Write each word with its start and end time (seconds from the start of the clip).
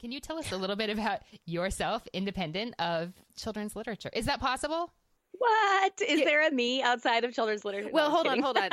Can 0.00 0.10
you 0.12 0.20
tell 0.20 0.38
us 0.38 0.50
a 0.50 0.56
little 0.56 0.76
bit 0.76 0.88
about 0.88 1.20
yourself, 1.44 2.08
independent 2.14 2.74
of 2.78 3.12
children's 3.36 3.76
literature? 3.76 4.08
Is 4.14 4.24
that 4.24 4.40
possible? 4.40 4.90
What? 5.32 5.92
Is 6.00 6.20
yeah. 6.20 6.24
there 6.24 6.48
a 6.48 6.50
me 6.50 6.80
outside 6.82 7.22
of 7.22 7.34
children's 7.34 7.66
literature? 7.66 7.90
Well, 7.92 8.08
no, 8.08 8.14
hold 8.14 8.26
on, 8.26 8.40
hold 8.40 8.56
on. 8.56 8.70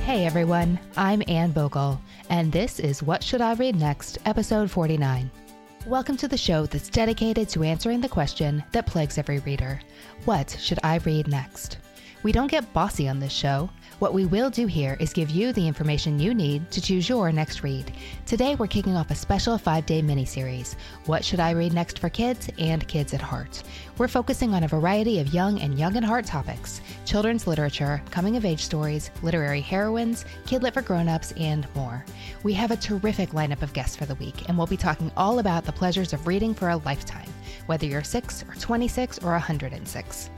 hey 0.02 0.26
everyone, 0.26 0.76
I'm 0.96 1.22
Anne 1.28 1.52
Bogel, 1.52 2.00
and 2.30 2.50
this 2.50 2.80
is 2.80 3.00
What 3.04 3.22
Should 3.22 3.40
I 3.40 3.52
Read 3.52 3.76
Next, 3.76 4.18
episode 4.24 4.68
49. 4.68 5.30
Welcome 5.86 6.16
to 6.16 6.26
the 6.26 6.36
show 6.36 6.66
that's 6.66 6.88
dedicated 6.88 7.48
to 7.50 7.62
answering 7.62 8.00
the 8.00 8.08
question 8.08 8.64
that 8.72 8.88
plagues 8.88 9.18
every 9.18 9.38
reader 9.38 9.80
What 10.24 10.50
should 10.58 10.80
I 10.82 10.96
read 10.96 11.28
next? 11.28 11.78
We 12.24 12.32
don't 12.32 12.50
get 12.50 12.72
bossy 12.72 13.08
on 13.08 13.20
this 13.20 13.32
show. 13.32 13.70
What 13.98 14.14
we 14.14 14.26
will 14.26 14.48
do 14.48 14.68
here 14.68 14.96
is 15.00 15.12
give 15.12 15.28
you 15.28 15.52
the 15.52 15.66
information 15.66 16.20
you 16.20 16.32
need 16.32 16.70
to 16.70 16.80
choose 16.80 17.08
your 17.08 17.32
next 17.32 17.64
read. 17.64 17.92
Today, 18.26 18.54
we're 18.54 18.68
kicking 18.68 18.94
off 18.94 19.10
a 19.10 19.16
special 19.16 19.58
five 19.58 19.86
day 19.86 20.02
mini 20.02 20.24
series 20.24 20.76
What 21.06 21.24
Should 21.24 21.40
I 21.40 21.50
Read 21.50 21.72
Next 21.72 21.98
for 21.98 22.08
Kids 22.08 22.48
and 22.60 22.86
Kids 22.86 23.12
at 23.12 23.20
Heart? 23.20 23.64
We're 23.96 24.06
focusing 24.06 24.54
on 24.54 24.62
a 24.62 24.68
variety 24.68 25.18
of 25.18 25.34
young 25.34 25.60
and 25.60 25.76
young 25.76 25.96
at 25.96 26.04
heart 26.04 26.26
topics 26.26 26.80
children's 27.04 27.48
literature, 27.48 28.00
coming 28.12 28.36
of 28.36 28.44
age 28.44 28.60
stories, 28.60 29.10
literary 29.20 29.60
heroines, 29.60 30.24
kid 30.46 30.62
lit 30.62 30.74
for 30.74 30.82
grown 30.82 31.08
ups, 31.08 31.32
and 31.32 31.66
more. 31.74 32.04
We 32.44 32.52
have 32.52 32.70
a 32.70 32.76
terrific 32.76 33.30
lineup 33.30 33.62
of 33.62 33.72
guests 33.72 33.96
for 33.96 34.06
the 34.06 34.14
week, 34.16 34.48
and 34.48 34.56
we'll 34.56 34.68
be 34.68 34.76
talking 34.76 35.10
all 35.16 35.40
about 35.40 35.64
the 35.64 35.72
pleasures 35.72 36.12
of 36.12 36.28
reading 36.28 36.54
for 36.54 36.68
a 36.68 36.76
lifetime, 36.76 37.28
whether 37.66 37.86
you're 37.86 38.04
6 38.04 38.44
or 38.44 38.54
26 38.60 39.18
or 39.24 39.32
106. 39.32 40.30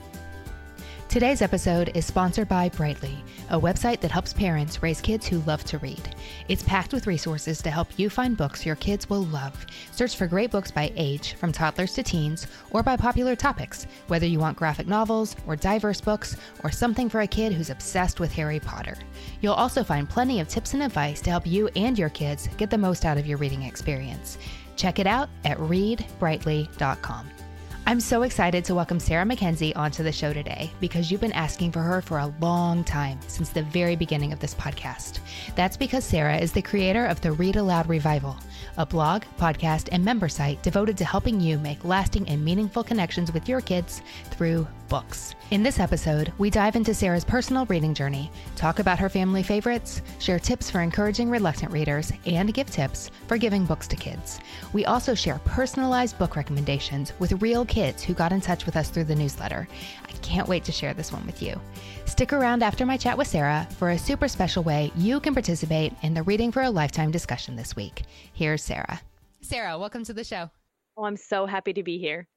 Today's 1.11 1.41
episode 1.41 1.91
is 1.93 2.05
sponsored 2.05 2.47
by 2.47 2.69
Brightly, 2.69 3.21
a 3.49 3.59
website 3.59 3.99
that 3.99 4.11
helps 4.11 4.31
parents 4.31 4.81
raise 4.81 5.01
kids 5.01 5.27
who 5.27 5.39
love 5.39 5.61
to 5.65 5.77
read. 5.79 6.15
It's 6.47 6.63
packed 6.63 6.93
with 6.93 7.05
resources 7.05 7.61
to 7.63 7.69
help 7.69 7.89
you 7.99 8.09
find 8.09 8.37
books 8.37 8.65
your 8.65 8.77
kids 8.77 9.09
will 9.09 9.25
love. 9.25 9.65
Search 9.91 10.15
for 10.15 10.25
great 10.25 10.51
books 10.51 10.71
by 10.71 10.93
age, 10.95 11.33
from 11.33 11.51
toddlers 11.51 11.93
to 11.95 12.03
teens, 12.03 12.47
or 12.69 12.81
by 12.81 12.95
popular 12.95 13.35
topics, 13.35 13.87
whether 14.07 14.25
you 14.25 14.39
want 14.39 14.55
graphic 14.55 14.87
novels 14.87 15.35
or 15.47 15.57
diverse 15.57 15.99
books 15.99 16.37
or 16.63 16.71
something 16.71 17.09
for 17.09 17.19
a 17.19 17.27
kid 17.27 17.51
who's 17.51 17.71
obsessed 17.71 18.21
with 18.21 18.31
Harry 18.31 18.61
Potter. 18.61 18.95
You'll 19.41 19.53
also 19.53 19.83
find 19.83 20.09
plenty 20.09 20.39
of 20.39 20.47
tips 20.47 20.75
and 20.75 20.81
advice 20.81 21.19
to 21.23 21.29
help 21.29 21.45
you 21.45 21.67
and 21.75 21.99
your 21.99 22.07
kids 22.07 22.47
get 22.55 22.69
the 22.69 22.77
most 22.77 23.03
out 23.03 23.17
of 23.17 23.27
your 23.27 23.37
reading 23.37 23.63
experience. 23.63 24.37
Check 24.77 24.97
it 24.97 25.07
out 25.07 25.27
at 25.43 25.57
readbrightly.com. 25.57 27.40
I'm 27.87 27.99
so 27.99 28.21
excited 28.21 28.63
to 28.65 28.75
welcome 28.75 28.99
Sarah 28.99 29.25
Mackenzie 29.25 29.75
onto 29.75 30.03
the 30.03 30.11
show 30.11 30.33
today 30.33 30.71
because 30.79 31.09
you've 31.09 31.19
been 31.19 31.31
asking 31.33 31.71
for 31.71 31.79
her 31.79 31.99
for 32.01 32.19
a 32.19 32.31
long 32.39 32.83
time 32.83 33.19
since 33.27 33.49
the 33.49 33.63
very 33.63 33.95
beginning 33.95 34.31
of 34.31 34.39
this 34.39 34.53
podcast. 34.53 35.19
That's 35.55 35.77
because 35.77 36.05
Sarah 36.05 36.37
is 36.37 36.51
the 36.51 36.61
creator 36.61 37.05
of 37.05 37.19
the 37.21 37.31
Read 37.31 37.55
Aloud 37.55 37.89
Revival, 37.89 38.37
a 38.77 38.85
blog, 38.85 39.23
podcast, 39.39 39.89
and 39.91 40.03
member 40.03 40.29
site 40.29 40.61
devoted 40.63 40.97
to 40.97 41.05
helping 41.05 41.39
you 41.39 41.57
make 41.57 41.83
lasting 41.85 42.27
and 42.29 42.43
meaningful 42.43 42.83
connections 42.83 43.31
with 43.31 43.47
your 43.47 43.61
kids 43.61 44.01
through 44.31 44.67
books. 44.87 45.35
In 45.51 45.63
this 45.63 45.79
episode, 45.79 46.33
we 46.37 46.49
dive 46.49 46.75
into 46.75 46.93
Sarah's 46.93 47.23
personal 47.23 47.65
reading 47.67 47.93
journey, 47.93 48.29
talk 48.55 48.79
about 48.79 48.99
her 48.99 49.07
family 49.07 49.41
favorites, 49.41 50.01
share 50.19 50.39
tips 50.39 50.69
for 50.69 50.81
encouraging 50.81 51.29
reluctant 51.29 51.71
readers, 51.71 52.11
and 52.25 52.53
give 52.53 52.69
tips 52.69 53.09
for 53.27 53.37
giving 53.37 53.65
books 53.65 53.87
to 53.87 53.95
kids. 53.95 54.39
We 54.73 54.85
also 54.85 55.15
share 55.15 55.39
personalized 55.45 56.17
book 56.19 56.35
recommendations 56.35 57.13
with 57.19 57.41
real 57.41 57.65
kids 57.65 58.03
who 58.03 58.13
got 58.13 58.33
in 58.33 58.41
touch 58.41 58.65
with 58.65 58.75
us 58.75 58.89
through 58.89 59.05
the 59.05 59.15
newsletter. 59.15 59.67
I 60.07 60.11
can't 60.21 60.47
wait 60.47 60.65
to 60.65 60.71
share 60.71 60.93
this 60.93 61.11
one 61.13 61.25
with 61.25 61.41
you. 61.41 61.59
Stick 62.05 62.33
around 62.33 62.63
after 62.63 62.85
my 62.85 62.97
chat 62.97 63.17
with 63.17 63.27
Sarah 63.27 63.67
for 63.77 63.91
a 63.91 63.97
super 63.97 64.27
special 64.27 64.63
way 64.63 64.91
you 64.95 65.19
can 65.19 65.33
participate 65.33 65.93
in 66.01 66.13
the 66.13 66.23
Reading 66.23 66.51
for 66.51 66.61
a 66.61 66.69
Lifetime 66.69 67.11
discussion 67.11 67.55
this 67.55 67.75
week. 67.75 68.03
Here's 68.33 68.63
Sarah. 68.63 69.01
Sarah, 69.41 69.77
welcome 69.77 70.03
to 70.05 70.13
the 70.13 70.23
show. 70.23 70.49
Oh, 70.97 71.05
I'm 71.05 71.17
so 71.17 71.45
happy 71.45 71.73
to 71.73 71.83
be 71.83 71.97
here. 71.97 72.27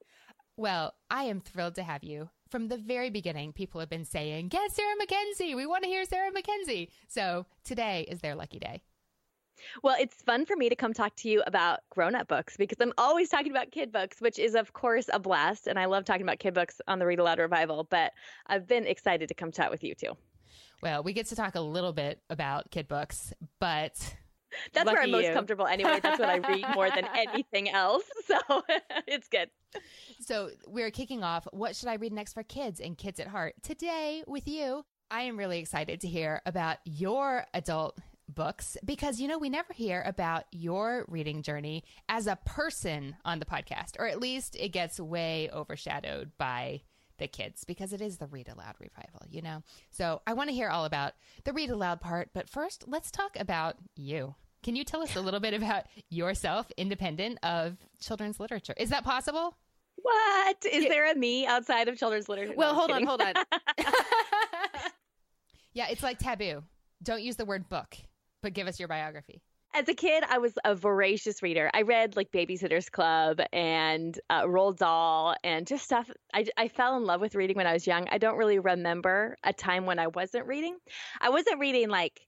Well, 0.56 0.94
I 1.11 1.25
am 1.25 1.41
thrilled 1.41 1.75
to 1.77 1.83
have 1.83 2.05
you 2.05 2.31
from 2.55 2.69
the 2.69 2.77
very 2.77 3.11
beginning, 3.11 3.53
people 3.53 3.81
have 3.81 3.91
been 3.91 4.05
saying, 4.05 4.47
Get 4.47 4.71
Sarah 4.71 4.94
Mackenzie. 4.97 5.56
We 5.56 5.67
want 5.67 5.83
to 5.83 5.88
hear 5.88 6.05
Sarah 6.05 6.31
Mackenzie. 6.31 6.88
So 7.09 7.47
today 7.65 8.06
is 8.09 8.21
their 8.21 8.37
lucky 8.37 8.61
day. 8.61 8.81
Well, 9.82 9.97
it's 9.98 10.22
fun 10.22 10.47
for 10.47 10.56
me 10.56 10.69
to 10.69 10.76
come 10.76 10.92
talk 10.92 11.14
to 11.16 11.28
you 11.28 11.42
about 11.47 11.80
grown 11.91 12.14
up 12.14 12.28
books 12.28 12.56
because 12.56 12.78
I'm 12.80 12.92
always 12.98 13.28
talking 13.28 13.50
about 13.50 13.70
kid 13.70 13.92
books, 13.92 14.20
which 14.20 14.38
is, 14.38 14.54
of 14.54 14.72
course, 14.72 15.08
a 15.12 15.19
blast. 15.19 15.66
And 15.66 15.78
I 15.78 15.86
love 15.86 16.04
talking 16.04 16.22
about 16.22 16.38
kid 16.38 16.54
books 16.54 16.80
on 16.88 16.98
the 16.98 17.06
Read 17.06 17.19
Aloud 17.19 17.38
Revival, 17.38 17.84
but 17.84 18.12
I've 18.47 18.66
been 18.66 18.86
excited 18.86 19.28
to 19.28 19.34
come 19.34 19.50
chat 19.52 19.70
with 19.70 19.84
you 19.84 19.94
too. 19.94 20.12
Well, 20.82 21.02
we 21.02 21.12
get 21.12 21.26
to 21.26 21.36
talk 21.36 21.54
a 21.54 21.60
little 21.60 21.92
bit 21.92 22.20
about 22.28 22.70
kid 22.70 22.88
books, 22.88 23.32
but 23.58 24.16
that's 24.72 24.86
Lucky 24.86 24.94
where 24.94 25.02
I'm 25.02 25.10
most 25.10 25.26
you. 25.26 25.32
comfortable 25.32 25.66
anyway. 25.66 26.00
That's 26.02 26.19
what 26.19 26.28
I 26.28 26.36
read 26.36 26.64
more 26.75 26.91
than 26.91 27.06
anything 27.16 27.70
else. 27.70 28.04
So 28.26 28.62
it's 29.06 29.28
good. 29.28 29.50
So 30.20 30.50
we're 30.66 30.91
kicking 30.91 31.22
off 31.22 31.46
What 31.52 31.76
Should 31.76 31.88
I 31.88 31.94
Read 31.94 32.12
Next 32.12 32.32
for 32.32 32.42
Kids 32.42 32.81
and 32.81 32.96
Kids 32.96 33.20
at 33.20 33.28
Heart 33.28 33.54
today 33.62 34.25
with 34.26 34.48
you. 34.48 34.84
I 35.10 35.22
am 35.22 35.36
really 35.36 35.58
excited 35.58 36.00
to 36.00 36.08
hear 36.08 36.41
about 36.46 36.78
your 36.84 37.44
adult 37.52 37.98
books 38.29 38.77
because 38.85 39.21
you 39.21 39.29
know 39.29 39.39
we 39.39 39.51
never 39.51 39.73
hear 39.73 40.03
about 40.07 40.45
your 40.51 41.05
reading 41.09 41.43
journey 41.43 41.85
as 42.09 42.27
a 42.27 42.39
person 42.45 43.17
on 43.25 43.39
the 43.39 43.45
podcast 43.45 43.99
or 43.99 44.07
at 44.07 44.21
least 44.21 44.57
it 44.59 44.71
gets 44.71 44.99
way 44.99 45.51
overshadowed 45.53 46.31
by 46.39 46.81
the 47.19 47.29
kids 47.29 47.65
because 47.65 47.93
it 47.93 48.01
is 48.01 48.17
the 48.17 48.27
read 48.27 48.49
aloud 48.49 48.75
revival 48.81 49.21
you 49.29 49.43
know 49.43 49.62
so 49.91 50.21
i 50.27 50.33
want 50.33 50.49
to 50.49 50.55
hear 50.55 50.69
all 50.69 50.85
about 50.85 51.12
the 51.45 51.53
read 51.53 51.71
aloud 51.71 52.01
part 52.01 52.31
but 52.33 52.49
first 52.49 52.85
let's 52.89 53.11
talk 53.11 53.37
about 53.39 53.77
you 53.95 54.35
can 54.65 54.75
you 54.77 54.83
tell 54.83 55.03
us 55.03 55.15
a 55.15 55.21
little 55.21 55.41
bit 55.41 55.53
about 55.53 55.85
yourself, 56.09 56.73
independent 56.79 57.39
of 57.43 57.77
children's 58.01 58.41
literature? 58.41 58.73
Is 58.79 58.89
that 58.91 59.05
possible? 59.05 59.55
What? 59.97 60.56
Is 60.65 60.85
there 60.89 61.12
a 61.12 61.15
me 61.15 61.47
outside 61.47 61.87
of 61.89 61.99
children's 61.99 62.31
literature? 62.31 62.55
Well, 62.56 62.73
no, 62.73 62.79
hold 62.79 62.91
on, 62.91 63.05
hold 63.05 63.21
on. 63.21 63.35
yeah, 65.75 65.89
it's 65.91 66.03
like 66.03 66.19
taboo. 66.19 66.62
Don't 67.03 67.23
use 67.23 67.37
the 67.37 67.45
word 67.45 67.69
book, 67.69 67.95
but 68.44 68.53
give 68.53 68.69
us 68.69 68.78
your 68.78 68.88
biography. 68.88 69.41
As 69.75 69.88
a 69.88 69.94
kid, 69.94 70.22
I 70.28 70.38
was 70.38 70.53
a 70.65 70.77
voracious 70.77 71.43
reader. 71.43 71.69
I 71.75 71.82
read 71.82 72.15
like 72.15 72.31
Babysitter's 72.31 72.88
Club 72.88 73.41
and 73.53 74.16
uh, 74.31 74.43
Roald 74.43 74.77
Dahl 74.77 75.34
and 75.43 75.66
just 75.66 75.82
stuff. 75.82 76.09
I, 76.32 76.47
I 76.56 76.69
fell 76.69 76.97
in 76.97 77.05
love 77.05 77.21
with 77.21 77.34
reading 77.34 77.56
when 77.56 77.66
I 77.66 77.72
was 77.72 77.84
young. 77.84 78.06
I 78.12 78.19
don't 78.19 78.37
really 78.37 78.60
remember 78.60 79.37
a 79.43 79.53
time 79.53 79.84
when 79.87 79.99
I 79.99 80.06
wasn't 80.06 80.47
reading. 80.47 80.77
I 81.21 81.31
wasn't 81.31 81.59
reading 81.59 81.88
like 81.88 82.21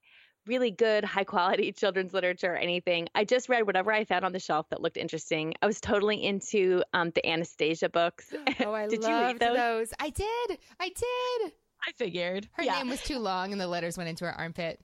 really 0.47 0.73
good, 0.73 1.05
high 1.05 1.25
quality 1.25 1.71
children's 1.77 2.13
literature 2.13 2.55
or 2.55 2.57
anything. 2.57 3.09
I 3.15 3.25
just 3.25 3.49
read 3.49 3.65
whatever 3.67 3.93
I 3.93 4.05
found 4.05 4.25
on 4.25 4.33
the 4.33 4.41
shelf 4.41 4.67
that 4.71 4.81
looked 4.81 4.97
interesting. 4.97 5.55
I 5.63 5.67
was 5.67 5.81
totally 5.81 6.25
into 6.25 6.83
um, 6.95 7.13
the 7.15 7.25
Anastasia 7.25 7.91
books. 7.91 8.33
Oh, 8.61 8.73
I 8.73 8.87
did 8.89 9.03
loved 9.03 9.39
those? 9.39 9.57
those? 9.57 9.93
I 10.01 10.11
did. 10.11 10.59
I 10.81 10.89
did. 10.89 11.53
I 11.87 11.93
figured. 11.97 12.49
Her 12.55 12.65
yeah. 12.65 12.79
name 12.79 12.89
was 12.89 13.03
too 13.03 13.19
long 13.19 13.53
and 13.53 13.61
the 13.61 13.69
letters 13.69 13.97
went 13.97 14.09
into 14.09 14.25
her 14.25 14.33
armpit. 14.33 14.81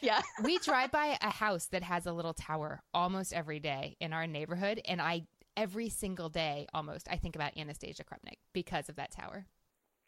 Yeah. 0.00 0.22
we 0.44 0.58
drive 0.58 0.90
by 0.90 1.18
a 1.20 1.30
house 1.30 1.66
that 1.66 1.82
has 1.82 2.06
a 2.06 2.12
little 2.12 2.34
tower 2.34 2.82
almost 2.92 3.32
every 3.32 3.60
day 3.60 3.96
in 4.00 4.12
our 4.12 4.26
neighborhood. 4.26 4.80
And 4.84 5.00
I, 5.00 5.22
every 5.56 5.88
single 5.88 6.28
day 6.28 6.66
almost, 6.74 7.08
I 7.10 7.16
think 7.16 7.36
about 7.36 7.56
Anastasia 7.56 8.04
Krupnik 8.04 8.38
because 8.52 8.88
of 8.88 8.96
that 8.96 9.10
tower. 9.10 9.46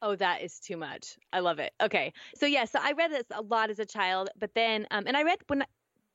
Oh, 0.01 0.15
that 0.17 0.43
is 0.43 0.61
too 0.61 0.77
much. 0.77 1.17
I 1.33 1.41
love 1.41 1.59
it. 1.59 1.73
Okay. 1.83 2.13
So 2.37 2.47
yeah, 2.47 2.67
so 2.67 2.79
I 2.81 2.93
read 2.93 3.11
this 3.11 3.25
a 3.33 3.43
lot 3.43 3.71
as 3.71 3.81
a 3.81 3.87
child, 3.87 4.31
but 4.39 4.55
then 4.55 4.87
um 4.91 5.05
and 5.07 5.17
I 5.17 5.25
read 5.25 5.39
when 5.49 5.65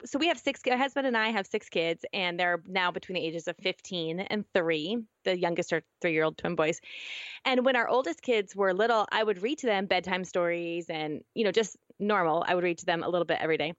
so 0.05 0.19
we 0.19 0.27
have 0.27 0.37
six 0.37 0.61
my 0.65 0.75
husband 0.75 1.07
and 1.07 1.17
I 1.17 1.29
have 1.29 1.47
six 1.47 1.69
kids 1.69 2.05
and 2.13 2.39
they're 2.39 2.61
now 2.67 2.91
between 2.91 3.15
the 3.15 3.25
ages 3.25 3.47
of 3.47 3.55
15 3.61 4.19
and 4.19 4.45
3. 4.53 4.97
The 5.23 5.37
youngest 5.37 5.73
are 5.73 5.81
3-year-old 6.03 6.37
twin 6.37 6.55
boys. 6.55 6.81
And 7.45 7.65
when 7.65 7.75
our 7.75 7.87
oldest 7.87 8.21
kids 8.21 8.55
were 8.55 8.73
little, 8.73 9.07
I 9.11 9.23
would 9.23 9.41
read 9.41 9.59
to 9.59 9.67
them 9.67 9.85
bedtime 9.85 10.25
stories 10.25 10.89
and 10.89 11.21
you 11.33 11.43
know, 11.43 11.51
just 11.51 11.77
normal. 11.99 12.43
I 12.47 12.55
would 12.55 12.63
read 12.63 12.79
to 12.79 12.85
them 12.85 13.03
a 13.03 13.09
little 13.09 13.25
bit 13.25 13.39
every 13.39 13.57
day. 13.57 13.73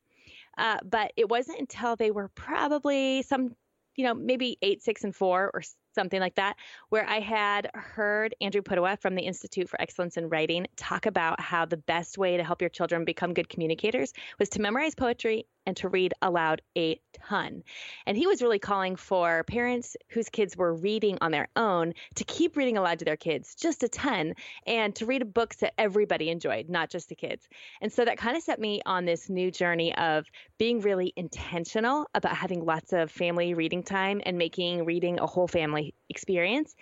Uh, 0.57 0.79
but 0.85 1.13
it 1.17 1.29
wasn't 1.29 1.61
until 1.61 1.97
they 1.97 2.11
were 2.11 2.29
probably 2.29 3.23
some 3.23 3.55
you 3.97 4.05
know, 4.05 4.15
maybe 4.15 4.59
8, 4.61 4.83
6 4.83 5.05
and 5.05 5.15
4 5.15 5.51
or 5.55 5.63
something 5.95 6.21
like 6.21 6.35
that, 6.37 6.57
where 6.89 7.09
I 7.09 7.21
had 7.21 7.71
heard 7.75 8.35
Andrew 8.41 8.63
Pudewa 8.63 9.01
from 9.01 9.15
the 9.15 9.23
Institute 9.23 9.69
for 9.69 9.81
Excellence 9.81 10.17
in 10.17 10.29
Writing 10.29 10.67
talk 10.77 11.07
about 11.07 11.41
how 11.41 11.65
the 11.65 11.77
best 11.77 12.19
way 12.19 12.37
to 12.37 12.45
help 12.45 12.61
your 12.61 12.71
children 12.71 13.05
become 13.05 13.35
good 13.35 13.49
communicators 13.49 14.13
was 14.39 14.49
to 14.51 14.61
memorize 14.61 14.95
poetry 14.95 15.47
and 15.67 15.77
to 15.79 15.89
read 15.89 16.15
aloud 16.23 16.63
a 16.77 17.01
ton. 17.13 17.63
And 18.07 18.17
he 18.17 18.27
was 18.27 18.43
really 18.43 18.59
calling 18.59 18.97
for 18.97 19.45
parents 19.45 19.97
whose 20.11 20.29
kids 20.29 20.57
were 20.57 20.75
reading 20.75 21.19
on 21.21 21.33
their 21.33 21.49
own 21.57 21.95
to 22.17 22.25
keep 22.25 22.57
reading 22.57 22.77
aloud 22.77 22.99
to 22.99 23.05
their 23.05 23.17
kids 23.17 23.55
just 23.55 23.83
a 23.83 23.89
ton 23.89 24.35
and 24.67 24.95
to 24.97 25.07
read 25.07 25.33
books 25.33 25.57
that 25.57 25.75
everybody 25.79 26.29
enjoyed, 26.29 26.69
not 26.69 26.91
just 26.91 27.09
the 27.09 27.15
kids. 27.15 27.49
And 27.81 27.93
so 27.93 28.05
that 28.05 28.19
kind 28.19 28.37
of 28.37 28.43
set 28.43 28.61
me 28.61 28.81
on 28.85 29.05
this 29.05 29.29
new 29.29 29.51
journey 29.51 29.95
of 29.97 30.27
being 30.59 30.81
really 30.81 31.13
intentional 31.17 32.07
about 32.15 32.37
having 32.37 32.65
lots 32.65 32.93
of 32.93 33.11
family 33.11 33.55
reading 33.55 33.83
time 33.83 34.21
and 34.25 34.37
making 34.37 34.85
reading 34.85 35.19
a 35.19 35.27
whole 35.27 35.49
family 35.49 35.84
experience. 36.09 36.75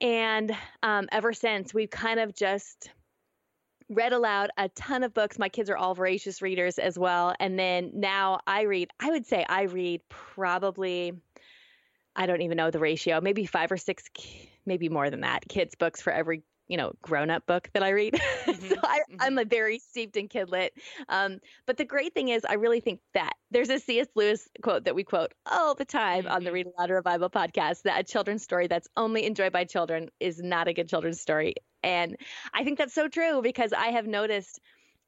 And 0.00 0.56
um, 0.82 1.08
ever 1.12 1.32
since, 1.32 1.72
we've 1.72 1.90
kind 1.90 2.20
of 2.20 2.34
just 2.34 2.90
read 3.88 4.12
aloud 4.12 4.50
a 4.58 4.68
ton 4.70 5.04
of 5.04 5.14
books. 5.14 5.38
My 5.38 5.48
kids 5.48 5.70
are 5.70 5.76
all 5.76 5.94
voracious 5.94 6.42
readers 6.42 6.78
as 6.78 6.98
well. 6.98 7.34
And 7.38 7.58
then 7.58 7.92
now 7.94 8.40
I 8.46 8.62
read, 8.62 8.90
I 8.98 9.10
would 9.10 9.26
say 9.26 9.44
I 9.48 9.62
read 9.62 10.02
probably, 10.08 11.12
I 12.16 12.26
don't 12.26 12.42
even 12.42 12.56
know 12.56 12.70
the 12.70 12.80
ratio, 12.80 13.20
maybe 13.20 13.46
five 13.46 13.70
or 13.70 13.76
six, 13.76 14.04
maybe 14.64 14.88
more 14.88 15.08
than 15.08 15.20
that, 15.20 15.48
kids' 15.48 15.76
books 15.76 16.02
for 16.02 16.12
every 16.12 16.42
you 16.68 16.76
know 16.76 16.92
grown 17.02 17.30
up 17.30 17.46
book 17.46 17.68
that 17.74 17.82
I 17.82 17.90
read. 17.90 18.20
Mm-hmm. 18.46 18.68
so 18.68 18.76
I, 18.84 19.00
am 19.20 19.32
mm-hmm. 19.32 19.38
a 19.38 19.44
very 19.44 19.80
steeped 19.80 20.16
in 20.16 20.28
kidlit. 20.28 20.68
Um, 21.08 21.40
but 21.66 21.76
the 21.76 21.84
great 21.84 22.14
thing 22.14 22.28
is, 22.28 22.44
I 22.44 22.54
really 22.54 22.78
think 22.78 23.00
that 23.12 23.32
there's 23.50 23.70
a 23.70 23.80
C.S. 23.80 24.06
Lewis 24.14 24.48
quote 24.62 24.84
that 24.84 24.94
we 24.94 25.02
quote 25.02 25.34
all 25.46 25.74
the 25.74 25.84
time 25.84 26.24
mm-hmm. 26.24 26.32
on 26.32 26.44
the 26.44 26.50
mm-hmm. 26.50 26.54
Read 26.54 26.66
Aloud 26.78 26.90
Revival 26.90 27.28
podcast 27.28 27.82
that 27.82 27.98
a 27.98 28.04
children's 28.04 28.44
story 28.44 28.68
that's 28.68 28.86
only 28.96 29.26
enjoyed 29.26 29.52
by 29.52 29.64
children 29.64 30.10
is 30.20 30.40
not 30.40 30.68
a 30.68 30.72
good 30.72 30.88
children's 30.88 31.20
story. 31.20 31.56
And 31.82 32.16
I 32.54 32.62
think 32.62 32.78
that's 32.78 32.94
so 32.94 33.08
true 33.08 33.42
because 33.42 33.72
I 33.72 33.88
have 33.88 34.06
noticed 34.06 34.60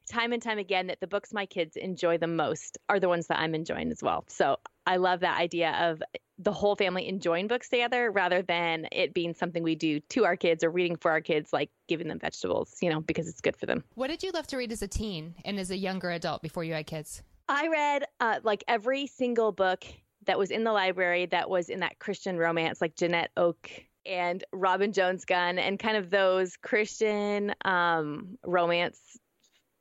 time 0.09 0.33
and 0.33 0.43
time 0.43 0.59
again 0.59 0.89
that 0.89 1.01
the 1.01 1.07
books 1.07 1.33
my 1.33 1.47
kids 1.47 1.77
enjoy 1.77 2.19
the 2.19 2.27
most 2.27 2.79
are 2.89 2.99
the 2.99 3.09
ones 3.09 3.29
that 3.29 3.39
I'm 3.39 3.55
enjoying 3.55 3.91
as 3.91 4.03
well. 4.03 4.25
So 4.29 4.57
I 4.87 4.97
love 4.97 5.21
that 5.21 5.39
idea 5.39 5.71
of 5.73 6.03
the 6.39 6.53
whole 6.53 6.77
family 6.77 7.09
enjoying 7.09 7.49
books 7.49 7.69
together 7.69 8.11
rather 8.11 8.43
than 8.43 8.87
it 8.93 9.13
being 9.13 9.35
something 9.35 9.63
we 9.63 9.75
do 9.75 10.01
to 10.01 10.25
our 10.25 10.37
kids 10.37 10.63
or 10.63 10.71
reading 10.71 10.97
for 10.97 11.11
our 11.11 11.21
kids, 11.21 11.53
like 11.53 11.71
giving 11.89 12.09
them 12.09 12.19
vegetables, 12.19 12.77
you 12.81 12.91
know, 12.91 13.01
because 13.01 13.29
it's 13.29 13.41
good 13.41 13.57
for 13.57 13.67
them. 13.67 13.83
What 13.95 14.09
did 14.09 14.23
you 14.23 14.31
love 14.31 14.47
to 14.49 14.57
read 14.57 14.71
as 14.71 14.83
a 14.83 14.89
teen 14.89 15.35
and 15.45 15.59
as 15.59 15.71
a 15.71 15.77
younger 15.77 16.11
adult 16.11 16.43
before 16.43 16.65
you 16.65 16.75
had 16.75 16.87
kids? 16.87 17.23
I 17.49 17.69
read 17.69 18.05
uh, 18.21 18.41
like 18.43 18.63
every 18.69 19.07
single 19.07 19.53
book 19.53 19.85
that 20.27 20.39
was 20.39 20.51
in 20.51 20.65
the 20.65 20.73
library 20.73 21.27
that 21.27 21.49
was 21.49 21.69
in 21.69 21.81
that 21.81 21.99
Christian 21.99 22.37
romance, 22.37 22.81
like 22.81 22.95
Janette 22.95 23.31
Oke 23.37 23.71
and 24.07 24.45
Robin 24.53 24.93
Jones 24.93 25.25
Gunn, 25.25 25.59
and 25.59 25.79
kind 25.79 25.97
of 25.97 26.11
those 26.11 26.57
Christian 26.57 27.55
um, 27.65 28.39
romance 28.45 29.01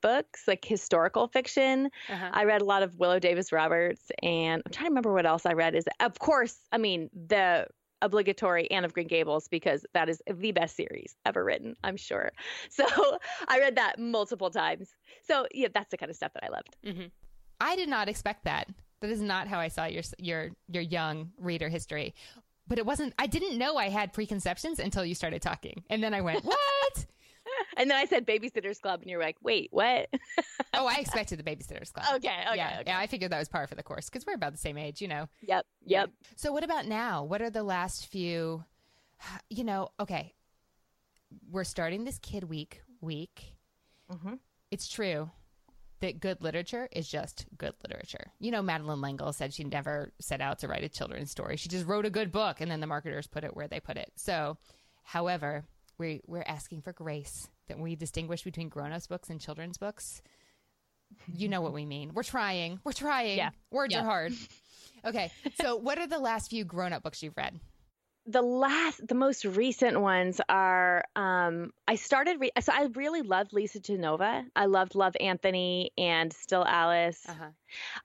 books, 0.00 0.46
like 0.46 0.64
historical 0.64 1.28
fiction. 1.28 1.90
Uh-huh. 2.08 2.30
I 2.32 2.44
read 2.44 2.62
a 2.62 2.64
lot 2.64 2.82
of 2.82 2.94
Willo 2.94 3.20
Davis 3.20 3.52
Roberts, 3.52 4.10
and 4.22 4.62
I'm 4.64 4.72
trying 4.72 4.86
to 4.86 4.90
remember 4.90 5.12
what 5.12 5.26
else 5.26 5.46
I 5.46 5.52
read. 5.52 5.74
Is 5.74 5.84
of 6.00 6.18
course, 6.18 6.56
I 6.72 6.78
mean 6.78 7.10
the 7.28 7.66
obligatory 8.02 8.70
Anne 8.70 8.84
of 8.84 8.92
Green 8.92 9.08
Gables 9.08 9.48
because 9.48 9.84
that 9.92 10.08
is 10.08 10.22
the 10.32 10.52
best 10.52 10.76
series 10.76 11.16
ever 11.24 11.44
written, 11.44 11.76
I'm 11.82 11.96
sure. 11.96 12.30
So 12.70 12.84
I 13.48 13.58
read 13.58 13.76
that 13.76 13.98
multiple 13.98 14.50
times. 14.50 14.88
So 15.22 15.46
yeah, 15.52 15.68
that's 15.74 15.90
the 15.90 15.96
kind 15.96 16.10
of 16.10 16.16
stuff 16.16 16.32
that 16.34 16.44
I 16.44 16.48
loved. 16.48 16.76
Mm-hmm. 16.84 17.06
I 17.60 17.76
did 17.76 17.88
not 17.88 18.08
expect 18.08 18.44
that. 18.44 18.68
That 19.00 19.10
is 19.10 19.20
not 19.20 19.48
how 19.48 19.58
I 19.58 19.68
saw 19.68 19.86
your 19.86 20.02
your 20.18 20.50
your 20.68 20.82
young 20.82 21.32
reader 21.38 21.68
history. 21.68 22.14
But 22.66 22.78
it 22.78 22.86
wasn't. 22.86 23.14
I 23.18 23.26
didn't 23.26 23.56
know 23.56 23.76
I 23.76 23.88
had 23.88 24.12
preconceptions 24.12 24.78
until 24.78 25.04
you 25.04 25.14
started 25.14 25.40
talking, 25.40 25.82
and 25.88 26.02
then 26.02 26.14
I 26.14 26.20
went, 26.20 26.44
"What?" 26.44 27.06
and 27.76 27.90
then 27.90 27.96
I 27.96 28.06
said 28.06 28.26
Babysitters 28.26 28.80
Club, 28.80 29.00
and 29.00 29.10
you're 29.10 29.20
like, 29.20 29.36
wait, 29.42 29.68
what? 29.70 30.08
oh, 30.74 30.86
I 30.86 30.96
expected 30.96 31.38
the 31.38 31.42
Babysitters 31.42 31.92
Club. 31.92 32.06
Okay, 32.16 32.28
okay, 32.46 32.56
yeah, 32.56 32.78
okay. 32.80 32.84
yeah. 32.86 32.98
I 32.98 33.06
figured 33.06 33.32
that 33.32 33.38
was 33.38 33.48
par 33.48 33.66
for 33.66 33.74
the 33.74 33.82
course 33.82 34.08
because 34.08 34.26
we're 34.26 34.34
about 34.34 34.52
the 34.52 34.58
same 34.58 34.78
age, 34.78 35.00
you 35.00 35.08
know. 35.08 35.28
Yep, 35.42 35.66
yep. 35.84 36.10
So, 36.36 36.52
what 36.52 36.64
about 36.64 36.86
now? 36.86 37.24
What 37.24 37.42
are 37.42 37.50
the 37.50 37.62
last 37.62 38.06
few? 38.06 38.64
You 39.50 39.64
know, 39.64 39.88
okay, 39.98 40.34
we're 41.50 41.64
starting 41.64 42.04
this 42.04 42.18
Kid 42.18 42.44
Week 42.44 42.82
week. 43.00 43.56
Mm-hmm. 44.10 44.34
It's 44.70 44.88
true 44.88 45.30
that 46.00 46.20
good 46.20 46.42
literature 46.42 46.88
is 46.92 47.08
just 47.08 47.46
good 47.56 47.74
literature. 47.82 48.30
You 48.38 48.50
know, 48.50 48.62
Madeleine 48.62 49.00
L'Engle 49.00 49.32
said 49.32 49.52
she 49.52 49.64
never 49.64 50.12
set 50.20 50.40
out 50.40 50.60
to 50.60 50.68
write 50.68 50.84
a 50.84 50.88
children's 50.88 51.30
story. 51.30 51.56
She 51.56 51.68
just 51.68 51.86
wrote 51.86 52.06
a 52.06 52.10
good 52.10 52.30
book, 52.30 52.60
and 52.60 52.70
then 52.70 52.80
the 52.80 52.86
marketers 52.86 53.26
put 53.26 53.44
it 53.44 53.56
where 53.56 53.68
they 53.68 53.80
put 53.80 53.96
it. 53.96 54.12
So, 54.16 54.58
however, 55.02 55.64
we 55.98 56.20
we're 56.26 56.44
asking 56.46 56.82
for 56.82 56.92
grace 56.92 57.48
that 57.68 57.78
we 57.78 57.96
distinguish 57.96 58.42
between 58.42 58.68
grown-ups 58.68 59.06
books 59.06 59.30
and 59.30 59.40
children's 59.40 59.78
books. 59.78 60.22
You 61.26 61.48
know 61.48 61.60
what 61.60 61.72
we 61.72 61.86
mean. 61.86 62.12
We're 62.12 62.22
trying. 62.22 62.80
We're 62.84 62.92
trying. 62.92 63.38
Yeah. 63.38 63.50
Words 63.70 63.94
yeah. 63.94 64.02
are 64.02 64.04
hard. 64.04 64.32
Okay. 65.04 65.30
So, 65.60 65.76
what 65.76 65.96
are 65.98 66.08
the 66.08 66.18
last 66.18 66.50
few 66.50 66.64
grown-up 66.64 67.04
books 67.04 67.22
you've 67.22 67.36
read? 67.36 67.60
the 68.28 68.42
last 68.42 69.06
the 69.08 69.14
most 69.14 69.44
recent 69.44 69.98
ones 69.98 70.40
are 70.50 71.02
um 71.16 71.72
i 71.88 71.94
started 71.94 72.38
re- 72.38 72.52
so 72.60 72.72
i 72.74 72.82
really 72.94 73.22
loved 73.22 73.54
lisa 73.54 73.80
genova 73.80 74.44
i 74.54 74.66
loved 74.66 74.94
love 74.94 75.16
anthony 75.18 75.90
and 75.96 76.32
still 76.32 76.64
alice 76.64 77.24
uh-huh. 77.26 77.48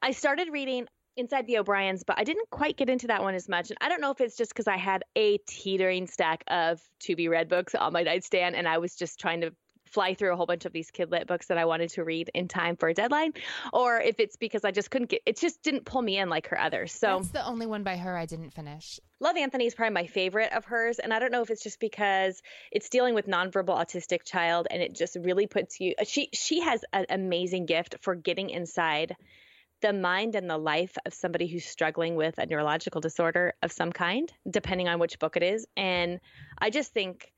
i 0.01 0.12
started 0.12 0.48
reading 0.51 0.88
Inside 1.15 1.45
the 1.48 1.60
O'Briens, 1.60 2.04
but 2.04 2.18
I 2.18 2.24
didn't 2.24 2.50
quite 2.50 2.75
get 2.75 2.89
into 2.89 3.07
that 3.07 3.21
one 3.21 3.36
as 3.36 3.48
much. 3.48 3.69
And 3.69 3.77
I 3.81 3.89
don't 3.89 4.01
know 4.01 4.12
if 4.12 4.19
it's 4.19 4.36
just 4.36 4.51
because 4.51 4.68
I 4.68 4.77
had 4.77 5.04
a 5.15 5.38
teetering 5.45 6.07
stack 6.07 6.44
of 6.48 6.81
to 7.01 7.15
be 7.15 7.27
read 7.27 7.50
books 7.50 7.75
on 7.75 7.94
my 7.94 8.04
nightstand 8.04 8.56
and 8.56 8.68
I 8.68 8.80
was 8.80 8.95
just 8.95 9.19
trying 9.19 9.42
to 9.42 9.54
fly 9.94 10.15
through 10.15 10.33
a 10.33 10.36
whole 10.36 10.48
bunch 10.48 10.65
of 10.65 10.74
these 10.74 10.92
kidlit 10.92 11.27
books 11.27 11.48
that 11.48 11.57
I 11.57 11.65
wanted 11.65 11.89
to 11.92 12.04
read 12.04 12.31
in 12.33 12.48
time 12.48 12.75
for 12.75 12.89
a 12.89 12.94
deadline, 12.94 13.33
or 13.71 14.00
if 14.00 14.19
it's 14.19 14.36
because 14.36 14.65
I 14.65 14.71
just 14.71 14.89
couldn't 14.89 15.10
get 15.10 15.21
it 15.25 15.38
just 15.38 15.62
didn't 15.62 15.86
pull 15.86 16.01
me 16.01 16.18
in 16.18 16.30
like 16.30 16.48
her 16.48 16.60
others. 16.60 16.92
So 16.92 17.19
that's 17.19 17.30
the 17.30 17.45
only 17.45 17.68
one 17.68 17.83
by 17.83 17.95
her 17.98 18.18
I 18.18 18.25
didn't 18.25 18.51
finish. 18.51 19.00
Love 19.19 19.38
Anthony 19.38 19.68
is 19.68 19.75
probably 19.75 19.94
my 19.94 20.07
favorite 20.07 20.51
of 20.51 20.65
hers, 20.65 21.00
and 21.00 21.13
I 21.13 21.19
don't 21.19 21.31
know 21.31 21.44
if 21.44 21.51
it's 21.51 21.63
just 21.63 21.80
because 21.80 22.42
it's 22.71 22.89
dealing 22.89 23.13
with 23.13 23.27
nonverbal 23.27 23.77
autistic 23.77 24.24
child, 24.25 24.68
and 24.69 24.81
it 24.81 24.95
just 24.95 25.15
really 25.21 25.48
puts 25.48 25.80
you. 25.80 25.94
She 26.06 26.30
she 26.33 26.62
has 26.62 26.83
an 26.92 27.06
amazing 27.10 27.68
gift 27.68 27.98
for 28.01 28.15
getting 28.15 28.50
inside 28.50 29.15
the 29.84 29.94
mind 29.94 30.34
and 30.36 30.50
the 30.50 30.58
life 30.58 30.98
of 31.06 31.14
somebody 31.14 31.46
who's 31.46 31.66
struggling 31.66 32.16
with 32.16 32.38
a 32.38 32.46
neurological 32.46 33.02
disorder 33.02 33.54
of 33.62 33.72
some 33.72 33.92
kind, 33.92 34.32
depending 34.50 34.88
on 34.88 34.98
which 34.98 35.20
book 35.20 35.36
it 35.36 35.44
is. 35.44 35.68
And 35.76 36.22
I 36.58 36.70
just 36.70 36.94
think 36.94 37.32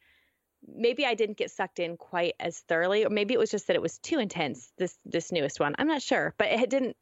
maybe 0.65 1.05
I 1.05 1.15
didn't 1.15 1.37
get 1.37 1.51
sucked 1.51 1.79
in 1.79 1.97
quite 1.97 2.35
as 2.39 2.59
thoroughly, 2.59 3.03
or 3.03 3.09
maybe 3.09 3.33
it 3.33 3.39
was 3.39 3.49
just 3.49 3.67
that 3.67 3.75
it 3.75 3.81
was 3.81 3.97
too 3.97 4.19
intense. 4.19 4.71
This 4.77 4.95
this 5.05 5.31
newest 5.31 5.59
one, 5.59 5.75
I'm 5.79 5.87
not 5.87 6.03
sure, 6.03 6.35
but 6.37 6.47
it 6.47 6.69
didn't 6.69 6.95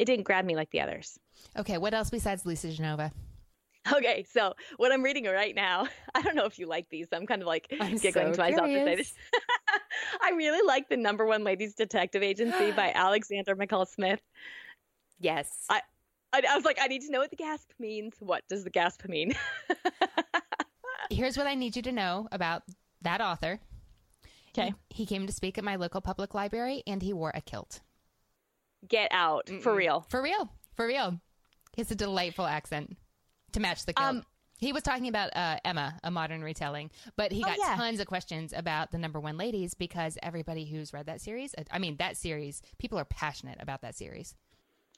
it 0.00 0.06
didn't 0.06 0.24
grab 0.24 0.44
me 0.44 0.56
like 0.56 0.70
the 0.70 0.80
others. 0.80 1.18
Okay, 1.56 1.78
what 1.78 1.94
else 1.94 2.10
besides 2.10 2.44
Lisa 2.44 2.70
Genova? 2.70 3.12
Okay, 3.90 4.26
so 4.30 4.54
what 4.76 4.92
I'm 4.92 5.02
reading 5.02 5.24
right 5.24 5.54
now, 5.54 5.86
I 6.14 6.22
don't 6.22 6.34
know 6.34 6.44
if 6.44 6.58
you 6.58 6.66
like 6.66 6.88
these. 6.90 7.06
I'm 7.12 7.26
kind 7.26 7.42
of 7.42 7.48
like 7.48 7.72
I'm 7.80 7.96
giggling 7.96 8.28
so 8.28 8.32
to 8.32 8.38
myself 8.38 8.66
to 8.66 8.84
say 8.84 8.96
this. 8.96 9.14
I 10.22 10.30
really 10.30 10.66
like 10.66 10.88
the 10.88 10.96
number 10.96 11.24
one 11.24 11.44
ladies 11.44 11.74
detective 11.74 12.22
agency 12.22 12.72
by 12.72 12.92
Alexander 12.94 13.56
McCall 13.56 13.86
Smith. 13.86 14.20
Yes. 15.20 15.66
I, 15.68 15.80
I, 16.32 16.42
I 16.48 16.56
was 16.56 16.64
like, 16.64 16.78
I 16.80 16.86
need 16.86 17.02
to 17.02 17.12
know 17.12 17.20
what 17.20 17.30
the 17.30 17.36
gasp 17.36 17.70
means. 17.78 18.14
What 18.18 18.42
does 18.48 18.64
the 18.64 18.70
gasp 18.70 19.06
mean? 19.06 19.34
Here's 21.10 21.36
what 21.36 21.46
I 21.46 21.54
need 21.54 21.76
you 21.76 21.82
to 21.82 21.92
know 21.92 22.28
about 22.32 22.62
that 23.02 23.20
author. 23.20 23.60
Okay. 24.56 24.74
He, 24.88 25.02
he 25.02 25.06
came 25.06 25.26
to 25.26 25.32
speak 25.32 25.58
at 25.58 25.64
my 25.64 25.76
local 25.76 26.00
public 26.00 26.34
library 26.34 26.82
and 26.86 27.02
he 27.02 27.12
wore 27.12 27.32
a 27.34 27.40
kilt. 27.40 27.80
Get 28.88 29.12
out. 29.12 29.46
Mm-mm. 29.46 29.62
For 29.62 29.74
real. 29.74 30.06
For 30.08 30.22
real. 30.22 30.50
For 30.74 30.86
real. 30.86 31.20
He 31.74 31.82
has 31.82 31.90
a 31.90 31.94
delightful 31.94 32.46
accent 32.46 32.96
to 33.52 33.60
match 33.60 33.84
the 33.84 33.92
kilt. 33.92 34.08
Um, 34.08 34.24
he 34.58 34.72
was 34.72 34.82
talking 34.82 35.08
about 35.08 35.34
uh, 35.34 35.56
Emma, 35.64 35.98
a 36.04 36.10
modern 36.10 36.42
retelling, 36.42 36.90
but 37.16 37.32
he 37.32 37.42
oh, 37.42 37.46
got 37.46 37.58
oh, 37.58 37.64
yeah. 37.66 37.76
tons 37.76 37.98
of 37.98 38.06
questions 38.06 38.52
about 38.54 38.90
the 38.90 38.98
number 38.98 39.18
one 39.18 39.38
ladies 39.38 39.72
because 39.72 40.18
everybody 40.22 40.66
who's 40.66 40.92
read 40.92 41.06
that 41.06 41.20
series, 41.20 41.54
I 41.70 41.78
mean, 41.78 41.96
that 41.96 42.18
series, 42.18 42.60
people 42.78 42.98
are 42.98 43.06
passionate 43.06 43.56
about 43.60 43.80
that 43.82 43.94
series. 43.96 44.34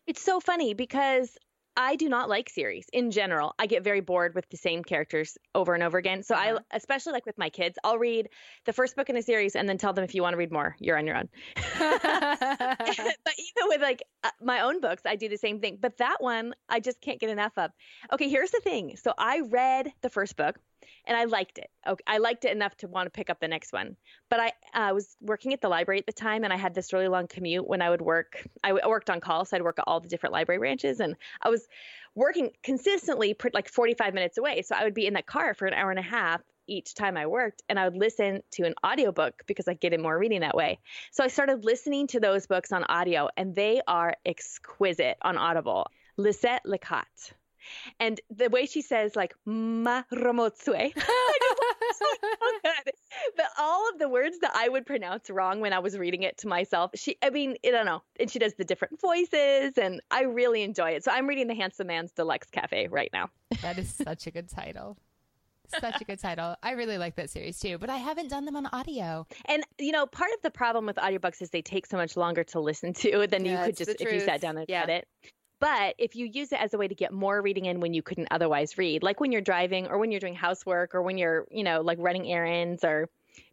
It's 0.07 0.23
so 0.23 0.41
funny 0.41 0.75
because 0.75 1.37
I 1.77 1.97
do 1.97 2.09
not 2.09 2.29
like 2.29 2.51
series 2.51 2.87
in 2.93 3.11
general. 3.11 3.55
I 3.59 3.67
get 3.67 3.83
very 3.83 4.01
bored 4.01 4.35
with 4.35 4.49
the 4.51 4.57
same 4.57 4.83
characters 4.83 5.39
over 5.55 5.75
and 5.75 5.83
over 5.83 5.97
again. 5.97 6.23
So 6.23 6.35
uh-huh. 6.35 6.59
I, 6.71 6.77
especially 6.77 7.13
like 7.15 7.25
with 7.25 7.39
my 7.39 7.49
kids, 7.49 7.79
I'll 7.83 7.99
read 7.99 8.29
the 8.67 8.73
first 8.73 8.95
book 8.95 9.09
in 9.09 9.17
a 9.17 9.23
series 9.23 9.57
and 9.57 9.69
then 9.69 9.79
tell 9.79 9.93
them 9.93 10.05
if 10.05 10.15
you 10.15 10.23
want 10.23 10.35
to 10.35 10.39
read 10.39 10.53
more, 10.53 10.77
you're 10.81 10.99
on 10.99 11.07
your 11.07 11.17
own. 11.17 11.29
but 11.79 13.35
even 13.39 13.69
with 13.69 13.81
like 13.81 14.03
uh, 14.23 14.31
my 14.43 14.61
own 14.61 14.81
books, 14.81 15.03
I 15.07 15.17
do 15.17 15.29
the 15.29 15.39
same 15.39 15.61
thing. 15.61 15.79
But 15.81 15.97
that 15.99 16.17
one, 16.21 16.55
I 16.69 16.81
just 16.81 17.01
can't 17.01 17.21
get 17.21 17.31
enough 17.31 17.57
of. 17.57 17.71
Okay, 18.13 18.29
here's 18.29 18.51
the 18.51 18.61
thing. 18.61 18.97
So 18.97 19.15
I 19.17 19.43
read 19.49 19.93
the 20.03 20.11
first 20.11 20.37
book 20.37 20.59
and 21.07 21.17
I 21.17 21.25
liked 21.25 21.59
it. 21.59 21.71
Okay, 21.87 22.03
I 22.07 22.19
liked 22.19 22.45
it 22.45 22.53
enough 22.53 22.77
to 22.79 22.89
want 22.89 23.07
to 23.07 23.11
pick 23.11 23.31
up 23.31 23.41
the 23.41 23.49
next 23.49 23.73
one. 23.73 23.97
But 24.29 24.41
I 24.41 24.53
uh, 24.75 24.95
was 24.95 25.17
working 25.21 25.53
at 25.53 25.61
the 25.61 25.69
library 25.69 25.99
at 25.99 26.07
the 26.07 26.13
time, 26.13 26.45
and 26.45 26.53
I 26.53 26.57
had 26.57 26.75
this 26.75 26.93
really 26.93 27.09
long 27.09 27.27
commute 27.27 27.67
when 27.67 27.83
I 27.83 27.91
would 27.91 28.03
work. 28.03 28.47
I 28.63 28.73
worked 28.73 29.11
on 29.11 29.21
call, 29.21 29.45
so 29.45 29.57
I'd 29.57 29.63
work 29.63 29.79
at 29.79 29.85
all 29.87 30.01
the 30.01 30.09
different 30.09 30.33
library 30.33 30.59
branches, 30.59 31.01
and 31.01 31.17
I 31.41 31.51
was 31.51 31.67
working 32.15 32.51
consistently, 32.63 33.35
like 33.53 33.69
45 33.69 34.15
minutes 34.15 34.39
away. 34.39 34.63
So 34.63 34.75
I 34.77 34.85
would 34.85 34.95
be 34.95 35.07
in 35.07 35.15
that 35.15 35.27
car 35.27 35.55
for 35.55 35.67
an 35.67 35.75
hour 35.75 35.91
and 35.91 35.99
a 35.99 36.03
half 36.03 36.43
each 36.67 36.95
time 36.95 37.17
I 37.17 37.27
worked, 37.27 37.63
and 37.69 37.79
I 37.79 37.89
would 37.89 37.97
listen 37.97 38.43
to 38.53 38.65
an 38.65 38.75
audiobook 38.85 39.43
because 39.47 39.69
I 39.69 39.75
get 39.75 39.93
in 39.93 40.03
more 40.03 40.17
reading 40.19 40.41
that 40.41 40.55
way. 40.55 40.79
So 41.11 41.25
I 41.25 41.29
started 41.29 41.65
listening 41.65 42.07
to 42.09 42.21
those 42.21 42.47
books 42.47 42.73
on 42.73 42.85
audio, 42.85 43.29
and 43.37 43.55
they 43.55 43.81
are 43.87 44.15
exquisite 44.25 45.17
on 45.23 45.37
Audible. 45.37 45.89
Lisette 46.17 46.63
Lecat 46.67 47.33
and 48.01 48.21
the 48.31 48.49
way 48.49 48.67
she 48.67 48.83
says 48.83 49.15
like 49.17 49.35
Mma 49.47 50.05
Ramotswe. 50.13 50.93
But 53.37 53.47
all 53.59 53.89
of 53.91 53.99
the 53.99 54.09
words 54.09 54.39
that 54.41 54.53
I 54.55 54.69
would 54.69 54.87
pronounce 54.87 55.31
wrong 55.31 55.61
when 55.61 55.73
I 55.73 55.79
was 55.79 55.97
reading 55.99 56.23
it 56.23 56.39
to 56.39 56.49
myself, 56.49 56.91
she 56.95 57.17
I 57.23 57.31
mean, 57.31 57.57
I 57.65 57.71
don't 57.71 57.87
know. 57.87 58.03
And 58.19 58.31
she 58.31 58.39
does 58.39 58.55
the 58.55 58.65
different 58.65 59.01
voices 59.01 59.77
and 59.79 60.01
I 60.11 60.23
really 60.23 60.63
enjoy 60.63 60.91
it. 60.93 61.05
So 61.05 61.13
I'm 61.13 61.27
reading 61.27 61.47
The 61.47 61.55
Handsome 61.55 61.87
Man's 61.89 62.13
Deluxe 62.13 62.49
Cafe 62.51 62.89
right 62.89 63.11
now. 63.13 63.29
that 63.63 63.79
is 63.79 63.93
such 63.95 64.27
a 64.27 64.31
good 64.31 64.49
title. 64.49 64.97
Such 65.69 66.01
a 66.01 66.05
good 66.05 66.19
title. 66.19 66.57
I 66.63 66.73
really 66.73 66.99
like 66.99 67.17
that 67.17 67.31
series 67.31 67.59
too, 67.59 67.79
but 67.79 67.89
I 67.91 67.97
haven't 67.97 68.29
done 68.29 68.45
them 68.45 68.57
on 68.57 68.67
audio. 68.67 69.27
And 69.47 69.63
you 69.79 69.93
know, 69.93 70.07
part 70.07 70.31
of 70.35 70.43
the 70.43 70.51
problem 70.51 70.87
with 70.87 70.97
audiobooks 70.97 71.41
is 71.43 71.51
they 71.51 71.63
take 71.63 71.87
so 71.87 71.97
much 71.97 72.17
longer 72.17 72.45
to 72.45 72.61
listen 72.61 72.93
to 72.95 73.27
than 73.27 73.45
Yeah, 73.45 73.59
you 73.61 73.65
could 73.67 73.77
just 73.77 73.91
if 74.01 74.13
you 74.13 74.21
sat 74.21 74.41
down 74.41 74.57
and 74.59 74.67
Yeah. 74.69 74.81
read 74.81 74.91
it. 74.91 75.09
But 75.63 75.95
if 75.97 76.17
you 76.17 76.27
use 76.27 76.51
it 76.51 76.61
as 76.61 76.75
a 76.75 76.77
way 76.77 76.89
to 76.89 76.95
get 76.97 77.13
more 77.13 77.41
reading 77.41 77.67
in 77.67 77.79
when 77.79 77.95
you 77.95 78.03
couldn't 78.03 78.27
otherwise 78.33 78.77
read, 78.77 79.05
like 79.05 79.21
when 79.21 79.31
you're 79.31 79.41
driving 79.41 79.87
or 79.87 79.97
when 79.97 80.11
you're 80.11 80.19
doing 80.19 80.35
housework 80.35 80.93
or 80.93 81.03
when 81.03 81.19
you're, 81.19 81.47
you 81.53 81.63
know, 81.63 81.83
like 81.83 81.99
running 82.01 82.27
errands 82.27 82.83
or 82.83 83.09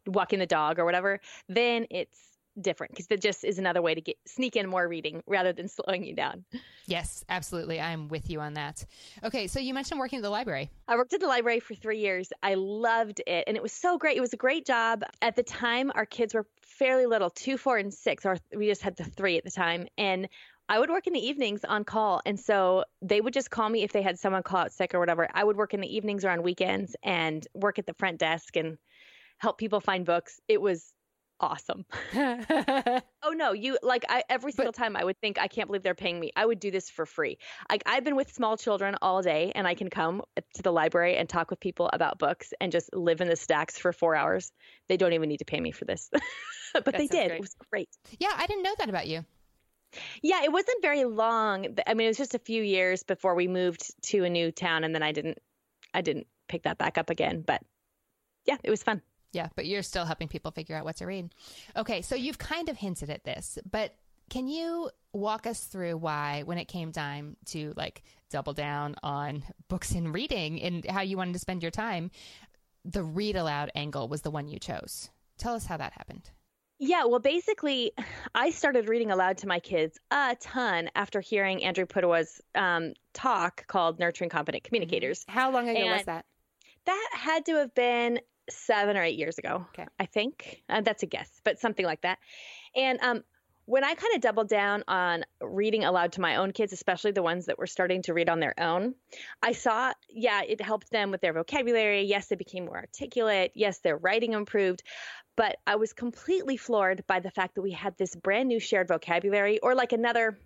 walking 0.07 0.39
the 0.39 0.47
dog 0.47 0.79
or 0.79 0.85
whatever, 0.85 1.19
then 1.49 1.85
it's 1.91 2.19
different 2.59 2.93
because 2.93 3.05
it 3.11 3.21
just 3.21 3.43
is 3.43 3.59
another 3.59 3.83
way 3.83 3.93
to 3.93 4.01
get 4.01 4.17
sneak 4.25 4.55
in 4.55 4.67
more 4.67 4.87
reading 4.87 5.21
rather 5.27 5.53
than 5.53 5.67
slowing 5.67 6.03
you 6.03 6.15
down. 6.15 6.45
Yes, 6.87 7.23
absolutely. 7.29 7.79
I'm 7.79 8.07
with 8.07 8.27
you 8.27 8.39
on 8.41 8.55
that. 8.55 8.83
Okay, 9.23 9.45
so 9.45 9.59
you 9.59 9.75
mentioned 9.75 9.99
working 9.99 10.17
at 10.17 10.23
the 10.23 10.31
library. 10.31 10.71
I 10.87 10.95
worked 10.95 11.13
at 11.13 11.19
the 11.19 11.27
library 11.27 11.59
for 11.59 11.75
three 11.75 11.99
years. 11.99 12.33
I 12.41 12.55
loved 12.55 13.21
it, 13.27 13.43
and 13.45 13.55
it 13.55 13.61
was 13.61 13.71
so 13.71 13.99
great. 13.99 14.17
It 14.17 14.21
was 14.21 14.33
a 14.33 14.37
great 14.37 14.65
job. 14.65 15.03
At 15.21 15.35
the 15.35 15.43
time, 15.43 15.91
our 15.93 16.07
kids 16.07 16.33
were 16.33 16.47
fairly 16.59 17.05
little 17.05 17.29
two, 17.29 17.55
four, 17.55 17.77
and 17.77 17.93
six, 17.93 18.25
or 18.25 18.37
we 18.55 18.65
just 18.65 18.81
had 18.81 18.95
the 18.95 19.03
three 19.03 19.37
at 19.37 19.43
the 19.43 19.51
time. 19.51 19.87
And 19.95 20.27
I 20.69 20.79
would 20.79 20.89
work 20.89 21.07
in 21.07 21.13
the 21.13 21.27
evenings 21.27 21.65
on 21.65 21.83
call. 21.83 22.21
And 22.25 22.39
so 22.39 22.85
they 23.01 23.19
would 23.19 23.33
just 23.33 23.49
call 23.49 23.67
me 23.67 23.83
if 23.83 23.91
they 23.91 24.03
had 24.03 24.19
someone 24.19 24.43
call 24.43 24.59
out 24.59 24.71
sick 24.71 24.93
or 24.93 24.99
whatever. 24.99 25.27
I 25.33 25.43
would 25.43 25.57
work 25.57 25.73
in 25.73 25.81
the 25.81 25.95
evenings 25.95 26.23
or 26.23 26.29
on 26.29 26.43
weekends 26.43 26.95
and 27.03 27.45
work 27.55 27.79
at 27.79 27.87
the 27.87 27.95
front 27.95 28.19
desk 28.19 28.55
and 28.55 28.77
help 29.39 29.57
people 29.57 29.81
find 29.81 30.05
books. 30.05 30.39
It 30.47 30.61
was 30.61 30.93
awesome. 31.39 31.85
Oh 33.21 33.31
no, 33.31 33.51
you 33.51 33.77
like 33.83 34.05
I 34.07 34.23
every 34.29 34.53
single 34.53 34.71
time 34.71 34.95
I 34.95 35.03
would 35.03 35.19
think 35.19 35.37
I 35.37 35.49
can't 35.49 35.67
believe 35.67 35.83
they're 35.83 35.93
paying 35.93 36.17
me. 36.17 36.31
I 36.37 36.45
would 36.45 36.59
do 36.59 36.71
this 36.71 36.89
for 36.89 37.05
free. 37.05 37.37
Like 37.69 37.83
I've 37.85 38.05
been 38.05 38.15
with 38.15 38.31
small 38.31 38.55
children 38.55 38.95
all 39.01 39.21
day 39.21 39.51
and 39.53 39.67
I 39.67 39.75
can 39.75 39.89
come 39.89 40.21
to 40.53 40.63
the 40.63 40.71
library 40.71 41.17
and 41.17 41.27
talk 41.27 41.49
with 41.49 41.59
people 41.59 41.89
about 41.91 42.17
books 42.17 42.53
and 42.61 42.71
just 42.71 42.89
live 42.95 43.19
in 43.19 43.27
the 43.27 43.35
stacks 43.35 43.77
for 43.77 43.91
4 43.91 44.15
hours. 44.15 44.53
They 44.87 44.95
don't 44.95 45.11
even 45.11 45.27
need 45.27 45.39
to 45.39 45.45
pay 45.45 45.59
me 45.59 45.71
for 45.71 45.83
this. 45.83 46.09
but 46.73 46.85
they 46.85 47.07
did. 47.07 47.27
great. 47.27 47.31
It 47.31 47.41
was 47.41 47.55
great. 47.69 47.89
yeah, 48.19 48.33
I 48.35 48.47
didn't 48.47 48.63
know 48.63 48.75
that 48.77 48.89
about 48.89 49.07
you. 49.07 49.25
Yeah, 50.21 50.43
it 50.43 50.51
wasn't 50.51 50.81
very 50.81 51.05
long. 51.05 51.77
I 51.87 51.93
mean, 51.93 52.05
it 52.05 52.09
was 52.09 52.17
just 52.17 52.35
a 52.35 52.39
few 52.39 52.61
years 52.63 53.03
before 53.03 53.35
we 53.35 53.47
moved 53.47 53.93
to 54.07 54.23
a 54.23 54.29
new 54.29 54.51
town 54.51 54.83
and 54.83 54.93
then 54.93 55.03
I 55.03 55.11
didn't 55.11 55.39
I 55.93 56.01
didn't 56.01 56.27
pick 56.47 56.63
that 56.63 56.77
back 56.77 56.97
up 56.97 57.09
again, 57.09 57.41
but 57.41 57.61
yeah, 58.45 58.57
it 58.63 58.69
was 58.69 58.83
fun. 58.83 59.01
Yeah, 59.31 59.49
but 59.55 59.65
you're 59.65 59.83
still 59.83 60.05
helping 60.05 60.27
people 60.27 60.51
figure 60.51 60.75
out 60.75 60.85
what 60.85 60.97
to 60.97 61.05
read. 61.05 61.33
Okay, 61.75 62.01
so 62.01 62.15
you've 62.15 62.37
kind 62.37 62.69
of 62.69 62.77
hinted 62.77 63.09
at 63.09 63.23
this, 63.23 63.59
but 63.69 63.95
can 64.29 64.47
you 64.47 64.89
walk 65.13 65.47
us 65.47 65.63
through 65.65 65.97
why, 65.97 66.43
when 66.45 66.57
it 66.57 66.67
came 66.67 66.91
time 66.91 67.35
to 67.47 67.73
like 67.75 68.03
double 68.29 68.53
down 68.53 68.95
on 69.01 69.43
books 69.67 69.91
and 69.91 70.13
reading 70.13 70.61
and 70.61 70.85
how 70.85 71.01
you 71.01 71.17
wanted 71.17 71.33
to 71.33 71.39
spend 71.39 71.61
your 71.61 71.71
time, 71.71 72.11
the 72.85 73.03
read 73.03 73.35
aloud 73.35 73.71
angle 73.75 74.07
was 74.07 74.21
the 74.21 74.31
one 74.31 74.47
you 74.47 74.59
chose? 74.59 75.09
Tell 75.37 75.55
us 75.55 75.65
how 75.65 75.77
that 75.77 75.93
happened. 75.93 76.29
Yeah, 76.79 77.05
well, 77.05 77.19
basically, 77.19 77.91
I 78.35 78.49
started 78.51 78.87
reading 78.89 79.11
aloud 79.11 79.39
to 79.39 79.47
my 79.47 79.59
kids 79.59 79.99
a 80.11 80.35
ton 80.39 80.89
after 80.95 81.19
hearing 81.21 81.63
Andrew 81.63 81.85
Pudewa's 81.85 82.41
um, 82.55 82.93
talk 83.13 83.67
called 83.67 83.99
Nurturing 83.99 84.29
Competent 84.29 84.63
Communicators. 84.63 85.25
How 85.27 85.51
long 85.51 85.69
ago 85.69 85.85
was 85.85 86.05
that? 86.05 86.25
That 86.85 87.09
had 87.13 87.45
to 87.45 87.55
have 87.55 87.75
been 87.75 88.19
seven 88.49 88.97
or 88.97 89.03
eight 89.03 89.17
years 89.19 89.37
ago, 89.37 89.67
Okay. 89.73 89.87
I 89.99 90.05
think. 90.05 90.63
Uh, 90.69 90.81
that's 90.81 91.03
a 91.03 91.05
guess, 91.05 91.29
but 91.43 91.59
something 91.59 91.85
like 91.85 92.01
that. 92.01 92.17
And 92.75 92.99
um, 93.01 93.23
when 93.65 93.83
I 93.83 93.93
kind 93.93 94.15
of 94.15 94.21
doubled 94.21 94.49
down 94.49 94.83
on 94.87 95.23
reading 95.41 95.83
aloud 95.83 96.13
to 96.13 96.21
my 96.21 96.37
own 96.37 96.51
kids, 96.51 96.73
especially 96.73 97.11
the 97.11 97.21
ones 97.21 97.45
that 97.45 97.59
were 97.59 97.67
starting 97.67 98.01
to 98.03 98.15
read 98.15 98.27
on 98.27 98.39
their 98.39 98.59
own, 98.59 98.95
I 99.43 99.51
saw, 99.51 99.93
yeah, 100.09 100.41
it 100.41 100.59
helped 100.59 100.89
them 100.89 101.11
with 101.11 101.21
their 101.21 101.33
vocabulary. 101.33 102.01
Yes, 102.03 102.27
they 102.27 102.35
became 102.35 102.65
more 102.65 102.77
articulate. 102.77 103.51
Yes, 103.53 103.79
their 103.79 103.97
writing 103.97 104.33
improved. 104.33 104.81
But 105.39 105.55
I 105.65 105.77
was 105.77 105.93
completely 105.93 106.57
floored 106.57 107.07
by 107.07 107.21
the 107.21 107.31
fact 107.31 107.55
that 107.55 107.61
we 107.61 107.71
had 107.71 107.97
this 107.97 108.13
brand 108.13 108.49
new 108.49 108.59
shared 108.59 108.89
vocabulary 108.89 109.57
or 109.59 109.73
like 109.73 109.93
another, 109.93 110.37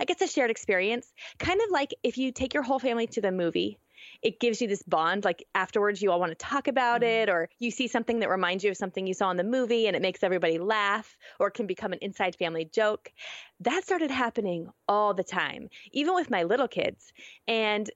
I 0.00 0.06
guess, 0.06 0.22
a 0.22 0.26
shared 0.26 0.50
experience. 0.50 1.12
Kind 1.38 1.60
of 1.60 1.70
like 1.70 1.92
if 2.02 2.16
you 2.16 2.32
take 2.32 2.54
your 2.54 2.62
whole 2.62 2.78
family 2.78 3.06
to 3.08 3.20
the 3.20 3.30
movie 3.30 3.78
it 4.22 4.40
gives 4.40 4.60
you 4.60 4.66
this 4.66 4.82
bond 4.82 5.24
like 5.24 5.44
afterwards 5.54 6.02
you 6.02 6.10
all 6.10 6.18
want 6.18 6.30
to 6.30 6.34
talk 6.34 6.66
about 6.66 7.02
Mhm. 7.02 7.22
it 7.22 7.28
or 7.28 7.48
you 7.60 7.70
see 7.70 7.86
something 7.86 8.18
that 8.20 8.30
reminds 8.30 8.64
you 8.64 8.70
of 8.70 8.76
something 8.76 9.06
you 9.06 9.14
saw 9.14 9.30
in 9.30 9.36
the 9.36 9.44
movie 9.44 9.86
and 9.86 9.94
it 9.94 10.02
makes 10.02 10.24
everybody 10.24 10.58
laugh 10.58 11.16
or 11.38 11.48
it 11.48 11.54
can 11.54 11.66
become 11.68 11.92
an 11.92 12.00
inside 12.02 12.34
family 12.34 12.64
joke 12.64 13.12
that 13.60 13.84
started 13.84 14.10
happening 14.10 14.68
all 14.88 15.14
the 15.14 15.22
time 15.22 15.68
even 15.92 16.14
with 16.14 16.30
my 16.30 16.42
little 16.42 16.66
kids 16.66 17.12
and 17.46 17.88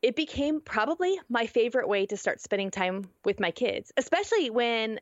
it 0.00 0.16
became 0.16 0.62
probably 0.62 1.20
my 1.28 1.46
favorite 1.46 1.88
way 1.88 2.06
to 2.06 2.16
start 2.16 2.40
spending 2.40 2.70
time 2.70 3.10
with 3.26 3.38
my 3.38 3.50
kids 3.50 3.92
especially 3.98 4.48
when 4.48 4.98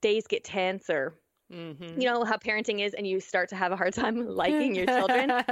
days 0.00 0.26
get 0.26 0.44
tense 0.44 0.90
or 0.90 1.14
Mm-hmm. 1.50 1.98
you 1.98 2.06
know 2.06 2.24
how 2.24 2.36
parenting 2.36 2.84
is 2.84 2.92
and 2.92 3.06
you 3.06 3.20
start 3.20 3.48
to 3.48 3.56
have 3.56 3.72
a 3.72 3.76
hard 3.76 3.94
time 3.94 4.26
liking 4.28 4.74
your 4.74 4.84
children 4.84 5.30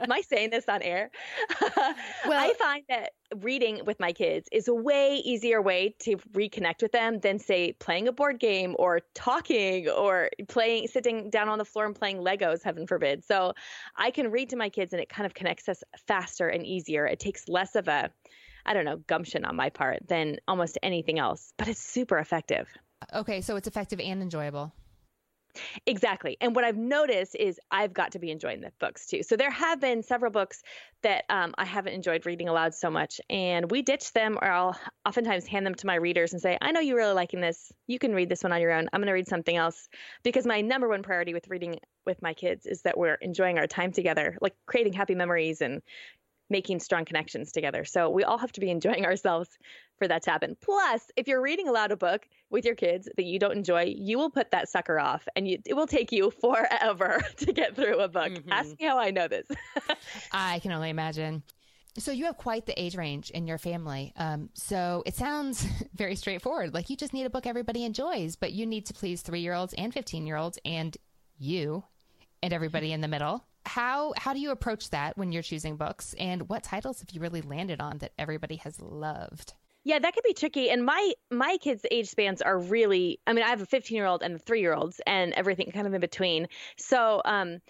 Am 0.00 0.12
I 0.12 0.20
saying 0.20 0.50
this 0.50 0.68
on 0.68 0.82
air? 0.82 1.10
well, 1.76 1.90
I 2.26 2.54
find 2.58 2.84
that 2.88 3.10
reading 3.38 3.84
with 3.84 3.98
my 3.98 4.12
kids 4.12 4.48
is 4.52 4.68
a 4.68 4.74
way 4.74 5.16
easier 5.16 5.60
way 5.60 5.96
to 6.00 6.16
reconnect 6.32 6.82
with 6.82 6.92
them 6.92 7.18
than 7.20 7.38
say 7.38 7.72
playing 7.74 8.06
a 8.08 8.12
board 8.12 8.38
game 8.38 8.76
or 8.78 9.00
talking 9.14 9.88
or 9.88 10.30
playing 10.48 10.86
sitting 10.86 11.28
down 11.28 11.48
on 11.48 11.58
the 11.58 11.64
floor 11.64 11.86
and 11.86 11.94
playing 11.94 12.18
Legos, 12.18 12.62
heaven 12.62 12.86
forbid. 12.86 13.24
So 13.24 13.52
I 13.96 14.10
can 14.10 14.30
read 14.30 14.50
to 14.50 14.56
my 14.56 14.68
kids 14.68 14.92
and 14.92 15.02
it 15.02 15.08
kind 15.08 15.26
of 15.26 15.34
connects 15.34 15.68
us 15.68 15.82
faster 16.06 16.48
and 16.48 16.64
easier. 16.64 17.04
It 17.06 17.18
takes 17.18 17.48
less 17.48 17.74
of 17.74 17.88
a 17.88 18.10
I 18.64 18.74
don't 18.74 18.84
know, 18.84 18.98
gumption 19.08 19.44
on 19.44 19.56
my 19.56 19.70
part 19.70 20.06
than 20.06 20.38
almost 20.46 20.78
anything 20.82 21.18
else, 21.18 21.52
but 21.56 21.66
it's 21.66 21.80
super 21.80 22.18
effective. 22.18 22.68
Okay, 23.14 23.40
so 23.40 23.56
it's 23.56 23.68
effective 23.68 24.00
and 24.00 24.22
enjoyable. 24.22 24.72
Exactly. 25.86 26.36
And 26.40 26.54
what 26.54 26.64
I've 26.64 26.76
noticed 26.76 27.34
is 27.34 27.58
I've 27.70 27.92
got 27.92 28.12
to 28.12 28.18
be 28.18 28.30
enjoying 28.30 28.60
the 28.60 28.72
books 28.78 29.06
too. 29.06 29.22
So 29.22 29.36
there 29.36 29.50
have 29.50 29.80
been 29.80 30.02
several 30.02 30.30
books 30.30 30.62
that 31.02 31.24
um, 31.28 31.54
I 31.58 31.64
haven't 31.64 31.94
enjoyed 31.94 32.26
reading 32.26 32.48
aloud 32.48 32.74
so 32.74 32.90
much. 32.90 33.20
And 33.28 33.70
we 33.70 33.82
ditch 33.82 34.12
them, 34.12 34.38
or 34.40 34.50
I'll 34.50 34.78
oftentimes 35.06 35.46
hand 35.46 35.66
them 35.66 35.74
to 35.74 35.86
my 35.86 35.96
readers 35.96 36.32
and 36.32 36.40
say, 36.40 36.56
I 36.60 36.72
know 36.72 36.80
you're 36.80 36.96
really 36.96 37.14
liking 37.14 37.40
this. 37.40 37.72
You 37.86 37.98
can 37.98 38.14
read 38.14 38.28
this 38.28 38.42
one 38.42 38.52
on 38.52 38.60
your 38.60 38.72
own. 38.72 38.88
I'm 38.92 39.00
going 39.00 39.08
to 39.08 39.12
read 39.12 39.28
something 39.28 39.56
else. 39.56 39.88
Because 40.22 40.46
my 40.46 40.60
number 40.60 40.88
one 40.88 41.02
priority 41.02 41.34
with 41.34 41.48
reading 41.48 41.80
with 42.06 42.22
my 42.22 42.34
kids 42.34 42.66
is 42.66 42.82
that 42.82 42.96
we're 42.96 43.14
enjoying 43.14 43.58
our 43.58 43.66
time 43.66 43.92
together, 43.92 44.36
like 44.40 44.54
creating 44.66 44.92
happy 44.92 45.14
memories 45.14 45.60
and 45.60 45.82
making 46.50 46.80
strong 46.80 47.04
connections 47.04 47.52
together. 47.52 47.84
So 47.84 48.10
we 48.10 48.24
all 48.24 48.38
have 48.38 48.52
to 48.52 48.60
be 48.60 48.70
enjoying 48.70 49.04
ourselves 49.06 49.48
for 49.98 50.08
that 50.08 50.22
to 50.24 50.30
happen. 50.30 50.56
Plus, 50.60 51.10
if 51.16 51.28
you're 51.28 51.40
reading 51.42 51.68
aloud 51.68 51.92
a 51.92 51.96
book 51.96 52.26
with 52.50 52.64
your 52.64 52.74
kids 52.74 53.08
that 53.16 53.24
you 53.24 53.38
don't 53.38 53.52
enjoy, 53.56 53.84
you 53.96 54.18
will 54.18 54.30
put 54.30 54.50
that 54.50 54.68
sucker 54.68 54.98
off 54.98 55.26
and 55.36 55.46
you, 55.46 55.58
it 55.66 55.74
will 55.74 55.86
take 55.86 56.10
you 56.12 56.30
forever 56.40 57.22
to 57.36 57.52
get 57.52 57.76
through 57.76 58.00
a 58.00 58.08
book. 58.08 58.32
Mhm. 58.32 58.50
Ask 58.50 58.70
me 58.80 58.86
how 58.86 58.98
I 58.98 59.10
know 59.10 59.28
this. 59.28 59.46
I 60.32 60.58
can 60.60 60.72
only 60.72 60.90
imagine. 60.90 61.42
So 61.98 62.12
you 62.12 62.24
have 62.26 62.36
quite 62.36 62.66
the 62.66 62.80
age 62.80 62.96
range 62.96 63.30
in 63.30 63.46
your 63.46 63.58
family. 63.58 64.12
Um, 64.16 64.48
so 64.54 65.02
it 65.06 65.14
sounds 65.16 65.66
very 65.94 66.14
straightforward. 66.14 66.72
Like 66.72 66.88
you 66.88 66.96
just 66.96 67.12
need 67.12 67.26
a 67.26 67.30
book 67.30 67.46
everybody 67.46 67.84
enjoys, 67.84 68.36
but 68.36 68.52
you 68.52 68.64
need 68.64 68.86
to 68.86 68.94
please 68.94 69.22
three 69.22 69.40
year 69.40 69.54
olds 69.54 69.74
and 69.74 69.92
15 69.92 70.26
year 70.26 70.36
olds 70.36 70.58
and 70.64 70.96
you 71.38 71.84
and 72.42 72.52
everybody 72.52 72.92
in 72.92 73.00
the 73.00 73.08
middle. 73.08 73.44
How, 73.66 74.14
how 74.16 74.32
do 74.32 74.40
you 74.40 74.50
approach 74.50 74.90
that 74.90 75.16
when 75.16 75.32
you're 75.32 75.42
choosing 75.42 75.76
books 75.76 76.14
and 76.18 76.48
what 76.48 76.62
titles 76.62 77.00
have 77.00 77.10
you 77.10 77.20
really 77.20 77.42
landed 77.42 77.80
on 77.80 77.98
that 77.98 78.12
everybody 78.18 78.56
has 78.56 78.80
loved? 78.80 79.54
Yeah, 79.82 79.98
that 79.98 80.14
could 80.14 80.24
be 80.24 80.34
tricky. 80.34 80.68
And 80.68 80.84
my 80.84 81.12
my 81.30 81.56
kids' 81.56 81.86
age 81.90 82.08
spans 82.08 82.42
are 82.42 82.58
really. 82.58 83.18
I 83.26 83.32
mean, 83.32 83.44
I 83.44 83.48
have 83.48 83.62
a 83.62 83.66
15 83.66 83.96
year 83.96 84.04
old 84.04 84.22
and 84.22 84.42
three 84.42 84.60
year 84.60 84.74
olds, 84.74 85.00
and 85.06 85.32
everything 85.32 85.70
kind 85.72 85.86
of 85.86 85.94
in 85.94 86.00
between. 86.00 86.48
So, 86.76 87.22
um, 87.24 87.60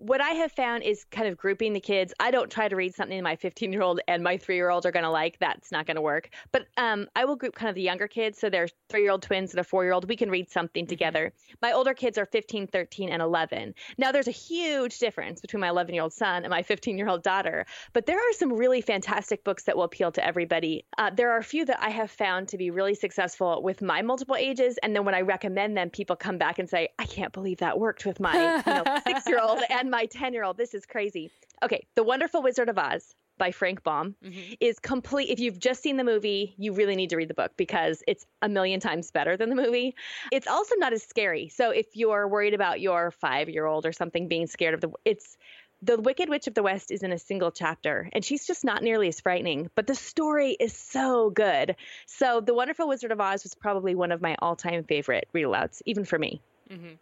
what 0.00 0.20
I 0.20 0.30
have 0.30 0.52
found 0.52 0.82
is 0.82 1.04
kind 1.10 1.28
of 1.28 1.36
grouping 1.36 1.72
the 1.72 1.80
kids. 1.80 2.14
I 2.18 2.30
don't 2.30 2.50
try 2.50 2.68
to 2.68 2.76
read 2.76 2.94
something 2.94 3.22
my 3.22 3.36
15 3.36 3.72
year 3.72 3.82
old 3.82 4.00
and 4.08 4.22
my 4.22 4.36
three 4.36 4.56
year 4.56 4.70
old 4.70 4.86
are 4.86 4.90
going 4.90 5.04
to 5.04 5.10
like. 5.10 5.38
That's 5.38 5.70
not 5.70 5.86
going 5.86 5.96
to 5.96 6.00
work. 6.00 6.30
But 6.52 6.66
um, 6.76 7.06
I 7.14 7.24
will 7.24 7.36
group 7.36 7.54
kind 7.54 7.68
of 7.68 7.74
the 7.74 7.82
younger 7.82 8.08
kids. 8.08 8.38
So 8.38 8.48
there's 8.48 8.72
three 8.88 9.02
year 9.02 9.10
old 9.10 9.22
twins 9.22 9.52
and 9.52 9.60
a 9.60 9.64
four 9.64 9.84
year 9.84 9.92
old. 9.92 10.08
We 10.08 10.16
can 10.16 10.30
read 10.30 10.50
something 10.50 10.86
together. 10.86 11.32
My 11.60 11.72
older 11.72 11.92
kids 11.92 12.16
are 12.16 12.24
15, 12.24 12.68
13, 12.68 13.10
and 13.10 13.20
11. 13.20 13.74
Now, 13.98 14.10
there's 14.10 14.28
a 14.28 14.32
huge 14.32 14.98
difference 14.98 15.40
between 15.40 15.60
my 15.60 15.68
11 15.68 15.94
year 15.94 16.02
old 16.02 16.14
son 16.14 16.44
and 16.44 16.50
my 16.50 16.62
15 16.62 16.96
year 16.96 17.08
old 17.08 17.22
daughter. 17.22 17.66
But 17.92 18.06
there 18.06 18.18
are 18.18 18.32
some 18.32 18.52
really 18.52 18.80
fantastic 18.80 19.44
books 19.44 19.64
that 19.64 19.76
will 19.76 19.84
appeal 19.84 20.12
to 20.12 20.24
everybody. 20.24 20.86
Uh, 20.96 21.10
there 21.14 21.30
are 21.30 21.38
a 21.38 21.44
few 21.44 21.66
that 21.66 21.82
I 21.82 21.90
have 21.90 22.10
found 22.10 22.48
to 22.48 22.58
be 22.58 22.70
really 22.70 22.94
successful 22.94 23.62
with 23.62 23.82
my 23.82 24.00
multiple 24.00 24.36
ages. 24.36 24.78
And 24.82 24.96
then 24.96 25.04
when 25.04 25.14
I 25.14 25.20
recommend 25.20 25.76
them, 25.76 25.90
people 25.90 26.16
come 26.16 26.38
back 26.38 26.58
and 26.58 26.68
say, 26.68 26.88
I 26.98 27.04
can't 27.04 27.32
believe 27.32 27.58
that 27.58 27.78
worked 27.78 28.06
with 28.06 28.18
my 28.18 28.62
you 28.66 28.72
know, 28.72 28.84
six 29.06 29.26
year 29.26 29.40
old 29.40 29.60
and 29.68 29.89
my 29.90 30.06
10 30.06 30.32
year 30.32 30.44
old. 30.44 30.56
This 30.56 30.74
is 30.74 30.86
crazy. 30.86 31.30
Okay, 31.62 31.86
The 31.94 32.02
Wonderful 32.04 32.42
Wizard 32.42 32.68
of 32.68 32.78
Oz 32.78 33.14
by 33.36 33.50
Frank 33.50 33.82
Baum 33.82 34.14
Mhm. 34.22 34.58
is 34.60 34.78
complete. 34.78 35.30
If 35.30 35.40
you've 35.40 35.58
just 35.58 35.82
seen 35.82 35.96
the 35.96 36.04
movie, 36.04 36.54
you 36.58 36.72
really 36.72 36.94
need 36.94 37.10
to 37.10 37.16
read 37.16 37.28
the 37.28 37.34
book 37.34 37.52
because 37.56 38.02
it's 38.06 38.26
a 38.42 38.48
million 38.48 38.80
times 38.80 39.10
better 39.10 39.36
than 39.36 39.48
the 39.48 39.56
movie. 39.56 39.94
It's 40.30 40.46
also 40.46 40.74
not 40.76 40.92
as 40.92 41.02
scary. 41.02 41.48
So 41.48 41.70
if 41.70 41.96
you're 41.96 42.28
worried 42.28 42.52
about 42.54 42.80
your 42.80 43.10
five 43.10 43.48
year 43.48 43.64
old 43.66 43.86
or 43.86 43.92
something 43.92 44.28
being 44.28 44.46
scared 44.46 44.74
of 44.74 44.82
the, 44.82 44.90
it's 45.04 45.38
the 45.82 45.98
Wicked 45.98 46.28
Witch 46.28 46.46
of 46.46 46.52
the 46.52 46.62
West 46.62 46.90
is 46.90 47.02
in 47.02 47.10
a 47.10 47.18
single 47.18 47.50
chapter, 47.50 48.10
and 48.12 48.22
she's 48.22 48.46
just 48.46 48.64
not 48.64 48.82
nearly 48.82 49.08
as 49.08 49.18
frightening, 49.20 49.70
but 49.74 49.86
the 49.86 49.94
story 49.94 50.50
is 50.60 50.74
so 50.74 51.30
good. 51.30 51.74
So, 52.04 52.42
The 52.42 52.52
Wonderful 52.52 52.86
Wizard 52.86 53.12
of 53.12 53.20
Oz 53.22 53.42
was 53.42 53.54
probably 53.54 53.94
one 53.94 54.12
of 54.12 54.20
my 54.20 54.36
all 54.40 54.56
time 54.56 54.84
favorite 54.84 55.26
read 55.32 55.46
alouds, 55.46 55.80
even 55.86 56.04
for 56.04 56.18
me. 56.18 56.42
Mm-hmm. 56.68 56.94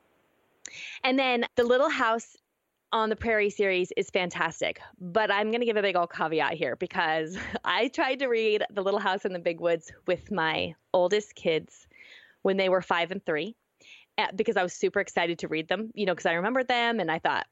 And 1.03 1.19
then 1.19 1.47
The 1.57 1.65
Little 1.65 1.89
House 1.89 2.37
on 2.93 3.11
the 3.11 3.17
Prairie 3.17 3.51
series 3.51 3.93
is 3.97 4.11
fantastic, 4.11 4.81
but 5.01 5.31
I'm 5.31 5.51
going 5.51 5.61
to 5.61 5.67
give 5.67 5.77
a 5.77 5.83
big 5.83 5.97
old 5.97 6.11
caveat 6.11 6.55
here 6.55 6.77
because 6.77 7.37
I 7.65 7.89
tried 7.89 8.21
to 8.21 8.29
read 8.29 8.65
The 8.71 8.83
Little 8.83 9.01
House 9.01 9.25
in 9.25 9.33
the 9.33 9.39
Big 9.39 9.61
Woods 9.61 9.93
with 10.07 10.31
my 10.31 10.75
oldest 10.93 11.35
kids 11.35 11.87
when 12.43 12.57
they 12.57 12.69
were 12.69 12.83
five 12.83 13.11
and 13.11 13.25
three 13.25 13.55
eh, 14.17 14.29
because 14.35 14.57
I 14.57 14.63
was 14.63 14.73
super 14.73 15.01
excited 15.01 15.39
to 15.41 15.49
read 15.49 15.69
them, 15.69 15.91
you 15.95 16.07
know, 16.07 16.15
because 16.15 16.27
I 16.27 16.33
remembered 16.33 16.69
them 16.69 17.01
and 17.01 17.11
I 17.11 17.19
thought, 17.19 17.47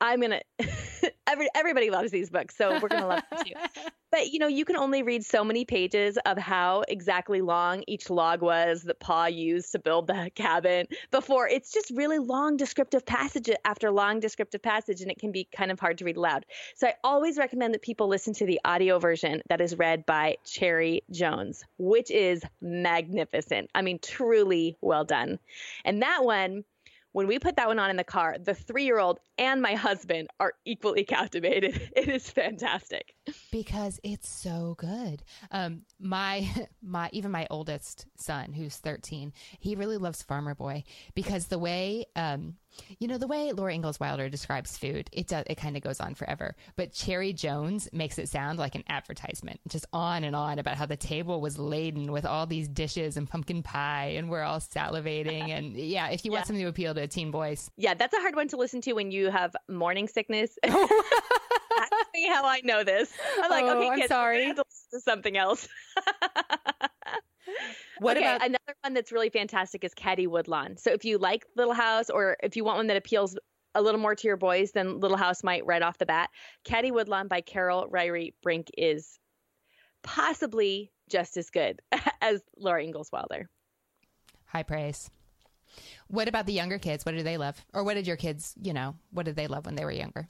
I'm 0.00 0.20
gonna. 0.20 0.40
every 1.26 1.48
everybody 1.54 1.90
loves 1.90 2.10
these 2.10 2.30
books, 2.30 2.56
so 2.56 2.78
we're 2.80 2.88
gonna 2.88 3.06
love 3.06 3.22
them 3.30 3.44
too. 3.44 3.52
But 4.12 4.32
you 4.32 4.40
know, 4.40 4.48
you 4.48 4.64
can 4.64 4.76
only 4.76 5.04
read 5.04 5.24
so 5.24 5.44
many 5.44 5.64
pages 5.64 6.18
of 6.26 6.36
how 6.36 6.82
exactly 6.88 7.42
long 7.42 7.84
each 7.86 8.10
log 8.10 8.42
was 8.42 8.82
that 8.82 8.98
Pa 8.98 9.26
used 9.26 9.70
to 9.70 9.78
build 9.78 10.08
the 10.08 10.32
cabin 10.34 10.88
before 11.12 11.46
it's 11.46 11.72
just 11.72 11.92
really 11.94 12.18
long 12.18 12.56
descriptive 12.56 13.06
passage 13.06 13.48
after 13.64 13.92
long 13.92 14.18
descriptive 14.18 14.62
passage, 14.62 15.00
and 15.00 15.12
it 15.12 15.20
can 15.20 15.30
be 15.30 15.46
kind 15.54 15.70
of 15.70 15.78
hard 15.78 15.98
to 15.98 16.04
read 16.04 16.16
aloud. 16.16 16.44
So 16.74 16.88
I 16.88 16.94
always 17.04 17.38
recommend 17.38 17.72
that 17.74 17.82
people 17.82 18.08
listen 18.08 18.34
to 18.34 18.46
the 18.46 18.60
audio 18.64 18.98
version 18.98 19.42
that 19.48 19.60
is 19.60 19.78
read 19.78 20.04
by 20.06 20.38
Cherry 20.44 21.04
Jones, 21.12 21.62
which 21.78 22.10
is 22.10 22.42
magnificent. 22.60 23.70
I 23.76 23.82
mean, 23.82 24.00
truly 24.02 24.76
well 24.80 25.04
done. 25.04 25.38
And 25.84 26.02
that 26.02 26.24
one 26.24 26.64
when 27.12 27.26
we 27.26 27.38
put 27.38 27.56
that 27.56 27.68
one 27.68 27.78
on 27.78 27.90
in 27.90 27.96
the 27.96 28.04
car, 28.04 28.36
the 28.38 28.54
three 28.54 28.84
year 28.84 28.98
old 28.98 29.18
and 29.38 29.60
my 29.60 29.74
husband 29.74 30.28
are 30.38 30.52
equally 30.64 31.04
captivated. 31.04 31.90
It 31.96 32.08
is 32.08 32.30
fantastic 32.30 33.14
because 33.50 34.00
it's 34.02 34.28
so 34.28 34.74
good. 34.78 35.22
Um, 35.50 35.82
my 35.98 36.48
my 36.82 37.10
even 37.12 37.30
my 37.30 37.46
oldest 37.50 38.06
son, 38.16 38.52
who's 38.52 38.76
thirteen, 38.76 39.32
he 39.58 39.74
really 39.76 39.96
loves 39.96 40.22
Farmer 40.22 40.54
Boy 40.54 40.84
because 41.14 41.46
the 41.46 41.58
way 41.58 42.06
um, 42.16 42.56
you 42.98 43.08
know, 43.08 43.18
the 43.18 43.26
way 43.26 43.52
Laura 43.52 43.74
Ingalls 43.74 44.00
Wilder 44.00 44.28
describes 44.28 44.76
food, 44.76 45.08
it 45.12 45.26
does, 45.26 45.44
it 45.48 45.56
kind 45.56 45.76
of 45.76 45.82
goes 45.82 46.00
on 46.00 46.14
forever. 46.14 46.54
But 46.76 46.92
Cherry 46.92 47.32
Jones 47.32 47.88
makes 47.92 48.18
it 48.18 48.28
sound 48.28 48.58
like 48.58 48.74
an 48.74 48.84
advertisement, 48.88 49.60
just 49.68 49.86
on 49.92 50.24
and 50.24 50.36
on 50.36 50.58
about 50.58 50.76
how 50.76 50.86
the 50.86 50.96
table 50.96 51.40
was 51.40 51.58
laden 51.58 52.12
with 52.12 52.24
all 52.24 52.46
these 52.46 52.68
dishes 52.68 53.16
and 53.16 53.28
pumpkin 53.28 53.62
pie, 53.62 54.14
and 54.16 54.30
we're 54.30 54.42
all 54.42 54.60
salivating. 54.60 55.50
And 55.50 55.76
yeah, 55.76 56.08
if 56.08 56.24
you 56.24 56.30
yeah. 56.30 56.38
want 56.38 56.46
something 56.46 56.64
to 56.64 56.68
appeal 56.68 56.94
to 56.94 57.02
a 57.02 57.08
teen 57.08 57.30
boys, 57.30 57.70
yeah, 57.76 57.94
that's 57.94 58.14
a 58.14 58.20
hard 58.20 58.36
one 58.36 58.48
to 58.48 58.56
listen 58.56 58.80
to 58.82 58.92
when 58.92 59.10
you 59.10 59.30
have 59.30 59.54
morning 59.68 60.08
sickness. 60.08 60.58
Me 62.14 62.26
how 62.26 62.44
I 62.44 62.60
know 62.64 62.84
this. 62.84 63.12
I'm 63.42 63.50
like, 63.50 63.64
oh, 63.64 63.78
okay, 63.78 64.00
kids, 64.00 64.10
I'm 64.10 64.16
sorry. 64.16 64.54
To 64.54 65.00
something 65.00 65.36
else. 65.36 65.68
What 68.00 68.16
okay, 68.16 68.26
about 68.26 68.46
another 68.46 68.74
one 68.82 68.94
that's 68.94 69.12
really 69.12 69.28
fantastic 69.28 69.84
is 69.84 69.92
Caddie 69.92 70.26
Woodlawn. 70.26 70.76
So 70.78 70.90
if 70.92 71.04
you 71.04 71.18
like 71.18 71.44
Little 71.54 71.74
House 71.74 72.08
or 72.08 72.36
if 72.42 72.56
you 72.56 72.64
want 72.64 72.78
one 72.78 72.86
that 72.86 72.96
appeals 72.96 73.36
a 73.74 73.82
little 73.82 74.00
more 74.00 74.14
to 74.14 74.26
your 74.26 74.38
boys 74.38 74.72
than 74.72 75.00
Little 75.00 75.16
House 75.16 75.44
might 75.44 75.66
right 75.66 75.82
off 75.82 75.98
the 75.98 76.06
bat, 76.06 76.30
Caddie 76.64 76.92
Woodlawn 76.92 77.28
by 77.28 77.42
Carol 77.42 77.88
Ryrie 77.90 78.32
Brink 78.42 78.68
is 78.76 79.18
possibly 80.02 80.92
just 81.10 81.36
as 81.36 81.50
good 81.50 81.80
as 82.22 82.40
Laura 82.56 82.82
Ingalls 82.82 83.10
Wilder. 83.12 83.50
High 84.46 84.62
praise. 84.62 85.10
What 86.08 86.26
about 86.26 86.46
the 86.46 86.52
younger 86.52 86.78
kids? 86.78 87.04
What 87.04 87.14
do 87.14 87.22
they 87.22 87.36
love? 87.36 87.62
Or 87.72 87.84
what 87.84 87.94
did 87.94 88.06
your 88.06 88.16
kids, 88.16 88.54
you 88.60 88.72
know, 88.72 88.96
what 89.12 89.26
did 89.26 89.36
they 89.36 89.46
love 89.46 89.66
when 89.66 89.76
they 89.76 89.84
were 89.84 89.92
younger? 89.92 90.28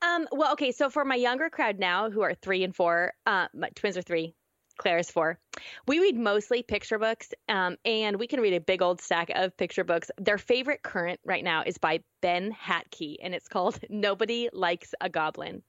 Um, 0.00 0.26
well, 0.32 0.52
okay, 0.52 0.72
so 0.72 0.90
for 0.90 1.04
my 1.04 1.16
younger 1.16 1.50
crowd 1.50 1.78
now 1.78 2.10
who 2.10 2.22
are 2.22 2.34
three 2.34 2.64
and 2.64 2.74
four, 2.74 3.12
uh, 3.26 3.48
my 3.54 3.68
twins 3.70 3.96
are 3.96 4.02
three, 4.02 4.34
Claire's 4.78 5.10
four. 5.10 5.38
We 5.86 6.00
read 6.00 6.16
mostly 6.16 6.62
picture 6.62 6.98
books, 6.98 7.30
um, 7.48 7.76
and 7.84 8.18
we 8.18 8.26
can 8.26 8.40
read 8.40 8.54
a 8.54 8.60
big 8.60 8.82
old 8.82 9.00
stack 9.00 9.30
of 9.34 9.56
picture 9.56 9.84
books. 9.84 10.10
Their 10.18 10.38
favorite 10.38 10.82
current 10.82 11.20
right 11.24 11.44
now 11.44 11.62
is 11.64 11.78
by 11.78 12.00
Ben 12.20 12.52
Hatke, 12.52 13.16
and 13.22 13.34
it's 13.34 13.48
called 13.48 13.78
Nobody 13.90 14.48
Likes 14.52 14.94
a 15.00 15.08
Goblin. 15.08 15.62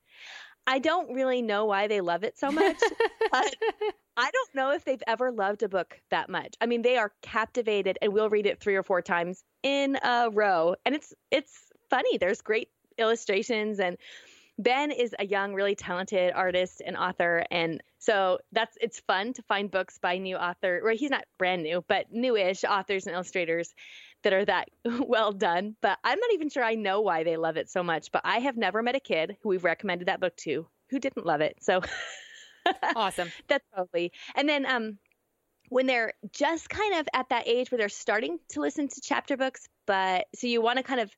I 0.66 0.80
don't 0.80 1.14
really 1.14 1.42
know 1.42 1.66
why 1.66 1.88
they 1.88 2.00
love 2.00 2.24
it 2.24 2.38
so 2.38 2.50
much, 2.50 2.78
but 3.32 3.56
I 4.16 4.32
don't 4.32 4.56
know 4.56 4.72
if 4.72 4.86
they've 4.86 5.04
ever 5.08 5.32
loved 5.32 5.64
a 5.64 5.70
book 5.70 6.00
that 6.10 6.30
much. 6.30 6.56
I 6.62 6.68
mean, 6.68 6.82
they 6.82 6.98
are 6.98 7.12
captivated, 7.22 7.98
and 8.02 8.14
we'll 8.14 8.30
read 8.30 8.46
it 8.46 8.62
three 8.62 8.76
or 8.76 8.84
four 8.84 9.02
times 9.02 9.44
in 9.62 9.98
a 10.02 10.30
row, 10.32 10.76
and 10.86 10.96
it's 10.96 11.14
it's 11.32 11.72
funny. 11.90 12.18
There's 12.18 12.42
great 12.42 12.70
illustrations 12.98 13.80
and 13.80 13.98
Ben 14.60 14.92
is 14.92 15.16
a 15.18 15.26
young, 15.26 15.54
really 15.56 15.76
talented 15.76 16.32
artist 16.36 16.82
and 16.86 16.96
author, 16.96 17.44
and 17.50 17.82
so 17.98 18.38
that's 18.52 18.78
it's 18.80 19.00
fun 19.00 19.34
to 19.34 19.42
find 19.44 19.72
books 19.72 19.98
by 19.98 20.20
new 20.20 20.36
author. 20.36 20.80
Well, 20.84 20.96
he's 20.96 21.10
not 21.10 21.26
brand 21.40 21.64
new, 21.64 21.84
but 21.88 22.12
newish 22.12 22.64
authors 22.64 23.08
and 23.08 23.16
illustrators 23.16 23.74
that 24.22 24.32
are 24.32 24.46
that 24.46 24.70
well 24.86 25.32
done. 25.32 25.76
But 25.82 25.98
I'm 26.04 26.20
not 26.20 26.34
even 26.34 26.50
sure 26.50 26.64
I 26.64 26.76
know 26.76 27.02
why 27.02 27.24
they 27.24 27.38
love 27.38 27.58
it 27.58 27.70
so 27.70 27.82
much. 27.82 28.12
But 28.12 28.22
I 28.26 28.40
have 28.40 28.56
never 28.56 28.84
met 28.84 28.96
a 28.96 29.00
kid 29.00 29.38
who 29.42 29.50
we've 29.50 29.64
recommended 29.64 30.08
that 30.08 30.20
book 30.20 30.36
to 30.38 30.68
who 30.90 31.00
didn't 31.00 31.26
love 31.26 31.42
it. 31.42 31.58
So 31.62 31.82
awesome. 32.96 33.32
that's 33.48 33.66
probably. 33.74 34.12
And 34.36 34.48
then 34.48 34.66
um, 34.68 34.98
when 35.70 35.88
they're 35.88 36.14
just 36.32 36.70
kind 36.70 36.96
of 36.96 37.08
at 37.14 37.30
that 37.30 37.48
age 37.48 37.72
where 37.72 37.80
they're 37.80 37.90
starting 37.90 38.38
to 38.50 38.62
listen 38.62 38.88
to 38.88 39.02
chapter 39.02 39.38
books, 39.38 39.68
but 39.88 40.28
so 40.36 40.48
you 40.48 40.62
want 40.62 40.78
to 40.78 40.84
kind 40.84 41.00
of 41.00 41.12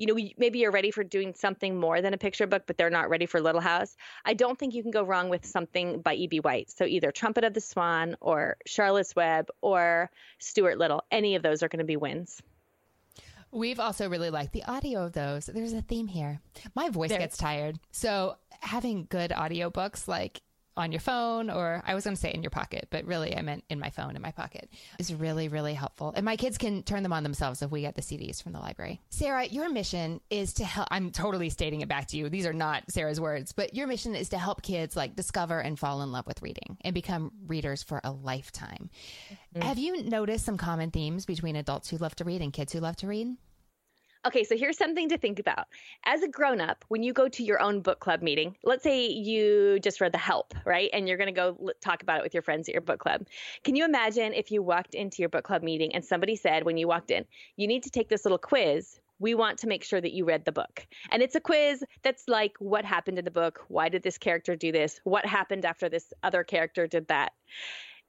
you 0.00 0.06
know, 0.06 0.16
maybe 0.38 0.60
you're 0.60 0.70
ready 0.70 0.90
for 0.90 1.04
doing 1.04 1.34
something 1.34 1.78
more 1.78 2.00
than 2.00 2.14
a 2.14 2.18
picture 2.18 2.46
book, 2.46 2.62
but 2.66 2.78
they're 2.78 2.88
not 2.88 3.10
ready 3.10 3.26
for 3.26 3.38
Little 3.38 3.60
House. 3.60 3.94
I 4.24 4.32
don't 4.32 4.58
think 4.58 4.72
you 4.72 4.80
can 4.80 4.90
go 4.90 5.02
wrong 5.02 5.28
with 5.28 5.44
something 5.44 6.00
by 6.00 6.14
E.B. 6.14 6.40
White. 6.40 6.70
So 6.70 6.86
either 6.86 7.12
Trumpet 7.12 7.44
of 7.44 7.52
the 7.52 7.60
Swan 7.60 8.16
or 8.22 8.56
Charlotte's 8.64 9.14
Web 9.14 9.50
or 9.60 10.10
Stuart 10.38 10.78
Little. 10.78 11.04
Any 11.10 11.34
of 11.34 11.42
those 11.42 11.62
are 11.62 11.68
going 11.68 11.80
to 11.80 11.84
be 11.84 11.98
wins. 11.98 12.40
We've 13.52 13.78
also 13.78 14.08
really 14.08 14.30
liked 14.30 14.54
the 14.54 14.64
audio 14.64 15.04
of 15.04 15.12
those. 15.12 15.44
There's 15.44 15.74
a 15.74 15.82
theme 15.82 16.06
here. 16.06 16.40
My 16.74 16.88
voice 16.88 17.10
gets 17.10 17.36
tired. 17.36 17.78
So 17.90 18.36
having 18.60 19.06
good 19.10 19.32
audiobooks 19.32 20.08
like 20.08 20.40
on 20.80 20.92
your 20.92 21.00
phone 21.00 21.50
or 21.50 21.82
I 21.86 21.94
was 21.94 22.04
going 22.04 22.16
to 22.16 22.20
say 22.20 22.32
in 22.32 22.42
your 22.42 22.50
pocket, 22.50 22.88
but 22.90 23.04
really 23.04 23.36
I 23.36 23.42
meant 23.42 23.64
in 23.70 23.78
my 23.78 23.90
phone 23.90 24.16
in 24.16 24.22
my 24.22 24.32
pocket 24.32 24.70
is 24.98 25.14
really, 25.14 25.48
really 25.48 25.74
helpful. 25.74 26.12
And 26.14 26.24
my 26.24 26.36
kids 26.36 26.58
can 26.58 26.82
turn 26.82 27.02
them 27.02 27.12
on 27.12 27.22
themselves 27.22 27.62
if 27.62 27.70
we 27.70 27.82
get 27.82 27.94
the 27.94 28.02
CDs 28.02 28.42
from 28.42 28.52
the 28.52 28.58
library. 28.58 29.00
Sarah, 29.10 29.46
your 29.46 29.70
mission 29.70 30.20
is 30.30 30.54
to 30.54 30.64
help. 30.64 30.88
I'm 30.90 31.10
totally 31.10 31.50
stating 31.50 31.80
it 31.80 31.88
back 31.88 32.08
to 32.08 32.16
you. 32.16 32.28
These 32.28 32.46
are 32.46 32.52
not 32.52 32.90
Sarah's 32.90 33.20
words, 33.20 33.52
but 33.52 33.74
your 33.74 33.86
mission 33.86 34.14
is 34.14 34.30
to 34.30 34.38
help 34.38 34.62
kids 34.62 34.96
like 34.96 35.16
discover 35.16 35.60
and 35.60 35.78
fall 35.78 36.02
in 36.02 36.12
love 36.12 36.26
with 36.26 36.42
reading 36.42 36.78
and 36.82 36.94
become 36.94 37.32
readers 37.46 37.82
for 37.82 38.00
a 38.02 38.10
lifetime. 38.10 38.90
Mm-hmm. 39.54 39.62
Have 39.62 39.78
you 39.78 40.02
noticed 40.04 40.44
some 40.44 40.56
common 40.56 40.90
themes 40.90 41.26
between 41.26 41.56
adults 41.56 41.88
who 41.88 41.98
love 41.98 42.16
to 42.16 42.24
read 42.24 42.42
and 42.42 42.52
kids 42.52 42.72
who 42.72 42.80
love 42.80 42.96
to 42.96 43.06
read? 43.06 43.36
Okay, 44.26 44.44
so 44.44 44.54
here's 44.54 44.76
something 44.76 45.08
to 45.08 45.16
think 45.16 45.38
about. 45.38 45.66
As 46.04 46.22
a 46.22 46.28
grown 46.28 46.60
up, 46.60 46.84
when 46.88 47.02
you 47.02 47.14
go 47.14 47.26
to 47.28 47.42
your 47.42 47.58
own 47.62 47.80
book 47.80 48.00
club 48.00 48.20
meeting, 48.20 48.54
let's 48.62 48.82
say 48.82 49.06
you 49.06 49.80
just 49.80 49.98
read 49.98 50.12
The 50.12 50.18
Help, 50.18 50.52
right? 50.66 50.90
And 50.92 51.08
you're 51.08 51.16
going 51.16 51.32
to 51.34 51.40
go 51.40 51.70
talk 51.80 52.02
about 52.02 52.18
it 52.18 52.22
with 52.22 52.34
your 52.34 52.42
friends 52.42 52.68
at 52.68 52.74
your 52.74 52.82
book 52.82 53.00
club. 53.00 53.26
Can 53.64 53.76
you 53.76 53.84
imagine 53.86 54.34
if 54.34 54.50
you 54.50 54.62
walked 54.62 54.94
into 54.94 55.22
your 55.22 55.30
book 55.30 55.44
club 55.44 55.62
meeting 55.62 55.94
and 55.94 56.04
somebody 56.04 56.36
said, 56.36 56.64
when 56.64 56.76
you 56.76 56.86
walked 56.86 57.10
in, 57.10 57.24
you 57.56 57.66
need 57.66 57.84
to 57.84 57.90
take 57.90 58.10
this 58.10 58.26
little 58.26 58.38
quiz 58.38 59.00
we 59.20 59.34
want 59.34 59.58
to 59.58 59.66
make 59.68 59.84
sure 59.84 60.00
that 60.00 60.12
you 60.12 60.24
read 60.24 60.46
the 60.46 60.52
book. 60.52 60.86
And 61.10 61.22
it's 61.22 61.34
a 61.34 61.40
quiz 61.40 61.84
that's 62.02 62.24
like, 62.26 62.56
what 62.58 62.86
happened 62.86 63.18
in 63.18 63.24
the 63.26 63.30
book? 63.30 63.60
Why 63.68 63.90
did 63.90 64.02
this 64.02 64.16
character 64.18 64.56
do 64.56 64.72
this? 64.72 64.98
What 65.04 65.26
happened 65.26 65.66
after 65.66 65.90
this 65.90 66.12
other 66.22 66.42
character 66.42 66.86
did 66.86 67.06
that? 67.08 67.32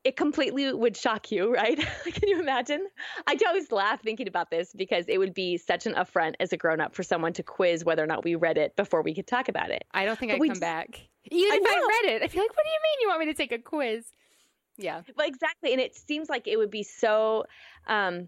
It 0.04 0.16
completely 0.16 0.74
would 0.74 0.98
shock 0.98 1.32
you, 1.32 1.54
right? 1.54 1.78
Can 2.06 2.30
you 2.30 2.40
imagine? 2.40 2.88
I 3.28 3.38
always 3.48 3.72
laugh 3.72 4.02
thinking 4.02 4.28
about 4.28 4.50
this 4.50 4.74
because 4.76 5.06
it 5.08 5.18
would 5.20 5.34
be 5.34 5.58
such 5.58 5.86
an 5.86 5.96
affront 5.96 6.38
as 6.40 6.52
a 6.54 6.58
grown 6.58 6.82
up 6.82 6.96
for 6.96 7.04
someone 7.04 7.34
to 7.34 7.44
quiz 7.44 7.86
whether 7.86 8.04
or 8.04 8.08
not 8.08 8.24
we 8.24 8.36
read 8.36 8.58
it 8.58 8.76
before 8.76 9.04
we 9.04 9.14
could 9.14 9.28
talk 9.28 9.48
about 9.48 9.70
it. 9.70 9.84
I 9.92 10.06
don't 10.06 10.18
think 10.18 10.32
but 10.32 10.36
I'd 10.36 10.40
come 10.40 10.48
just, 10.50 10.62
back. 10.62 11.02
Even 11.32 11.54
I 11.54 11.56
if 11.58 11.68
I 11.68 12.08
read 12.08 12.16
it, 12.16 12.24
I'd 12.24 12.32
be 12.32 12.40
like, 12.40 12.50
what 12.50 12.64
do 12.64 12.70
you 12.70 12.80
mean 12.84 13.02
you 13.02 13.08
want 13.10 13.20
me 13.20 13.26
to 13.28 13.34
take 13.34 13.52
a 13.52 13.60
quiz? 13.60 14.06
Yeah. 14.78 15.02
Well, 15.16 15.28
exactly. 15.28 15.72
And 15.72 15.82
it 15.82 15.96
seems 15.96 16.30
like 16.30 16.48
it 16.48 16.58
would 16.58 16.72
be 16.72 16.84
so, 16.84 17.46
um, 17.88 18.28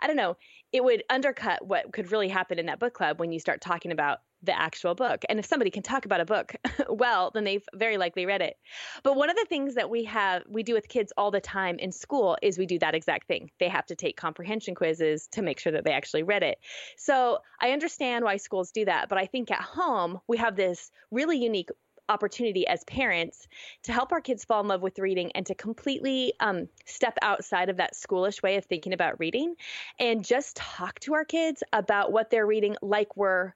I 0.00 0.06
don't 0.06 0.16
know, 0.16 0.36
it 0.72 0.82
would 0.82 1.04
undercut 1.10 1.66
what 1.66 1.92
could 1.92 2.10
really 2.10 2.28
happen 2.28 2.58
in 2.58 2.66
that 2.66 2.78
book 2.78 2.94
club 2.94 3.20
when 3.20 3.32
you 3.32 3.38
start 3.38 3.60
talking 3.60 3.92
about 3.92 4.20
the 4.42 4.58
actual 4.58 4.94
book. 4.94 5.24
And 5.28 5.38
if 5.38 5.46
somebody 5.46 5.70
can 5.70 5.82
talk 5.82 6.04
about 6.04 6.20
a 6.20 6.24
book 6.24 6.54
well, 6.88 7.30
then 7.32 7.44
they've 7.44 7.64
very 7.74 7.96
likely 7.96 8.26
read 8.26 8.42
it. 8.42 8.56
But 9.02 9.16
one 9.16 9.30
of 9.30 9.36
the 9.36 9.46
things 9.48 9.74
that 9.74 9.90
we 9.90 10.04
have 10.04 10.42
we 10.48 10.62
do 10.62 10.74
with 10.74 10.88
kids 10.88 11.12
all 11.16 11.30
the 11.30 11.40
time 11.40 11.78
in 11.78 11.92
school 11.92 12.36
is 12.42 12.58
we 12.58 12.66
do 12.66 12.78
that 12.80 12.94
exact 12.94 13.28
thing. 13.28 13.50
They 13.60 13.68
have 13.68 13.86
to 13.86 13.96
take 13.96 14.16
comprehension 14.16 14.74
quizzes 14.74 15.28
to 15.32 15.42
make 15.42 15.58
sure 15.58 15.72
that 15.72 15.84
they 15.84 15.92
actually 15.92 16.22
read 16.22 16.42
it. 16.42 16.58
So, 16.96 17.38
I 17.60 17.70
understand 17.70 18.24
why 18.24 18.38
schools 18.38 18.72
do 18.72 18.84
that, 18.86 19.08
but 19.08 19.18
I 19.18 19.26
think 19.26 19.50
at 19.50 19.60
home 19.60 20.20
we 20.26 20.38
have 20.38 20.56
this 20.56 20.90
really 21.12 21.38
unique 21.38 21.70
opportunity 22.08 22.66
as 22.66 22.84
parents 22.84 23.46
to 23.84 23.92
help 23.92 24.12
our 24.12 24.20
kids 24.20 24.44
fall 24.44 24.60
in 24.60 24.68
love 24.68 24.82
with 24.82 24.98
reading 24.98 25.32
and 25.32 25.46
to 25.46 25.54
completely 25.54 26.32
um, 26.40 26.68
step 26.84 27.16
outside 27.22 27.68
of 27.68 27.76
that 27.78 27.94
schoolish 27.94 28.42
way 28.42 28.56
of 28.56 28.64
thinking 28.64 28.92
about 28.92 29.18
reading 29.18 29.54
and 29.98 30.24
just 30.24 30.56
talk 30.56 30.98
to 31.00 31.14
our 31.14 31.24
kids 31.24 31.62
about 31.72 32.12
what 32.12 32.30
they're 32.30 32.46
reading 32.46 32.76
like 32.82 33.16
we're 33.16 33.54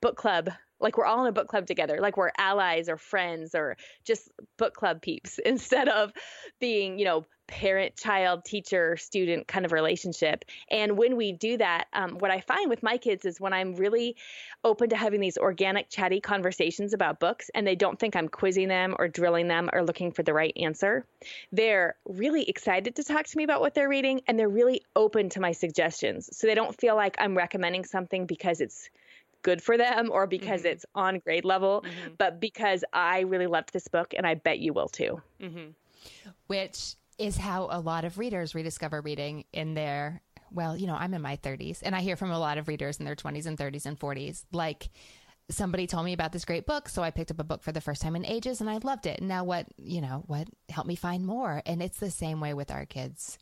book 0.00 0.16
club. 0.16 0.50
Like 0.80 0.96
we're 0.96 1.06
all 1.06 1.22
in 1.22 1.28
a 1.28 1.32
book 1.32 1.48
club 1.48 1.66
together. 1.66 1.98
Like 2.00 2.16
we're 2.16 2.30
allies 2.38 2.88
or 2.88 2.96
friends 2.96 3.54
or 3.54 3.76
just 4.04 4.30
book 4.56 4.74
club 4.74 5.02
peeps 5.02 5.38
instead 5.44 5.88
of 5.88 6.12
being 6.60 6.98
you 6.98 7.04
know 7.04 7.26
parent 7.48 7.96
child 7.96 8.44
teacher 8.44 8.96
student 8.98 9.48
kind 9.48 9.64
of 9.64 9.72
relationship. 9.72 10.44
And 10.70 10.98
when 10.98 11.16
we 11.16 11.32
do 11.32 11.56
that 11.56 11.86
um, 11.94 12.18
what 12.18 12.30
i 12.30 12.40
find 12.40 12.68
with 12.68 12.82
my 12.82 12.98
kids 12.98 13.24
is 13.24 13.40
when 13.40 13.52
i'm 13.52 13.74
really 13.74 14.16
open 14.64 14.90
to 14.90 14.96
having 14.96 15.20
these 15.20 15.38
organic 15.38 15.88
chatty 15.88 16.20
conversations 16.20 16.92
about 16.92 17.20
books 17.20 17.50
and 17.54 17.66
they 17.66 17.74
don't 17.74 17.98
think 17.98 18.14
i'm 18.14 18.28
quizzing 18.28 18.68
them 18.68 18.94
or 18.98 19.08
drilling 19.08 19.48
them 19.48 19.70
or 19.72 19.82
looking 19.82 20.12
for 20.12 20.22
the 20.22 20.34
right 20.34 20.52
answer 20.56 21.06
they're 21.52 21.96
really 22.06 22.48
excited 22.48 22.96
to 22.96 23.04
talk 23.04 23.26
to 23.26 23.36
me 23.36 23.44
about 23.44 23.60
what 23.60 23.74
they're 23.74 23.88
reading 23.88 24.20
and 24.26 24.38
they're 24.38 24.48
really 24.48 24.82
open 24.94 25.30
to 25.30 25.40
my 25.40 25.52
suggestions. 25.52 26.36
So 26.36 26.46
they 26.46 26.54
don't 26.54 26.78
feel 26.78 26.96
like 26.96 27.16
i'm 27.18 27.36
recommending 27.36 27.84
something 27.84 28.26
because 28.26 28.60
it's 28.60 28.90
good 29.48 29.62
for 29.62 29.78
them 29.78 30.10
or 30.12 30.26
because 30.26 30.60
mm-hmm. 30.60 30.72
it's 30.72 30.84
on 30.94 31.20
grade 31.20 31.46
level, 31.46 31.82
mm-hmm. 31.82 32.14
but 32.18 32.38
because 32.38 32.84
I 32.92 33.20
really 33.20 33.46
loved 33.46 33.72
this 33.72 33.88
book 33.88 34.12
and 34.14 34.26
I 34.26 34.34
bet 34.34 34.58
you 34.58 34.74
will 34.74 34.88
too. 34.88 35.22
Mm-hmm. 35.40 35.70
Which 36.48 36.96
is 37.16 37.38
how 37.38 37.68
a 37.70 37.80
lot 37.80 38.04
of 38.04 38.18
readers 38.18 38.54
rediscover 38.54 39.00
reading 39.00 39.44
in 39.54 39.72
their, 39.72 40.20
well, 40.52 40.76
you 40.76 40.86
know, 40.86 40.96
I'm 40.96 41.14
in 41.14 41.22
my 41.22 41.38
30s 41.38 41.80
and 41.82 41.96
I 41.96 42.00
hear 42.00 42.14
from 42.14 42.30
a 42.30 42.38
lot 42.38 42.58
of 42.58 42.68
readers 42.68 42.98
in 42.98 43.06
their 43.06 43.16
20s 43.16 43.46
and 43.46 43.56
30s 43.56 43.86
and 43.86 43.98
40s. 43.98 44.44
Like, 44.52 44.90
somebody 45.50 45.86
told 45.86 46.04
me 46.04 46.12
about 46.12 46.30
this 46.30 46.44
great 46.44 46.66
book 46.66 46.90
so 46.90 47.02
i 47.02 47.10
picked 47.10 47.30
up 47.30 47.38
a 47.38 47.42
book 47.42 47.62
for 47.62 47.72
the 47.72 47.80
first 47.80 48.02
time 48.02 48.14
in 48.14 48.26
ages 48.26 48.60
and 48.60 48.68
i 48.68 48.76
loved 48.82 49.06
it 49.06 49.18
and 49.18 49.28
now 49.28 49.42
what 49.42 49.64
you 49.78 50.02
know 50.02 50.22
what 50.26 50.46
helped 50.68 50.86
me 50.86 50.94
find 50.94 51.24
more 51.24 51.62
and 51.64 51.82
it's 51.82 51.98
the 51.98 52.10
same 52.10 52.38
way 52.38 52.52
with 52.52 52.70
our 52.70 52.84
kids 52.84 53.38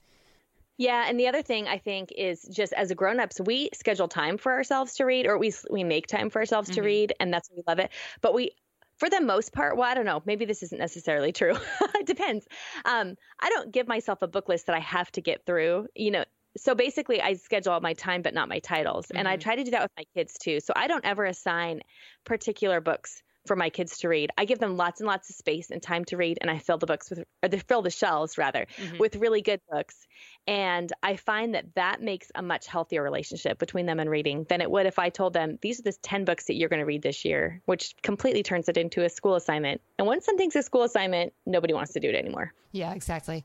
yeah, 0.79 1.07
and 1.09 1.19
the 1.19 1.29
other 1.29 1.43
thing 1.43 1.69
I 1.69 1.79
think 1.79 2.13
is 2.17 2.43
just 2.43 2.73
as 2.75 2.93
grown-ups, 2.93 3.41
we 3.41 3.71
schedule 3.73 4.09
time 4.09 4.37
for 4.37 4.53
ourselves 4.53 4.95
to 4.97 5.05
read, 5.05 5.27
or 5.27 5.39
we 5.39 5.53
we 5.71 5.85
make 5.85 6.07
time 6.07 6.29
for 6.29 6.41
ourselves 6.41 6.69
mm-hmm. 6.69 6.81
to 6.81 6.87
read, 6.87 7.15
and 7.19 7.33
that's 7.33 7.51
we 7.55 7.63
love 7.67 7.79
it. 7.79 7.91
But 8.21 8.35
we, 8.35 8.53
for 8.99 9.09
the 9.09 9.21
most 9.21 9.53
part, 9.53 9.77
well, 9.77 9.89
I 9.89 9.95
don't 9.95 10.05
know, 10.05 10.23
maybe 10.27 10.45
this 10.45 10.63
isn't 10.63 10.79
necessarily 10.79 11.33
true. 11.33 11.57
it 11.95 12.07
depends. 12.07 12.47
Um, 12.85 13.17
I 13.41 13.49
don't 13.49 13.73
give 13.73 13.89
myself 13.89 14.21
a 14.21 14.29
book 14.29 14.49
list 14.49 14.67
that 14.67 14.77
I 14.77 14.81
have 14.81 15.11
to 15.13 15.23
get 15.23 15.47
through. 15.47 15.89
You 15.95 16.11
know, 16.11 16.25
so 16.59 16.75
basically, 16.75 17.23
I 17.23 17.35
schedule 17.35 17.73
all 17.73 17.81
my 17.81 17.95
time, 17.95 18.21
but 18.21 18.35
not 18.35 18.51
my 18.51 18.59
titles, 18.59 19.07
mm-hmm. 19.07 19.17
and 19.17 19.29
I 19.29 19.35
mm-hmm. 19.35 19.43
try 19.43 19.57
to 19.57 19.65
do 19.65 19.71
that 19.71 19.83
with 19.83 19.93
my 19.97 20.05
kids 20.15 20.37
too. 20.39 20.61
So 20.61 20.75
I 20.77 20.89
don't 20.89 21.05
ever 21.07 21.25
assign 21.25 21.81
particular 22.25 22.83
books 22.83 23.23
for 23.47 23.57
my 23.57 23.71
kids 23.71 23.99
to 23.99 24.09
read. 24.09 24.31
I 24.37 24.45
give 24.45 24.59
them 24.59 24.77
lots 24.77 25.01
and 25.01 25.07
lots 25.07 25.31
of 25.31 25.37
space 25.37 25.71
and 25.71 25.83
time 25.83 26.05
to 26.07 26.17
read, 26.17 26.39
and 26.41 26.51
I 26.51 26.59
fill 26.59 26.79
the 26.79 26.87
books 26.87 27.11
with, 27.11 27.25
or 27.43 27.49
they 27.49 27.59
fill 27.59 27.83
the 27.83 27.91
shelves 27.91 28.39
rather, 28.39 28.67
mm-hmm. 28.77 28.99
with 28.99 29.17
really 29.17 29.43
good 29.43 29.61
books. 29.71 30.07
And 30.47 30.93
I 31.03 31.17
find 31.17 31.55
that 31.55 31.75
that 31.75 32.01
makes 32.03 32.31
a 32.35 32.43
much 32.43 32.67
healthier 32.67 33.03
relationship 33.03 33.59
between 33.59 33.87
them 33.87 34.01
and 34.01 34.09
reading 34.09 34.47
than 34.49 34.61
it 34.61 34.71
would 34.71 34.87
if 34.87 34.99
I 34.99 35.09
told 35.09 35.33
them 35.33 35.59
these 35.63 35.81
are 35.81 35.85
the 35.85 35.93
10 35.93 36.25
books 36.25 36.47
that 36.47 36.55
you're 36.55 36.69
going 36.69 36.81
to 36.81 36.87
read 36.87 37.03
this 37.03 37.25
year, 37.25 37.61
which 37.65 37.95
completely 38.03 38.43
turns 38.43 38.69
it 38.69 38.77
into 38.77 39.05
a 39.05 39.09
school 39.09 39.35
assignment. 39.35 39.81
And 39.99 40.07
once 40.07 40.25
something's 40.25 40.57
a 40.57 40.63
school 40.63 40.83
assignment, 40.83 41.33
nobody 41.47 41.75
wants 41.75 41.93
to 41.95 42.01
do 42.01 42.09
it 42.09 42.15
anymore. 42.15 42.53
Yeah, 42.73 42.93
exactly. 42.93 43.45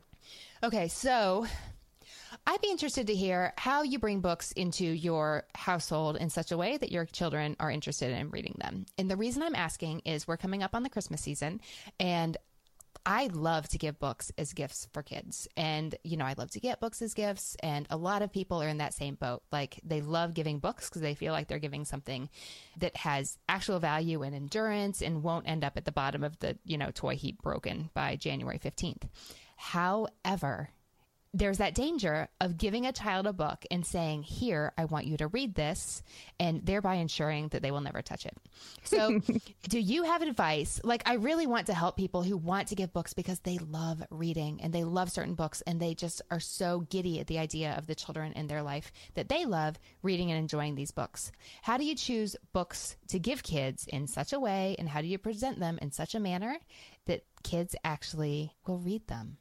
Okay, 0.64 0.88
so 0.88 1.48
I'd 2.48 2.62
be 2.62 2.70
interested 2.70 3.08
to 3.08 3.16
hear 3.16 3.54
how 3.58 3.84
you 3.84 4.00
bring 4.00 4.20
books 4.20 4.52
into 4.52 4.86
your 4.86 5.46
household 5.56 6.18
in 6.18 6.30
such 6.30 6.52
a 6.52 6.58
way 6.58 6.78
that 6.78 6.92
your 6.92 7.06
children 7.06 7.56
are 7.60 7.70
interested 7.70 8.12
in 8.12 8.32
reading 8.32 8.56
them. 8.60 8.86
And 8.98 9.10
the 9.10 9.18
reason 9.18 9.44
I'm 9.44 9.56
asking 9.56 10.02
is 10.06 10.28
we're 10.28 10.38
coming 10.38 10.64
up 10.64 10.74
on 10.74 10.84
the 10.84 10.90
Christmas 10.90 11.22
season 11.22 11.62
and 12.00 12.38
I 13.06 13.28
love 13.28 13.68
to 13.70 13.78
give 13.78 14.00
books 14.00 14.32
as 14.38 14.54
gifts 14.54 14.88
for 14.94 15.02
kids. 15.02 15.48
And, 15.58 15.96
you 16.04 16.18
know, 16.18 16.26
I 16.26 16.36
love 16.38 16.52
to 16.52 16.60
get 16.60 16.80
books 16.80 17.02
as 17.02 17.14
gifts. 17.14 17.56
And 17.64 17.88
a 17.90 17.98
lot 17.98 18.22
of 18.22 18.32
people 18.32 18.62
are 18.62 18.68
in 18.68 18.78
that 18.78 18.94
same 18.94 19.16
boat. 19.16 19.42
Like 19.52 19.80
they 19.84 20.02
love 20.02 20.34
giving 20.34 20.60
books 20.60 20.90
because 20.90 21.02
they 21.02 21.16
feel 21.16 21.34
like 21.34 21.48
they're 21.48 21.58
giving 21.60 21.86
something 21.86 22.30
that 22.78 22.96
has 22.98 23.38
actual 23.50 23.80
value 23.80 24.22
and 24.22 24.36
endurance 24.36 25.02
and 25.02 25.24
won't 25.24 25.48
end 25.48 25.64
up 25.64 25.78
at 25.78 25.86
the 25.86 25.92
bottom 25.92 26.24
of 26.24 26.38
the, 26.40 26.58
you 26.64 26.78
know, 26.78 26.92
toy 26.94 27.16
heap 27.16 27.42
broken 27.42 27.90
by 27.94 28.16
January 28.16 28.60
15th. 28.60 29.04
However, 29.56 30.70
there's 31.34 31.60
that 31.60 31.76
danger 31.76 32.28
of 32.42 32.58
giving 32.58 32.86
a 32.86 32.92
child 32.92 33.26
a 33.26 33.32
book 33.32 33.66
and 33.72 33.86
saying, 33.86 34.24
Here, 34.24 34.74
I 34.78 34.86
want 34.86 35.06
you 35.06 35.16
to 35.18 35.28
read 35.28 35.56
this, 35.56 36.04
and 36.40 36.66
thereby 36.66 36.96
ensuring 36.96 37.48
that 37.50 37.62
they 37.62 37.72
will 37.72 37.82
never 37.82 38.02
touch 38.02 38.26
it. 38.26 38.36
So, 38.84 39.22
do 39.70 39.80
you 39.80 40.04
have 40.04 40.22
advice? 40.22 40.82
Like, 40.84 41.04
I 41.06 41.14
really 41.14 41.48
want 41.48 41.68
to 41.68 41.74
help 41.74 41.96
people 41.96 42.24
who 42.24 42.36
want 42.36 42.68
to 42.68 42.76
give 42.76 42.92
books 42.92 43.14
because 43.14 43.40
they 43.40 43.58
love 43.60 44.04
reading 44.10 44.60
and 44.62 44.74
they 44.74 44.84
love 44.84 45.10
certain 45.10 45.36
books 45.36 45.62
and 45.66 45.80
they 45.80 45.94
just 45.94 46.22
are 46.30 46.40
so 46.40 46.82
giddy 46.90 47.20
at 47.22 47.28
the 47.28 47.40
idea 47.40 47.76
of 47.78 47.88
the 47.88 47.96
children 47.96 48.34
in 48.34 48.48
their 48.48 48.62
life 48.62 48.92
that 49.14 49.30
they 49.30 49.46
love 49.46 49.80
reading 50.04 50.32
and 50.32 50.40
enjoying 50.40 50.76
these 50.76 50.92
books. 50.92 51.32
How 51.62 51.78
do 51.78 51.86
you 51.86 51.96
choose 51.96 52.36
books 52.52 52.98
to 53.08 53.20
give 53.20 53.42
kids 53.42 53.88
in 53.88 54.08
such 54.08 54.34
a 54.34 54.40
way, 54.40 54.76
and 54.78 54.90
how 54.90 55.02
do 55.02 55.08
you 55.08 55.18
present 55.18 55.60
them 55.60 55.80
in 55.82 55.92
such 55.92 56.14
a 56.14 56.20
manner 56.20 56.58
that 57.06 57.24
kids 57.44 57.74
actually 57.86 58.54
will 58.68 58.80
read 58.80 59.08
them? 59.08 59.38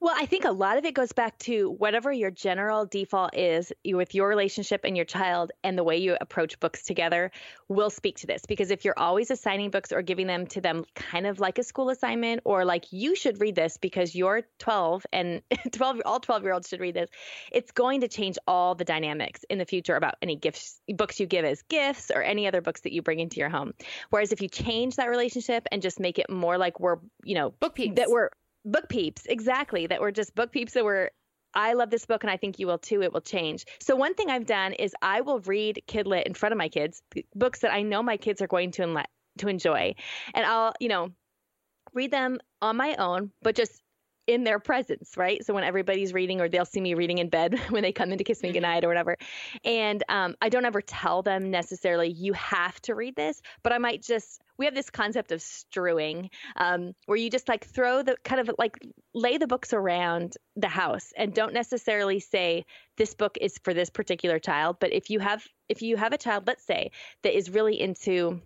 Well, 0.00 0.14
I 0.16 0.26
think 0.26 0.44
a 0.44 0.50
lot 0.50 0.78
of 0.78 0.84
it 0.84 0.94
goes 0.94 1.12
back 1.12 1.38
to 1.40 1.70
whatever 1.70 2.12
your 2.12 2.30
general 2.30 2.86
default 2.86 3.36
is 3.36 3.72
with 3.84 4.14
your 4.14 4.28
relationship 4.28 4.82
and 4.84 4.96
your 4.96 5.04
child 5.04 5.52
and 5.62 5.78
the 5.78 5.84
way 5.84 5.98
you 5.98 6.16
approach 6.20 6.58
books 6.60 6.82
together 6.84 7.30
will 7.68 7.90
speak 7.90 8.18
to 8.18 8.26
this. 8.26 8.42
Because 8.46 8.70
if 8.70 8.84
you're 8.84 8.98
always 8.98 9.30
assigning 9.30 9.70
books 9.70 9.92
or 9.92 10.02
giving 10.02 10.26
them 10.26 10.46
to 10.48 10.60
them 10.60 10.84
kind 10.94 11.26
of 11.26 11.40
like 11.40 11.58
a 11.58 11.62
school 11.62 11.90
assignment 11.90 12.40
or 12.44 12.64
like 12.64 12.86
you 12.92 13.14
should 13.14 13.40
read 13.40 13.54
this 13.54 13.76
because 13.76 14.14
you're 14.14 14.42
12 14.58 15.06
and 15.12 15.42
12 15.72 16.02
all 16.04 16.20
12 16.20 16.42
year 16.42 16.52
olds 16.52 16.68
should 16.68 16.80
read 16.80 16.94
this, 16.94 17.10
it's 17.50 17.72
going 17.72 18.00
to 18.00 18.08
change 18.08 18.38
all 18.46 18.74
the 18.74 18.84
dynamics 18.84 19.44
in 19.48 19.58
the 19.58 19.66
future 19.66 19.96
about 19.96 20.16
any 20.22 20.36
gifts 20.36 20.80
books 20.94 21.20
you 21.20 21.26
give 21.26 21.44
as 21.44 21.62
gifts 21.62 22.10
or 22.14 22.22
any 22.22 22.46
other 22.46 22.60
books 22.60 22.82
that 22.82 22.92
you 22.92 23.02
bring 23.02 23.20
into 23.20 23.38
your 23.38 23.48
home. 23.48 23.72
Whereas 24.10 24.32
if 24.32 24.42
you 24.42 24.48
change 24.48 24.96
that 24.96 25.08
relationship 25.08 25.66
and 25.70 25.82
just 25.82 26.00
make 26.00 26.18
it 26.18 26.28
more 26.30 26.58
like 26.58 26.80
we're, 26.80 26.96
you 27.24 27.34
know, 27.34 27.50
book 27.50 27.74
peeps. 27.74 27.96
that 27.96 28.10
we're 28.10 28.30
book 28.64 28.88
peeps 28.88 29.26
exactly 29.26 29.86
that 29.86 30.00
were 30.00 30.12
just 30.12 30.34
book 30.34 30.52
peeps 30.52 30.74
that 30.74 30.84
were 30.84 31.10
I 31.54 31.74
love 31.74 31.90
this 31.90 32.06
book 32.06 32.24
and 32.24 32.30
I 32.30 32.36
think 32.36 32.58
you 32.58 32.66
will 32.66 32.78
too. 32.78 33.02
It 33.02 33.12
will 33.12 33.20
change. 33.20 33.66
So, 33.80 33.94
one 33.94 34.14
thing 34.14 34.30
I've 34.30 34.46
done 34.46 34.72
is 34.72 34.94
I 35.02 35.20
will 35.20 35.40
read 35.40 35.82
Kidlit 35.86 36.24
in 36.24 36.34
front 36.34 36.52
of 36.52 36.58
my 36.58 36.68
kids, 36.68 37.02
books 37.34 37.60
that 37.60 37.72
I 37.72 37.82
know 37.82 38.02
my 38.02 38.16
kids 38.16 38.40
are 38.40 38.46
going 38.46 38.70
to, 38.72 38.82
enle- 38.82 39.04
to 39.38 39.48
enjoy. 39.48 39.94
And 40.34 40.46
I'll, 40.46 40.72
you 40.80 40.88
know, 40.88 41.10
read 41.92 42.10
them 42.10 42.38
on 42.62 42.76
my 42.76 42.94
own, 42.96 43.32
but 43.42 43.54
just 43.54 43.81
in 44.26 44.44
their 44.44 44.58
presence, 44.58 45.16
right? 45.16 45.44
So 45.44 45.54
when 45.54 45.64
everybody's 45.64 46.12
reading, 46.12 46.40
or 46.40 46.48
they'll 46.48 46.64
see 46.64 46.80
me 46.80 46.94
reading 46.94 47.18
in 47.18 47.28
bed 47.28 47.58
when 47.70 47.82
they 47.82 47.92
come 47.92 48.12
in 48.12 48.18
to 48.18 48.24
kiss 48.24 48.42
me 48.42 48.52
goodnight 48.52 48.84
or 48.84 48.88
whatever. 48.88 49.16
And 49.64 50.02
um, 50.08 50.36
I 50.40 50.48
don't 50.48 50.64
ever 50.64 50.80
tell 50.80 51.22
them 51.22 51.50
necessarily, 51.50 52.10
you 52.10 52.32
have 52.34 52.80
to 52.82 52.94
read 52.94 53.16
this, 53.16 53.42
but 53.62 53.72
I 53.72 53.78
might 53.78 54.02
just, 54.02 54.40
we 54.58 54.64
have 54.66 54.74
this 54.74 54.90
concept 54.90 55.32
of 55.32 55.42
strewing, 55.42 56.30
um, 56.56 56.92
where 57.06 57.18
you 57.18 57.30
just 57.30 57.48
like 57.48 57.64
throw 57.64 58.02
the 58.02 58.16
kind 58.24 58.40
of 58.40 58.54
like 58.58 58.76
lay 59.14 59.38
the 59.38 59.46
books 59.46 59.72
around 59.72 60.36
the 60.56 60.68
house 60.68 61.12
and 61.16 61.34
don't 61.34 61.52
necessarily 61.54 62.20
say 62.20 62.64
this 62.96 63.14
book 63.14 63.36
is 63.40 63.58
for 63.64 63.74
this 63.74 63.90
particular 63.90 64.38
child. 64.38 64.76
But 64.78 64.92
if 64.92 65.10
you 65.10 65.18
have, 65.18 65.44
if 65.68 65.82
you 65.82 65.96
have 65.96 66.12
a 66.12 66.18
child, 66.18 66.46
let's 66.46 66.64
say, 66.64 66.90
that 67.22 67.36
is 67.36 67.50
really 67.50 67.80
into, 67.80 68.40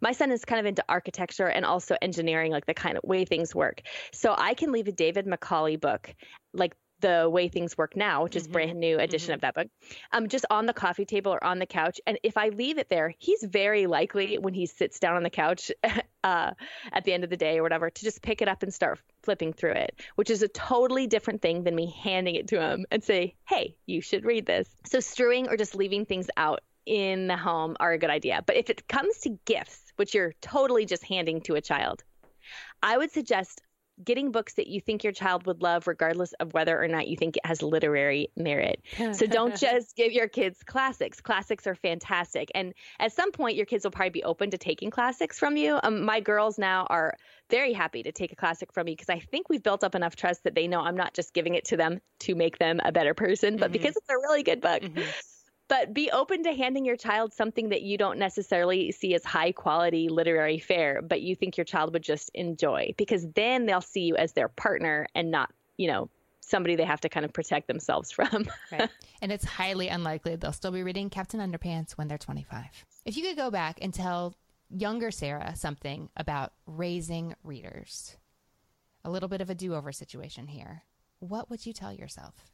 my 0.00 0.12
son 0.12 0.30
is 0.30 0.44
kind 0.44 0.60
of 0.60 0.66
into 0.66 0.84
architecture 0.88 1.46
and 1.46 1.64
also 1.64 1.96
engineering, 2.00 2.52
like 2.52 2.66
the 2.66 2.74
kind 2.74 2.96
of 2.96 3.04
way 3.04 3.24
things 3.24 3.54
work. 3.54 3.82
So 4.12 4.34
I 4.36 4.54
can 4.54 4.72
leave 4.72 4.88
a 4.88 4.92
David 4.92 5.26
Macaulay 5.26 5.76
book, 5.76 6.14
like 6.52 6.74
the 7.02 7.28
way 7.28 7.48
things 7.48 7.76
work 7.76 7.94
now, 7.96 8.22
which 8.22 8.36
is 8.36 8.44
mm-hmm. 8.44 8.52
brand 8.52 8.80
new 8.80 8.98
edition 8.98 9.28
mm-hmm. 9.28 9.34
of 9.34 9.40
that 9.42 9.54
book, 9.54 9.68
um, 10.12 10.28
just 10.28 10.46
on 10.48 10.64
the 10.64 10.72
coffee 10.72 11.04
table 11.04 11.32
or 11.32 11.44
on 11.44 11.58
the 11.58 11.66
couch. 11.66 12.00
And 12.06 12.18
if 12.22 12.38
I 12.38 12.48
leave 12.48 12.78
it 12.78 12.88
there, 12.88 13.12
he's 13.18 13.42
very 13.42 13.86
likely 13.86 14.38
when 14.38 14.54
he 14.54 14.64
sits 14.64 14.98
down 14.98 15.16
on 15.16 15.22
the 15.22 15.30
couch 15.30 15.70
uh, 16.24 16.52
at 16.92 17.04
the 17.04 17.12
end 17.12 17.24
of 17.24 17.30
the 17.30 17.36
day 17.36 17.58
or 17.58 17.62
whatever 17.62 17.90
to 17.90 18.04
just 18.04 18.22
pick 18.22 18.40
it 18.40 18.48
up 18.48 18.62
and 18.62 18.72
start 18.72 19.00
flipping 19.22 19.52
through 19.52 19.72
it, 19.72 20.00
which 20.14 20.30
is 20.30 20.42
a 20.42 20.48
totally 20.48 21.06
different 21.06 21.42
thing 21.42 21.64
than 21.64 21.74
me 21.74 21.94
handing 22.02 22.36
it 22.36 22.48
to 22.48 22.60
him 22.60 22.86
and 22.90 23.04
say, 23.04 23.34
"Hey, 23.46 23.76
you 23.84 24.00
should 24.00 24.24
read 24.24 24.46
this." 24.46 24.68
So 24.86 25.00
strewing 25.00 25.48
or 25.48 25.56
just 25.56 25.74
leaving 25.74 26.06
things 26.06 26.28
out 26.36 26.60
in 26.86 27.26
the 27.26 27.36
home 27.36 27.76
are 27.80 27.92
a 27.92 27.98
good 27.98 28.10
idea. 28.10 28.42
But 28.46 28.56
if 28.56 28.70
it 28.70 28.88
comes 28.88 29.18
to 29.20 29.38
gifts, 29.44 29.92
which 29.96 30.14
you're 30.14 30.34
totally 30.40 30.86
just 30.86 31.04
handing 31.04 31.40
to 31.42 31.54
a 31.54 31.60
child, 31.60 32.02
I 32.82 32.98
would 32.98 33.12
suggest 33.12 33.62
getting 34.02 34.32
books 34.32 34.54
that 34.54 34.66
you 34.66 34.80
think 34.80 35.04
your 35.04 35.12
child 35.12 35.46
would 35.46 35.62
love, 35.62 35.86
regardless 35.86 36.32
of 36.34 36.52
whether 36.54 36.82
or 36.82 36.88
not 36.88 37.08
you 37.08 37.16
think 37.16 37.36
it 37.36 37.46
has 37.46 37.62
literary 37.62 38.28
merit. 38.36 38.82
so 39.12 39.26
don't 39.26 39.56
just 39.60 39.94
give 39.96 40.12
your 40.12 40.28
kids 40.28 40.62
classics. 40.64 41.20
Classics 41.20 41.66
are 41.66 41.74
fantastic. 41.74 42.50
And 42.54 42.74
at 42.98 43.12
some 43.12 43.32
point, 43.32 43.56
your 43.56 43.66
kids 43.66 43.84
will 43.84 43.90
probably 43.90 44.10
be 44.10 44.24
open 44.24 44.50
to 44.50 44.58
taking 44.58 44.90
classics 44.90 45.38
from 45.38 45.56
you. 45.56 45.78
Um, 45.82 46.04
my 46.04 46.20
girls 46.20 46.58
now 46.58 46.86
are 46.90 47.14
very 47.50 47.72
happy 47.72 48.02
to 48.02 48.12
take 48.12 48.32
a 48.32 48.36
classic 48.36 48.72
from 48.72 48.86
me 48.86 48.92
because 48.92 49.10
I 49.10 49.20
think 49.20 49.48
we've 49.48 49.62
built 49.62 49.84
up 49.84 49.94
enough 49.94 50.16
trust 50.16 50.44
that 50.44 50.54
they 50.54 50.66
know 50.66 50.80
I'm 50.80 50.96
not 50.96 51.14
just 51.14 51.34
giving 51.34 51.54
it 51.54 51.66
to 51.66 51.76
them 51.76 52.00
to 52.20 52.34
make 52.34 52.58
them 52.58 52.80
a 52.84 52.92
better 52.92 53.14
person, 53.14 53.56
but 53.56 53.66
mm-hmm. 53.66 53.72
because 53.72 53.96
it's 53.96 54.08
a 54.08 54.16
really 54.16 54.42
good 54.42 54.60
book. 54.60 54.82
Mm-hmm 54.82 55.02
but 55.72 55.94
be 55.94 56.10
open 56.10 56.42
to 56.42 56.52
handing 56.52 56.84
your 56.84 56.98
child 56.98 57.32
something 57.32 57.70
that 57.70 57.80
you 57.80 57.96
don't 57.96 58.18
necessarily 58.18 58.92
see 58.92 59.14
as 59.14 59.24
high 59.24 59.52
quality 59.52 60.10
literary 60.10 60.58
fare, 60.58 61.00
but 61.00 61.22
you 61.22 61.34
think 61.34 61.56
your 61.56 61.64
child 61.64 61.94
would 61.94 62.02
just 62.02 62.30
enjoy 62.34 62.92
because 62.98 63.26
then 63.34 63.64
they'll 63.64 63.80
see 63.80 64.02
you 64.02 64.14
as 64.16 64.34
their 64.34 64.48
partner 64.48 65.06
and 65.14 65.30
not, 65.30 65.50
you 65.78 65.88
know, 65.88 66.10
somebody 66.40 66.76
they 66.76 66.84
have 66.84 67.00
to 67.00 67.08
kind 67.08 67.24
of 67.24 67.32
protect 67.32 67.68
themselves 67.68 68.10
from. 68.12 68.46
right. 68.70 68.90
And 69.22 69.32
it's 69.32 69.46
highly 69.46 69.88
unlikely 69.88 70.36
they'll 70.36 70.52
still 70.52 70.72
be 70.72 70.82
reading 70.82 71.08
Captain 71.08 71.40
Underpants 71.40 71.92
when 71.92 72.06
they're 72.06 72.18
25. 72.18 72.66
If 73.06 73.16
you 73.16 73.22
could 73.22 73.38
go 73.38 73.50
back 73.50 73.78
and 73.80 73.94
tell 73.94 74.34
younger 74.68 75.10
Sarah 75.10 75.56
something 75.56 76.10
about 76.18 76.52
raising 76.66 77.34
readers, 77.42 78.18
a 79.06 79.10
little 79.10 79.30
bit 79.30 79.40
of 79.40 79.48
a 79.48 79.54
do 79.54 79.74
over 79.74 79.90
situation 79.90 80.48
here, 80.48 80.82
what 81.20 81.48
would 81.48 81.64
you 81.64 81.72
tell 81.72 81.94
yourself? 81.94 82.51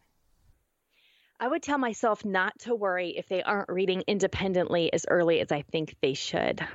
I 1.41 1.47
would 1.47 1.63
tell 1.63 1.79
myself 1.79 2.25
not 2.25 2.59
to 2.61 2.75
worry 2.75 3.11
if 3.11 3.29
they 3.29 3.43
aren't 3.43 3.69
reading 3.69 4.03
independently 4.07 4.93
as 4.93 5.07
early 5.09 5.41
as 5.41 5.53
I 5.53 5.63
think 5.63 5.95
they 6.01 6.15
should. 6.15 6.67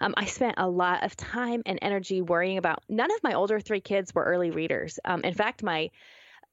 Um, 0.00 0.14
I 0.16 0.26
spent 0.26 0.56
a 0.58 0.68
lot 0.68 1.04
of 1.04 1.16
time 1.16 1.62
and 1.64 1.78
energy 1.80 2.20
worrying 2.20 2.58
about. 2.58 2.82
None 2.88 3.10
of 3.10 3.22
my 3.22 3.34
older 3.34 3.60
three 3.60 3.80
kids 3.80 4.14
were 4.14 4.24
early 4.24 4.50
readers. 4.50 4.98
Um, 5.04 5.22
in 5.22 5.34
fact, 5.34 5.62
my 5.62 5.90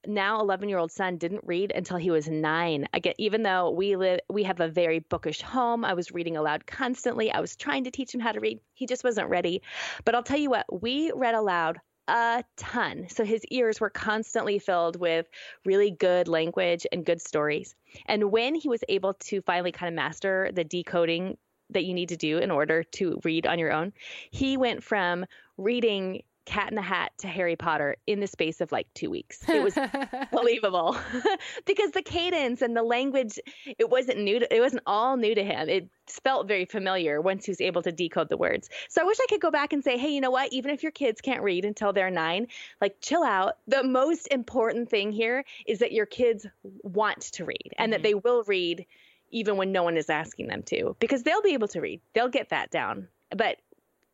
now 0.07 0.39
11 0.39 0.69
year 0.69 0.77
old 0.77 0.91
son 0.91 1.17
didn't 1.17 1.43
read 1.45 1.71
until 1.75 1.97
he 1.97 2.09
was 2.09 2.27
nine. 2.27 2.87
I 2.93 2.99
get, 2.99 3.15
even 3.19 3.43
though 3.43 3.71
we 3.71 3.95
live, 3.95 4.21
we 4.29 4.43
have 4.43 4.59
a 4.59 4.67
very 4.67 4.99
bookish 4.99 5.41
home. 5.41 5.85
I 5.85 5.93
was 5.93 6.11
reading 6.11 6.37
aloud 6.37 6.65
constantly. 6.65 7.31
I 7.31 7.41
was 7.41 7.55
trying 7.55 7.83
to 7.83 7.91
teach 7.91 8.13
him 8.13 8.21
how 8.21 8.31
to 8.31 8.39
read. 8.39 8.59
He 8.73 8.87
just 8.87 9.03
wasn't 9.03 9.29
ready. 9.29 9.61
But 10.05 10.15
I'll 10.15 10.23
tell 10.23 10.39
you 10.39 10.49
what, 10.49 10.81
we 10.81 11.11
read 11.13 11.35
aloud 11.35 11.79
a 12.11 12.43
ton. 12.57 13.07
So 13.09 13.23
his 13.23 13.45
ears 13.45 13.79
were 13.79 13.89
constantly 13.89 14.59
filled 14.59 14.97
with 14.97 15.29
really 15.65 15.91
good 15.91 16.27
language 16.27 16.85
and 16.91 17.05
good 17.05 17.21
stories. 17.21 17.73
And 18.05 18.31
when 18.31 18.53
he 18.53 18.67
was 18.67 18.83
able 18.89 19.13
to 19.13 19.41
finally 19.41 19.71
kind 19.71 19.87
of 19.87 19.95
master 19.95 20.51
the 20.53 20.63
decoding 20.63 21.37
that 21.69 21.85
you 21.85 21.93
need 21.93 22.09
to 22.09 22.17
do 22.17 22.37
in 22.37 22.51
order 22.51 22.83
to 22.83 23.19
read 23.23 23.47
on 23.47 23.57
your 23.57 23.71
own. 23.71 23.93
He 24.29 24.57
went 24.57 24.83
from 24.83 25.25
reading 25.57 26.23
Cat 26.45 26.69
in 26.69 26.75
the 26.75 26.81
Hat 26.81 27.11
to 27.19 27.27
Harry 27.27 27.55
Potter 27.55 27.95
in 28.07 28.19
the 28.19 28.27
space 28.27 28.61
of 28.61 28.71
like 28.71 28.87
two 28.93 29.09
weeks. 29.09 29.47
It 29.47 29.61
was 29.61 29.77
believable 30.31 30.97
because 31.65 31.91
the 31.91 32.01
cadence 32.01 32.61
and 32.61 32.75
the 32.75 32.83
language, 32.83 33.39
it 33.65 33.89
wasn't 33.89 34.19
new. 34.19 34.39
To, 34.39 34.55
it 34.55 34.59
wasn't 34.59 34.83
all 34.85 35.17
new 35.17 35.35
to 35.35 35.43
him. 35.43 35.69
It 35.69 35.89
felt 36.07 36.47
very 36.47 36.65
familiar 36.65 37.21
once 37.21 37.45
he 37.45 37.51
was 37.51 37.61
able 37.61 37.81
to 37.83 37.91
decode 37.91 38.29
the 38.29 38.37
words. 38.37 38.69
So 38.89 39.01
I 39.01 39.05
wish 39.05 39.17
I 39.21 39.27
could 39.29 39.41
go 39.41 39.51
back 39.51 39.71
and 39.71 39.83
say, 39.83 39.97
hey, 39.97 40.09
you 40.09 40.21
know 40.21 40.31
what? 40.31 40.51
Even 40.51 40.71
if 40.71 40.83
your 40.83 40.91
kids 40.91 41.21
can't 41.21 41.43
read 41.43 41.63
until 41.63 41.93
they're 41.93 42.09
nine, 42.09 42.47
like 42.81 42.95
chill 43.01 43.23
out. 43.23 43.57
The 43.67 43.83
most 43.83 44.27
important 44.27 44.89
thing 44.89 45.11
here 45.11 45.45
is 45.67 45.79
that 45.79 45.91
your 45.91 46.05
kids 46.05 46.45
want 46.63 47.21
to 47.21 47.45
read 47.45 47.73
and 47.77 47.91
mm-hmm. 47.91 47.91
that 47.91 48.03
they 48.03 48.15
will 48.15 48.43
read 48.43 48.85
even 49.31 49.57
when 49.57 49.71
no 49.71 49.83
one 49.83 49.95
is 49.95 50.09
asking 50.09 50.47
them 50.47 50.61
to, 50.63 50.95
because 50.99 51.23
they'll 51.23 51.41
be 51.41 51.53
able 51.53 51.69
to 51.69 51.79
read. 51.79 52.01
They'll 52.13 52.27
get 52.29 52.49
that 52.49 52.69
down. 52.69 53.07
But 53.35 53.57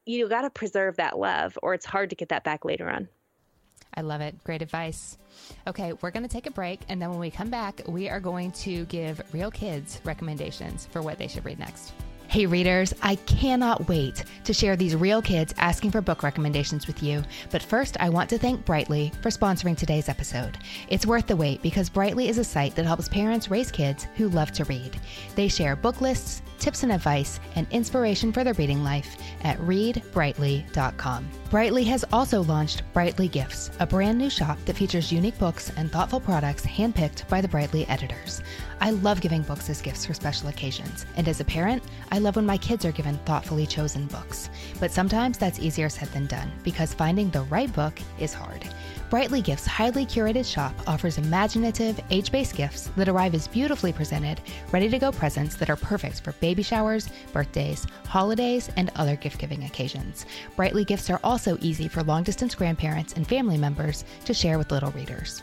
you 0.08 0.28
got 0.30 0.42
to 0.42 0.50
preserve 0.50 0.98
that 0.98 1.18
love, 1.18 1.58
or 1.62 1.74
it's 1.74 1.86
hard 1.86 2.10
to 2.10 2.16
get 2.16 2.30
that 2.30 2.44
back 2.44 2.66
later 2.66 2.90
on. 2.90 3.08
I 3.94 4.02
love 4.02 4.22
it. 4.22 4.42
Great 4.44 4.62
advice. 4.62 5.18
Okay, 5.66 5.94
we're 6.02 6.12
going 6.12 6.24
to 6.24 6.30
take 6.30 6.46
a 6.46 6.52
break. 6.52 6.82
And 6.88 7.02
then 7.02 7.10
when 7.10 7.20
we 7.20 7.32
come 7.32 7.50
back, 7.50 7.82
we 7.88 8.10
are 8.10 8.20
going 8.20 8.52
to 8.52 8.86
give 8.86 9.22
real 9.34 9.50
kids 9.50 10.00
recommendations 10.04 10.86
for 10.92 11.02
what 11.02 11.18
they 11.18 11.28
should 11.28 11.46
read 11.46 11.60
next. 11.60 11.94
Hey, 12.30 12.46
readers, 12.46 12.94
I 13.02 13.16
cannot 13.16 13.88
wait 13.88 14.26
to 14.44 14.54
share 14.54 14.76
these 14.76 14.98
real 14.98 15.22
kids 15.22 15.54
asking 15.58 15.92
for 15.92 16.02
book 16.02 16.24
recommendations 16.24 16.86
with 16.86 17.02
you. 17.02 17.24
But 17.52 17.64
first, 17.64 17.96
I 18.02 18.10
want 18.10 18.30
to 18.32 18.38
thank 18.38 18.66
Brightly 18.66 19.14
for 19.22 19.30
sponsoring 19.30 19.78
today's 19.78 20.10
episode. 20.10 20.58
It's 20.90 21.06
worth 21.06 21.26
the 21.26 21.38
wait 21.38 21.62
because 21.62 21.90
Brightly 21.90 22.28
is 22.28 22.38
a 22.38 22.44
site 22.44 22.76
that 22.76 22.86
helps 22.86 23.08
parents 23.08 23.50
raise 23.50 23.72
kids 23.72 24.08
who 24.16 24.28
love 24.28 24.52
to 24.52 24.66
read. 24.66 25.00
They 25.36 25.48
share 25.48 25.78
book 25.78 26.02
lists, 26.02 26.42
tips 26.58 26.84
and 26.84 26.92
advice, 26.92 27.40
and 27.56 27.68
inspiration 27.72 28.32
for 28.32 28.44
their 28.44 28.54
reading 28.56 28.84
life 28.84 29.18
at 29.44 29.58
readbrightly.com. 29.60 31.30
Brightly 31.50 31.84
has 31.86 32.04
also 32.12 32.44
launched 32.44 32.84
Brightly 32.94 33.28
Gifts, 33.28 33.72
a 33.80 33.86
brand 33.86 34.18
new 34.18 34.30
shop 34.30 34.58
that 34.66 34.76
features 34.76 35.12
unique 35.12 35.38
books 35.40 35.72
and 35.78 35.92
thoughtful 35.92 36.20
products 36.20 36.66
handpicked 36.66 37.28
by 37.30 37.40
the 37.40 37.48
Brightly 37.48 37.88
editors. 37.88 38.42
I 38.82 38.92
love 38.92 39.22
giving 39.22 39.42
books 39.44 39.70
as 39.70 39.82
gifts 39.82 40.06
for 40.06 40.14
special 40.14 40.50
occasions, 40.50 41.06
and 41.16 41.28
as 41.28 41.40
a 41.40 41.46
parent, 41.46 41.84
I 42.12 42.20
love 42.20 42.36
when 42.36 42.46
my 42.46 42.58
kids 42.58 42.86
are 42.86 42.92
given 42.92 43.18
thoughtfully 43.20 43.66
chosen 43.66 44.08
books. 44.08 44.50
But 44.80 44.92
sometimes 44.92 45.38
that's 45.38 45.60
easier 45.60 45.90
said 45.90 46.10
than 46.10 46.28
done 46.28 46.52
because 46.64 46.94
finding 46.94 47.30
the 47.30 47.44
right 47.44 47.72
book 47.74 48.00
is 48.20 48.34
hard. 48.34 48.68
Brightly 49.10 49.42
Gifts' 49.42 49.66
highly 49.66 50.06
curated 50.06 50.46
shop 50.46 50.74
offers 50.86 51.18
imaginative, 51.18 51.98
age 52.10 52.30
based 52.30 52.56
gifts 52.56 52.90
that 52.98 53.08
arrive 53.08 53.34
as 53.34 53.48
beautifully 53.48 53.94
presented, 53.94 54.42
ready 54.74 54.90
to 54.90 55.00
go 55.00 55.14
presents 55.14 55.56
that 55.56 55.70
are 55.70 55.78
perfect 55.78 56.20
for 56.22 56.34
baby 56.34 56.62
showers, 56.62 57.08
birthdays, 57.32 57.88
holidays, 58.06 58.70
and 58.76 58.92
other 58.98 59.16
gift 59.16 59.40
giving 59.40 59.64
occasions. 59.64 60.26
Brightly 60.58 60.84
Gifts 60.84 61.10
are 61.10 61.22
also 61.24 61.58
easy 61.62 61.88
for 61.88 62.04
long 62.04 62.24
distance 62.24 62.54
grandparents 62.54 63.14
and 63.14 63.26
family 63.26 63.58
members 63.58 64.04
to 64.26 64.34
share 64.34 64.58
with 64.58 64.72
little 64.72 64.92
readers. 64.92 65.42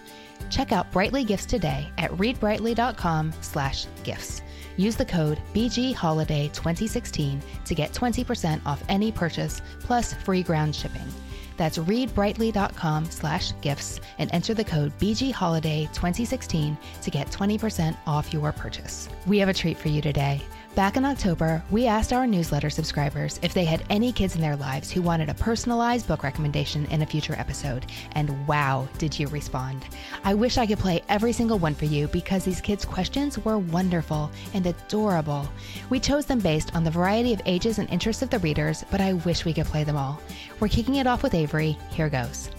Check 0.50 0.70
out 0.70 0.92
Brightly 0.92 1.24
Gifts 1.24 1.46
today 1.46 1.90
at 1.96 2.11
readbrightly.com 2.12 3.33
slash 3.40 3.87
gifts. 4.03 4.42
Use 4.77 4.96
the 4.96 5.07
code 5.07 5.40
BGHoliday2016 5.55 7.40
to 7.64 7.74
get 7.74 7.92
20% 7.92 8.61
off 8.66 8.85
any 8.90 9.11
purchase 9.11 9.62
plus 9.81 10.12
free 10.12 10.42
ground 10.42 10.77
shipping. 10.77 11.07
That's 11.56 11.78
readbrightly.com 11.78 13.04
slash 13.06 13.52
gifts 13.60 14.00
and 14.18 14.30
enter 14.32 14.54
the 14.54 14.64
code 14.64 14.92
BGHoliday2016 14.98 16.76
to 17.02 17.10
get 17.10 17.28
20% 17.28 17.96
off 18.06 18.32
your 18.32 18.52
purchase. 18.52 19.08
We 19.26 19.38
have 19.38 19.48
a 19.48 19.54
treat 19.54 19.78
for 19.78 19.88
you 19.88 20.02
today. 20.02 20.42
Back 20.74 20.96
in 20.96 21.04
October, 21.04 21.62
we 21.70 21.87
asked 21.87 22.12
our 22.12 22.26
newsletter 22.26 22.68
subscribers 22.68 23.38
if 23.42 23.54
they 23.54 23.64
had 23.64 23.84
any 23.90 24.10
kids 24.10 24.34
in 24.34 24.40
their 24.40 24.56
lives 24.56 24.90
who 24.90 25.02
wanted 25.02 25.28
a 25.28 25.34
personalized 25.34 26.08
book 26.08 26.24
recommendation 26.24 26.84
in 26.87 27.02
a 27.02 27.06
future 27.06 27.37
episode. 27.38 27.87
And 28.16 28.48
wow, 28.48 28.88
did 28.98 29.16
you 29.16 29.28
respond! 29.28 29.84
I 30.24 30.34
wish 30.34 30.58
I 30.58 30.66
could 30.66 30.80
play 30.80 31.00
every 31.08 31.32
single 31.32 31.60
one 31.60 31.76
for 31.76 31.84
you 31.84 32.08
because 32.08 32.44
these 32.44 32.60
kids' 32.60 32.84
questions 32.84 33.38
were 33.38 33.58
wonderful 33.58 34.32
and 34.52 34.66
adorable. 34.66 35.48
We 35.90 36.00
chose 36.00 36.26
them 36.26 36.40
based 36.40 36.74
on 36.74 36.82
the 36.82 36.90
variety 36.90 37.32
of 37.32 37.40
ages 37.46 37.78
and 37.78 37.88
interests 37.88 38.22
of 38.22 38.30
the 38.30 38.40
readers, 38.40 38.84
but 38.90 39.00
I 39.00 39.12
wish 39.12 39.44
we 39.44 39.54
could 39.54 39.66
play 39.66 39.84
them 39.84 39.96
all. 39.96 40.20
We're 40.58 40.66
kicking 40.66 40.96
it 40.96 41.06
off 41.06 41.22
with 41.22 41.34
Avery. 41.34 41.78
Here 41.90 42.08
goes. 42.08 42.50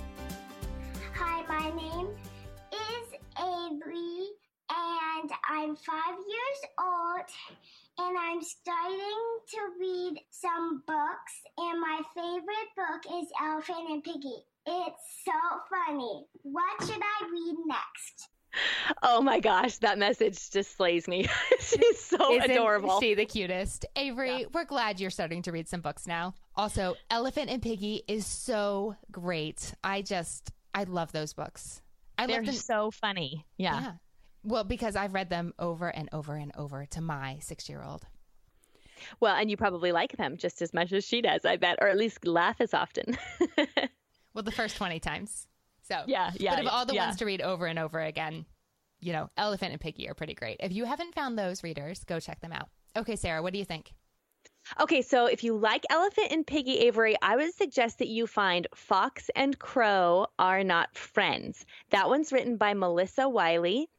Hi, 1.16 1.44
my 1.50 1.70
name 1.76 2.08
is 2.72 3.20
Avery, 3.38 4.30
and 4.70 5.32
I'm 5.50 5.76
five 5.76 6.16
years 6.16 6.72
old 6.80 7.26
and 7.98 8.18
I'm 8.18 8.42
starting 8.42 9.24
to 9.50 9.60
read 9.80 10.20
some 10.32 10.84
books, 10.86 11.34
and 11.58 11.80
my 11.80 12.02
favorite 12.14 12.70
book 12.76 13.22
is 13.22 13.28
Elephant 13.42 13.90
and 13.90 14.04
Piggie. 14.04 14.44
It's 14.68 15.24
so 15.24 15.32
funny. 15.70 16.26
What 16.44 16.82
should 16.82 17.02
I 17.02 17.30
read 17.32 17.56
next? 17.66 18.30
Oh 19.04 19.22
my 19.22 19.40
gosh, 19.40 19.78
that 19.78 19.98
message 19.98 20.50
just 20.50 20.78
slays 20.78 21.08
me. 21.08 21.28
She's 21.60 22.00
so 22.00 22.36
Isn't 22.36 22.52
adorable. 22.52 23.00
She 23.02 23.14
the 23.14 23.26
cutest. 23.26 23.86
Avery, 23.96 24.42
yeah. 24.42 24.46
we're 24.54 24.66
glad 24.66 25.00
you're 25.00 25.10
starting 25.10 25.42
to 25.44 25.52
read 25.52 25.68
some 25.68 25.82
books 25.82 26.08
now. 26.08 26.34
Also, 26.56 26.96
Elephant 27.10 27.50
and 27.50 27.62
Piggie 27.62 28.02
is 28.08 28.26
so 28.26 28.96
great. 29.12 29.74
I 29.84 30.02
just 30.02 30.52
I 30.74 30.84
love 30.84 31.12
those 31.12 31.34
books. 31.34 31.82
I 32.18 32.28
They're 32.28 32.38
love 32.38 32.46
them. 32.46 32.56
so 32.56 32.92
funny. 32.92 33.46
Yeah. 33.58 33.82
yeah. 33.82 33.92
Well, 34.46 34.64
because 34.64 34.96
I've 34.96 35.14
read 35.14 35.30
them 35.30 35.54
over 35.58 35.90
and 35.90 36.08
over 36.14 36.36
and 36.36 36.52
over 36.56 36.86
to 36.92 37.02
my 37.02 37.40
six 37.42 37.68
year 37.68 37.84
old. 37.84 38.06
Well, 39.20 39.36
and 39.36 39.50
you 39.50 39.58
probably 39.58 39.92
like 39.92 40.16
them 40.18 40.38
just 40.38 40.62
as 40.62 40.74
much 40.74 40.94
as 40.94 41.04
she 41.04 41.22
does, 41.22 41.46
I 41.46 41.58
bet, 41.58 41.80
or 41.82 41.88
at 41.88 41.98
least 41.98 42.26
laugh 42.26 42.62
as 42.62 42.74
often. 42.74 43.18
well, 44.34 44.44
the 44.44 44.52
first 44.52 44.78
20 44.78 45.00
times. 45.00 45.48
So, 45.82 46.02
yeah, 46.08 46.32
yeah. 46.36 46.56
But 46.56 46.66
of 46.66 46.72
all 46.72 46.86
the 46.86 46.94
yeah. 46.94 47.06
ones 47.06 47.18
to 47.18 47.26
read 47.26 47.42
over 47.42 47.66
and 47.66 47.78
over 47.78 48.00
again, 48.00 48.46
you 49.02 49.14
know, 49.14 49.30
Elephant 49.38 49.74
and 49.74 49.82
Piggie 49.82 50.10
are 50.10 50.14
pretty 50.14 50.34
great. 50.34 50.58
If 50.60 50.72
you 50.72 50.86
haven't 50.86 51.14
found 51.14 51.38
those 51.38 51.64
readers, 51.64 52.04
go 52.06 52.20
check 52.20 52.40
them 52.40 52.54
out. 52.54 52.70
Okay, 52.96 53.16
Sarah, 53.16 53.44
what 53.44 53.52
do 53.54 53.60
you 53.60 53.66
think? 53.66 53.94
Okay, 54.80 55.02
so 55.02 55.28
if 55.28 55.44
you 55.44 55.56
like 55.56 55.86
Elephant 55.90 56.32
and 56.32 56.46
Piggie 56.46 56.82
Avery, 56.82 57.16
I 57.22 57.36
would 57.36 57.54
suggest 57.54 58.00
that 58.00 58.08
you 58.08 58.26
find 58.26 58.68
Fox 58.74 59.30
and 59.36 59.58
Crow 59.60 60.28
Are 60.40 60.64
Not 60.64 60.98
Friends. 60.98 61.66
That 61.92 62.10
one's 62.10 62.32
written 62.32 62.58
by 62.58 62.74
Melissa 62.74 63.30
Wiley. 63.30 63.90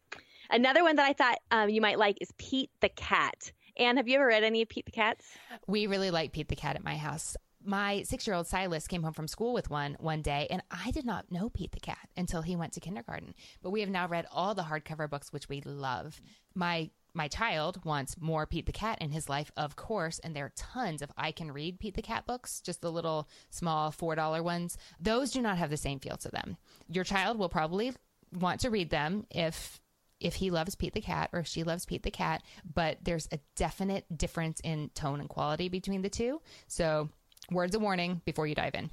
Another 0.51 0.83
one 0.83 0.97
that 0.97 1.07
I 1.09 1.13
thought 1.13 1.39
um, 1.51 1.69
you 1.69 1.81
might 1.81 1.99
like 1.99 2.19
is 2.21 2.33
Pete 2.39 2.71
the 2.81 2.89
Cat. 2.89 3.53
Anne, 3.77 3.97
have 3.97 4.09
you 4.09 4.17
ever 4.17 4.27
read 4.27 4.45
any 4.45 4.63
of 4.63 4.69
Pete 4.69 4.87
the 4.87 4.93
Cats? 4.93 5.27
We 5.67 5.87
really 5.87 6.11
like 6.11 6.33
Pete 6.33 6.49
the 6.49 6.57
Cat 6.57 6.77
at 6.77 6.85
my 6.85 6.97
house. 6.97 7.37
My 7.65 8.05
six 8.05 8.27
year 8.27 8.37
old 8.37 8.47
Silas 8.47 8.87
came 8.87 9.03
home 9.03 9.13
from 9.13 9.27
school 9.29 9.53
with 9.53 9.71
one 9.71 9.97
one 9.99 10.23
day, 10.23 10.47
and 10.51 10.63
I 10.71 10.93
did 10.93 11.05
not 11.05 11.31
know 11.33 11.51
Pete 11.51 11.73
the 11.73 11.81
Cat 11.81 12.09
until 12.17 12.43
he 12.43 12.55
went 12.57 12.73
to 12.75 12.81
kindergarten. 12.81 13.35
But 13.63 13.71
we 13.71 13.81
have 13.81 13.91
now 13.91 14.07
read 14.07 14.27
all 14.31 14.55
the 14.55 14.63
hardcover 14.63 15.11
books, 15.11 15.33
which 15.33 15.49
we 15.49 15.61
love. 15.63 16.23
My 16.55 16.91
my 17.13 17.29
child 17.29 17.83
wants 17.85 18.21
more 18.21 18.47
Pete 18.47 18.67
the 18.67 18.73
Cat 18.73 18.99
in 19.01 19.11
his 19.11 19.29
life, 19.29 19.51
of 19.57 19.75
course, 19.75 20.19
and 20.21 20.37
there 20.37 20.45
are 20.45 20.53
tons 20.55 21.01
of 21.01 21.11
I 21.17 21.33
can 21.33 21.51
read 21.51 21.81
Pete 21.81 21.97
the 21.97 22.03
Cat 22.03 22.27
books, 22.27 22.61
just 22.61 22.83
the 22.83 22.93
little 22.93 23.27
small 23.49 23.91
$4 23.91 24.45
ones. 24.45 24.77
Those 25.01 25.31
do 25.31 25.41
not 25.41 25.57
have 25.57 25.71
the 25.71 25.79
same 25.79 25.99
feel 25.99 26.19
to 26.19 26.29
them. 26.29 26.59
Your 26.91 27.05
child 27.05 27.39
will 27.39 27.49
probably 27.49 27.95
want 28.39 28.61
to 28.61 28.71
read 28.71 28.91
them 28.91 29.27
if 29.31 29.81
if 30.21 30.35
he 30.35 30.51
loves 30.51 30.75
Pete 30.75 30.95
the 30.95 31.01
cat 31.01 31.31
or 31.33 31.41
if 31.41 31.47
she 31.47 31.63
loves 31.63 31.85
Pete 31.85 32.03
the 32.03 32.11
cat, 32.11 32.43
but 32.75 32.99
there's 33.03 33.29
a 33.33 33.39
definite 33.55 34.05
difference 34.17 34.61
in 34.61 34.91
tone 34.95 35.21
and 35.21 35.29
quality 35.29 35.69
between 35.69 36.03
the 36.03 36.11
two. 36.11 36.41
So, 36.69 37.11
words 37.51 37.75
of 37.75 37.83
warning 37.83 38.23
before 38.25 38.47
you 38.47 38.55
dive 38.55 38.75
in. 38.75 38.91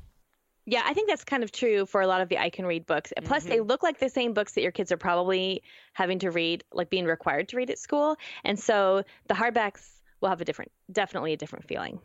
Yeah, 0.66 0.84
I 0.86 0.94
think 0.94 1.10
that's 1.10 1.26
kind 1.26 1.44
of 1.44 1.52
true 1.52 1.86
for 1.86 2.02
a 2.02 2.08
lot 2.08 2.22
of 2.22 2.30
the 2.30 2.38
I 2.38 2.50
Can 2.50 2.66
Read 2.66 2.86
books. 2.86 3.12
Plus, 3.26 3.44
they 3.44 3.58
mm-hmm. 3.58 3.68
look 3.68 3.84
like 3.84 4.00
the 4.00 4.10
same 4.10 4.34
books 4.34 4.54
that 4.54 4.62
your 4.62 4.72
kids 4.72 4.92
are 4.94 4.98
probably 4.98 5.62
having 5.92 6.20
to 6.20 6.32
read, 6.32 6.64
like 6.72 6.90
being 6.90 7.06
required 7.06 7.50
to 7.50 7.58
read 7.58 7.70
at 7.70 7.80
school. 7.80 8.16
And 8.46 8.58
so 8.58 9.04
the 9.28 9.34
hardbacks 9.34 9.86
will 10.22 10.30
have 10.30 10.40
a 10.40 10.46
different, 10.46 10.72
definitely 10.92 11.34
a 11.34 11.38
different 11.38 11.68
feeling. 11.68 12.00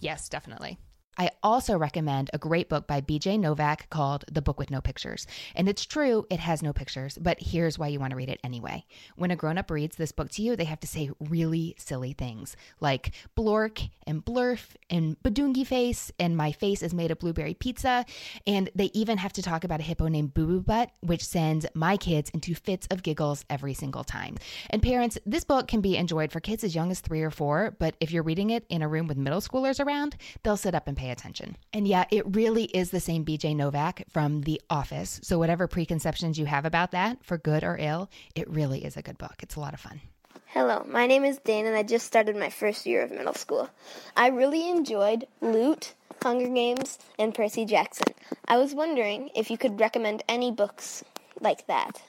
Yes, 0.00 0.28
definitely. 0.28 0.78
I 1.18 1.30
also 1.42 1.78
recommend 1.78 2.30
a 2.32 2.38
great 2.38 2.68
book 2.68 2.86
by 2.86 3.00
BJ 3.00 3.38
Novak 3.38 3.88
called 3.90 4.24
The 4.30 4.42
Book 4.42 4.58
with 4.58 4.70
No 4.70 4.80
Pictures. 4.80 5.26
And 5.54 5.68
it's 5.68 5.84
true, 5.84 6.26
it 6.30 6.40
has 6.40 6.62
no 6.62 6.72
pictures, 6.72 7.18
but 7.20 7.38
here's 7.40 7.78
why 7.78 7.88
you 7.88 7.98
want 7.98 8.10
to 8.10 8.16
read 8.16 8.28
it 8.28 8.40
anyway. 8.44 8.84
When 9.16 9.30
a 9.30 9.36
grown 9.36 9.58
up 9.58 9.70
reads 9.70 9.96
this 9.96 10.12
book 10.12 10.30
to 10.32 10.42
you, 10.42 10.56
they 10.56 10.64
have 10.64 10.80
to 10.80 10.86
say 10.86 11.10
really 11.20 11.74
silly 11.78 12.12
things 12.12 12.56
like 12.80 13.12
blork 13.36 13.90
and 14.06 14.24
blurf 14.24 14.70
and 14.90 15.16
badungi 15.22 15.66
face 15.66 16.12
and 16.18 16.36
my 16.36 16.52
face 16.52 16.82
is 16.82 16.92
made 16.92 17.10
of 17.10 17.18
blueberry 17.18 17.54
pizza. 17.54 18.04
And 18.46 18.70
they 18.74 18.90
even 18.92 19.18
have 19.18 19.32
to 19.34 19.42
talk 19.42 19.64
about 19.64 19.80
a 19.80 19.84
hippo 19.84 20.08
named 20.08 20.34
Boo 20.34 20.46
Boo 20.46 20.60
Butt, 20.60 20.90
which 21.00 21.24
sends 21.24 21.66
my 21.74 21.96
kids 21.96 22.30
into 22.30 22.54
fits 22.54 22.86
of 22.90 23.02
giggles 23.02 23.44
every 23.48 23.74
single 23.74 24.04
time. 24.04 24.36
And 24.70 24.82
parents, 24.82 25.18
this 25.24 25.44
book 25.44 25.68
can 25.68 25.80
be 25.80 25.96
enjoyed 25.96 26.30
for 26.30 26.40
kids 26.40 26.62
as 26.64 26.74
young 26.74 26.90
as 26.90 27.00
three 27.00 27.22
or 27.22 27.30
four, 27.30 27.74
but 27.78 27.96
if 28.00 28.10
you're 28.10 28.22
reading 28.22 28.50
it 28.50 28.64
in 28.68 28.82
a 28.82 28.88
room 28.88 29.06
with 29.06 29.16
middle 29.16 29.40
schoolers 29.40 29.84
around, 29.84 30.16
they'll 30.42 30.56
sit 30.56 30.74
up 30.74 30.88
and 30.88 30.96
pay 30.96 31.05
attention. 31.10 31.56
And 31.72 31.86
yeah, 31.86 32.04
it 32.10 32.24
really 32.34 32.64
is 32.64 32.90
the 32.90 33.00
same 33.00 33.24
BJ 33.24 33.54
Novak 33.54 34.04
from 34.10 34.42
The 34.42 34.60
Office. 34.70 35.20
So, 35.22 35.38
whatever 35.38 35.66
preconceptions 35.66 36.38
you 36.38 36.46
have 36.46 36.64
about 36.64 36.92
that, 36.92 37.24
for 37.24 37.38
good 37.38 37.64
or 37.64 37.76
ill, 37.78 38.10
it 38.34 38.48
really 38.48 38.84
is 38.84 38.96
a 38.96 39.02
good 39.02 39.18
book. 39.18 39.34
It's 39.42 39.56
a 39.56 39.60
lot 39.60 39.74
of 39.74 39.80
fun. 39.80 40.00
Hello, 40.46 40.84
my 40.88 41.06
name 41.06 41.24
is 41.24 41.38
Dane, 41.38 41.66
and 41.66 41.76
I 41.76 41.82
just 41.82 42.06
started 42.06 42.36
my 42.36 42.50
first 42.50 42.86
year 42.86 43.02
of 43.02 43.10
middle 43.10 43.34
school. 43.34 43.68
I 44.16 44.28
really 44.28 44.68
enjoyed 44.68 45.26
Loot, 45.40 45.94
Hunger 46.22 46.48
Games, 46.48 46.98
and 47.18 47.34
Percy 47.34 47.64
Jackson. 47.64 48.14
I 48.48 48.56
was 48.56 48.74
wondering 48.74 49.30
if 49.34 49.50
you 49.50 49.58
could 49.58 49.78
recommend 49.80 50.22
any 50.28 50.50
books 50.50 51.04
like 51.40 51.66
that. 51.66 52.00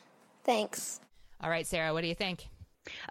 Thanks. 0.44 1.00
All 1.42 1.50
right, 1.50 1.68
Sarah, 1.68 1.94
what 1.94 2.02
do 2.02 2.08
you 2.08 2.16
think? 2.16 2.48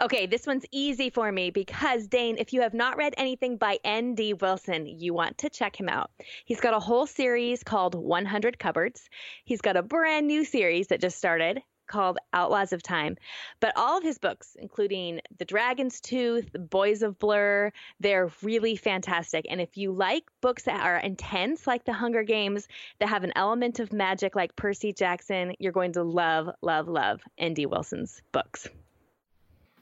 Okay, 0.00 0.26
this 0.26 0.46
one's 0.46 0.64
easy 0.72 1.10
for 1.10 1.30
me 1.30 1.50
because, 1.50 2.06
Dane, 2.06 2.36
if 2.38 2.52
you 2.52 2.60
have 2.62 2.74
not 2.74 2.96
read 2.96 3.14
anything 3.16 3.56
by 3.56 3.78
N.D. 3.84 4.34
Wilson, 4.34 4.86
you 4.86 5.14
want 5.14 5.38
to 5.38 5.50
check 5.50 5.78
him 5.78 5.88
out. 5.88 6.10
He's 6.44 6.60
got 6.60 6.74
a 6.74 6.80
whole 6.80 7.06
series 7.06 7.62
called 7.62 7.94
100 7.94 8.58
Cupboards. 8.58 9.08
He's 9.44 9.60
got 9.60 9.76
a 9.76 9.82
brand 9.82 10.26
new 10.26 10.44
series 10.44 10.88
that 10.88 11.00
just 11.00 11.18
started 11.18 11.62
called 11.86 12.18
Outlaws 12.32 12.72
of 12.72 12.82
Time. 12.82 13.16
But 13.60 13.72
all 13.76 13.98
of 13.98 14.04
his 14.04 14.18
books, 14.18 14.56
including 14.58 15.20
The 15.38 15.44
Dragon's 15.44 16.00
Tooth, 16.00 16.50
Boys 16.52 17.02
of 17.02 17.18
Blur, 17.18 17.72
they're 18.00 18.30
really 18.42 18.76
fantastic. 18.76 19.46
And 19.48 19.60
if 19.60 19.76
you 19.76 19.92
like 19.92 20.24
books 20.40 20.64
that 20.64 20.84
are 20.84 20.98
intense, 20.98 21.66
like 21.66 21.84
The 21.84 21.92
Hunger 21.92 22.22
Games, 22.22 22.68
that 22.98 23.08
have 23.08 23.24
an 23.24 23.32
element 23.36 23.80
of 23.80 23.92
magic, 23.92 24.36
like 24.36 24.56
Percy 24.56 24.92
Jackson, 24.92 25.54
you're 25.58 25.72
going 25.72 25.92
to 25.92 26.02
love, 26.02 26.50
love, 26.62 26.88
love 26.88 27.20
N.D. 27.38 27.66
Wilson's 27.66 28.22
books. 28.32 28.68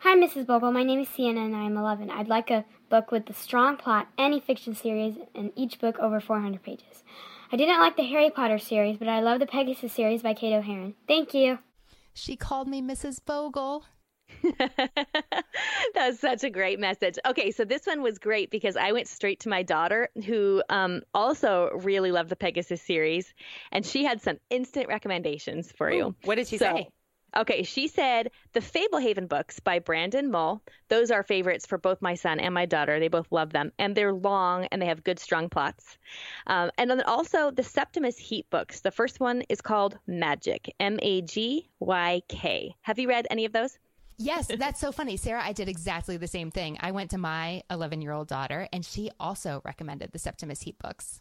Hi, 0.05 0.15
Mrs. 0.17 0.45
Bogel. 0.45 0.71
My 0.71 0.83
name 0.83 1.01
is 1.01 1.09
Sienna 1.09 1.41
and 1.47 1.57
I 1.57 1.63
am 1.65 1.79
11. 1.79 2.11
I'd 2.11 2.29
like 2.29 2.51
a 2.51 2.67
book 2.91 3.11
with 3.11 3.29
a 3.31 3.33
strong 3.33 3.79
plot, 3.79 4.07
any 4.19 4.39
fiction 4.39 4.75
series, 4.75 5.15
and 5.35 5.51
each 5.57 5.81
book 5.81 5.99
over 5.99 6.21
400 6.21 6.63
pages. 6.63 7.03
I 7.51 7.57
didn't 7.57 7.81
like 7.81 7.97
the 7.97 8.03
Harry 8.03 8.29
Potter 8.29 8.59
series, 8.59 8.99
but 8.99 9.09
I 9.09 9.21
love 9.21 9.41
the 9.41 9.47
Pegasus 9.47 9.95
series 9.95 10.23
by 10.23 10.35
Kate 10.35 10.53
O'Hearn. 10.53 10.93
Thank 11.09 11.33
you. 11.33 11.59
She 12.13 12.37
called 12.37 12.69
me 12.69 12.83
Mrs. 12.83 13.19
Bogel. 13.25 13.85
That's 15.95 16.21
such 16.21 16.45
a 16.45 16.51
great 16.51 16.79
message. 16.79 17.19
Okay, 17.25 17.51
so 17.51 17.65
this 17.65 17.87
one 17.87 18.03
was 18.03 18.19
great 18.19 18.51
because 18.51 18.77
I 18.77 18.93
went 18.93 19.09
straight 19.09 19.41
to 19.41 19.49
my 19.49 19.63
daughter, 19.63 20.11
who 20.27 20.63
um, 20.69 21.01
also 21.15 21.71
really 21.83 22.13
loved 22.13 22.29
the 22.29 22.37
Pegasus 22.37 22.83
series, 22.83 23.33
and 23.73 23.87
she 23.87 24.05
had 24.05 24.21
some 24.21 24.37
instant 24.51 24.89
recommendations 24.89 25.73
for 25.73 25.91
you. 25.91 26.15
What 26.25 26.35
did 26.35 26.47
she 26.49 26.59
So- 26.59 26.67
say? 26.75 26.89
Okay, 27.37 27.65
she 27.65 27.89
said 27.89 28.31
the 28.53 28.61
Fablehaven 28.61 29.29
books 29.29 29.59
by 29.59 29.81
Brandon 29.81 30.31
Mull. 30.31 30.63
Those 30.89 31.11
are 31.11 31.23
favorites 31.23 31.67
for 31.67 31.79
both 31.79 32.01
my 32.01 32.15
son 32.15 32.39
and 32.39 32.55
my 32.55 32.67
daughter. 32.67 33.01
They 33.01 33.09
both 33.09 33.33
love 33.33 33.53
them, 33.53 33.73
and 33.79 33.97
they're 33.97 34.13
long 34.13 34.67
and 34.67 34.81
they 34.81 34.87
have 34.87 35.03
good, 35.03 35.19
strong 35.19 35.49
plots. 35.49 35.99
Um, 36.47 36.71
and 36.79 36.89
then 36.91 37.03
also 37.03 37.51
the 37.51 37.63
Septimus 37.63 38.17
Heap 38.19 38.49
books. 38.51 38.81
The 38.81 38.91
first 38.91 39.19
one 39.19 39.43
is 39.49 39.61
called 39.61 39.99
Magic, 40.07 40.75
M 40.79 40.99
A 41.03 41.23
G 41.23 41.69
Y 41.81 42.23
K. 42.29 42.75
Have 42.83 42.99
you 42.99 43.09
read 43.09 43.27
any 43.31 43.45
of 43.45 43.53
those? 43.53 43.79
Yes, 44.17 44.47
that's 44.47 44.81
so 44.81 44.93
funny. 44.93 45.17
Sarah, 45.17 45.43
I 45.45 45.53
did 45.53 45.69
exactly 45.69 46.17
the 46.17 46.29
same 46.29 46.53
thing. 46.53 46.79
I 46.81 46.93
went 46.93 47.11
to 47.11 47.19
my 47.19 47.63
11 47.71 48.01
year 48.01 48.13
old 48.13 48.29
daughter, 48.29 48.69
and 48.73 48.85
she 48.85 49.11
also 49.19 49.61
recommended 49.65 50.13
the 50.13 50.19
Septimus 50.19 50.63
Heap 50.63 50.81
books. 50.81 51.21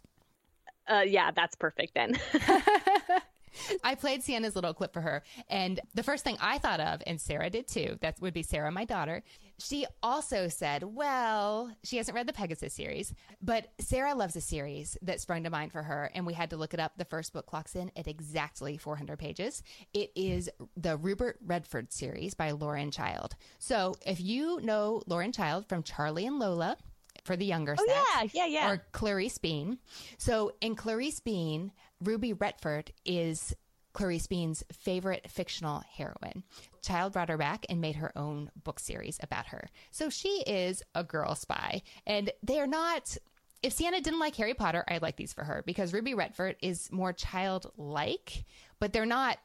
Uh, 0.88 1.02
yeah, 1.06 1.30
that's 1.34 1.56
perfect 1.56 1.94
then. 1.94 2.18
I 3.84 3.94
played 3.94 4.22
Sienna's 4.22 4.54
little 4.54 4.74
clip 4.74 4.92
for 4.92 5.00
her. 5.00 5.22
And 5.48 5.80
the 5.94 6.02
first 6.02 6.24
thing 6.24 6.36
I 6.40 6.58
thought 6.58 6.80
of, 6.80 7.02
and 7.06 7.20
Sarah 7.20 7.50
did 7.50 7.68
too, 7.68 7.98
that 8.00 8.20
would 8.20 8.34
be 8.34 8.42
Sarah, 8.42 8.70
my 8.70 8.84
daughter. 8.84 9.22
She 9.58 9.86
also 10.02 10.48
said, 10.48 10.82
well, 10.82 11.74
she 11.84 11.96
hasn't 11.96 12.14
read 12.16 12.26
the 12.26 12.32
Pegasus 12.32 12.74
series, 12.74 13.14
but 13.40 13.68
Sarah 13.78 14.14
loves 14.14 14.34
a 14.34 14.40
series 14.40 14.96
that 15.02 15.20
sprung 15.20 15.44
to 15.44 15.50
mind 15.50 15.70
for 15.72 15.82
her. 15.82 16.10
And 16.14 16.26
we 16.26 16.34
had 16.34 16.50
to 16.50 16.56
look 16.56 16.74
it 16.74 16.80
up. 16.80 16.92
The 16.96 17.04
first 17.04 17.32
book 17.32 17.46
clocks 17.46 17.76
in 17.76 17.90
at 17.96 18.08
exactly 18.08 18.76
400 18.76 19.16
pages. 19.18 19.62
It 19.92 20.10
is 20.16 20.50
the 20.76 20.96
Ruby 20.96 21.26
Redfort 21.46 21.92
series 21.92 22.34
by 22.34 22.50
Lauren 22.50 22.90
Child. 22.90 23.36
So 23.60 23.94
if 24.04 24.20
you 24.20 24.60
know 24.62 25.02
Lauren 25.06 25.30
Child 25.32 25.68
from 25.68 25.82
Charlie 25.84 26.26
and 26.26 26.38
Lola, 26.38 26.76
for 27.24 27.36
the 27.36 27.46
younger 27.46 27.76
Oh, 27.78 27.86
set, 27.86 28.34
yeah, 28.34 28.44
yeah, 28.44 28.46
yeah. 28.46 28.70
or 28.70 28.84
Clarice 28.92 29.38
Bean. 29.38 29.78
So 30.18 30.52
in 30.60 30.74
Clarice 30.74 31.20
Bean, 31.20 31.72
Ruby 32.04 32.32
Redfort 32.34 32.90
is 33.04 33.54
Clarice 33.92 34.26
Bean's 34.26 34.64
favorite 34.72 35.30
fictional 35.30 35.82
heroine. 35.96 36.42
Child 36.82 37.12
brought 37.12 37.28
her 37.28 37.38
back 37.38 37.64
and 37.68 37.80
made 37.80 37.96
her 37.96 38.16
own 38.16 38.50
book 38.62 38.78
series 38.80 39.18
about 39.22 39.46
her. 39.46 39.68
So 39.90 40.10
she 40.10 40.42
is 40.46 40.82
a 40.94 41.04
girl 41.04 41.34
spy, 41.34 41.82
and 42.06 42.30
they're 42.42 42.66
not. 42.66 43.16
If 43.62 43.72
Sienna 43.72 44.02
didn't 44.02 44.20
like 44.20 44.36
Harry 44.36 44.52
Potter, 44.52 44.84
I'd 44.86 45.00
like 45.00 45.16
these 45.16 45.32
for 45.32 45.44
her 45.44 45.62
because 45.64 45.94
Ruby 45.94 46.12
Redfort 46.12 46.56
is 46.60 46.92
more 46.92 47.14
childlike, 47.14 48.44
but 48.78 48.92
they're 48.92 49.06
not 49.06 49.38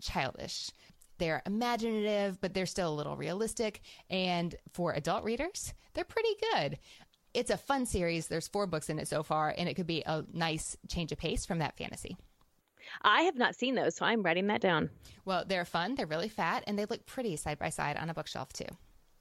childish. 0.00 0.70
They're 1.18 1.42
imaginative, 1.46 2.40
but 2.40 2.54
they're 2.54 2.66
still 2.66 2.92
a 2.92 2.96
little 2.96 3.16
realistic. 3.16 3.82
And 4.10 4.54
for 4.72 4.92
adult 4.92 5.22
readers, 5.22 5.72
they're 5.92 6.04
pretty 6.04 6.34
good. 6.52 6.78
It's 7.34 7.50
a 7.50 7.56
fun 7.56 7.84
series. 7.86 8.28
There's 8.28 8.48
four 8.48 8.66
books 8.66 8.88
in 8.88 8.98
it 8.98 9.08
so 9.08 9.22
far, 9.22 9.52
and 9.56 9.68
it 9.68 9.74
could 9.74 9.86
be 9.86 10.02
a 10.06 10.24
nice 10.32 10.76
change 10.88 11.12
of 11.12 11.18
pace 11.18 11.44
from 11.44 11.58
that 11.58 11.76
fantasy. 11.76 12.16
I 13.02 13.22
have 13.22 13.36
not 13.36 13.56
seen 13.56 13.74
those, 13.74 13.96
so 13.96 14.04
I'm 14.06 14.22
writing 14.22 14.46
that 14.48 14.60
down. 14.60 14.90
Well, 15.24 15.44
they're 15.46 15.64
fun, 15.64 15.94
they're 15.96 16.06
really 16.06 16.28
fat, 16.28 16.64
and 16.66 16.78
they 16.78 16.84
look 16.84 17.04
pretty 17.06 17.34
side 17.36 17.58
by 17.58 17.70
side 17.70 17.96
on 17.96 18.08
a 18.08 18.14
bookshelf, 18.14 18.52
too. 18.52 18.66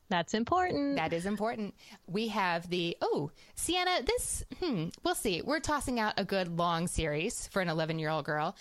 That's 0.10 0.34
important. 0.36 0.98
That 0.98 1.14
is 1.14 1.26
important. 1.26 1.74
We 2.06 2.28
have 2.28 2.70
the, 2.70 2.96
oh, 3.02 3.32
Sienna, 3.56 4.02
this, 4.06 4.44
hmm, 4.62 4.90
we'll 5.04 5.16
see. 5.16 5.42
We're 5.42 5.60
tossing 5.60 6.00
out 6.00 6.14
a 6.18 6.26
good 6.26 6.58
long 6.58 6.88
series 6.88 7.48
for 7.48 7.62
an 7.62 7.70
11 7.70 7.98
year 8.00 8.10
old 8.10 8.26
girl. 8.26 8.56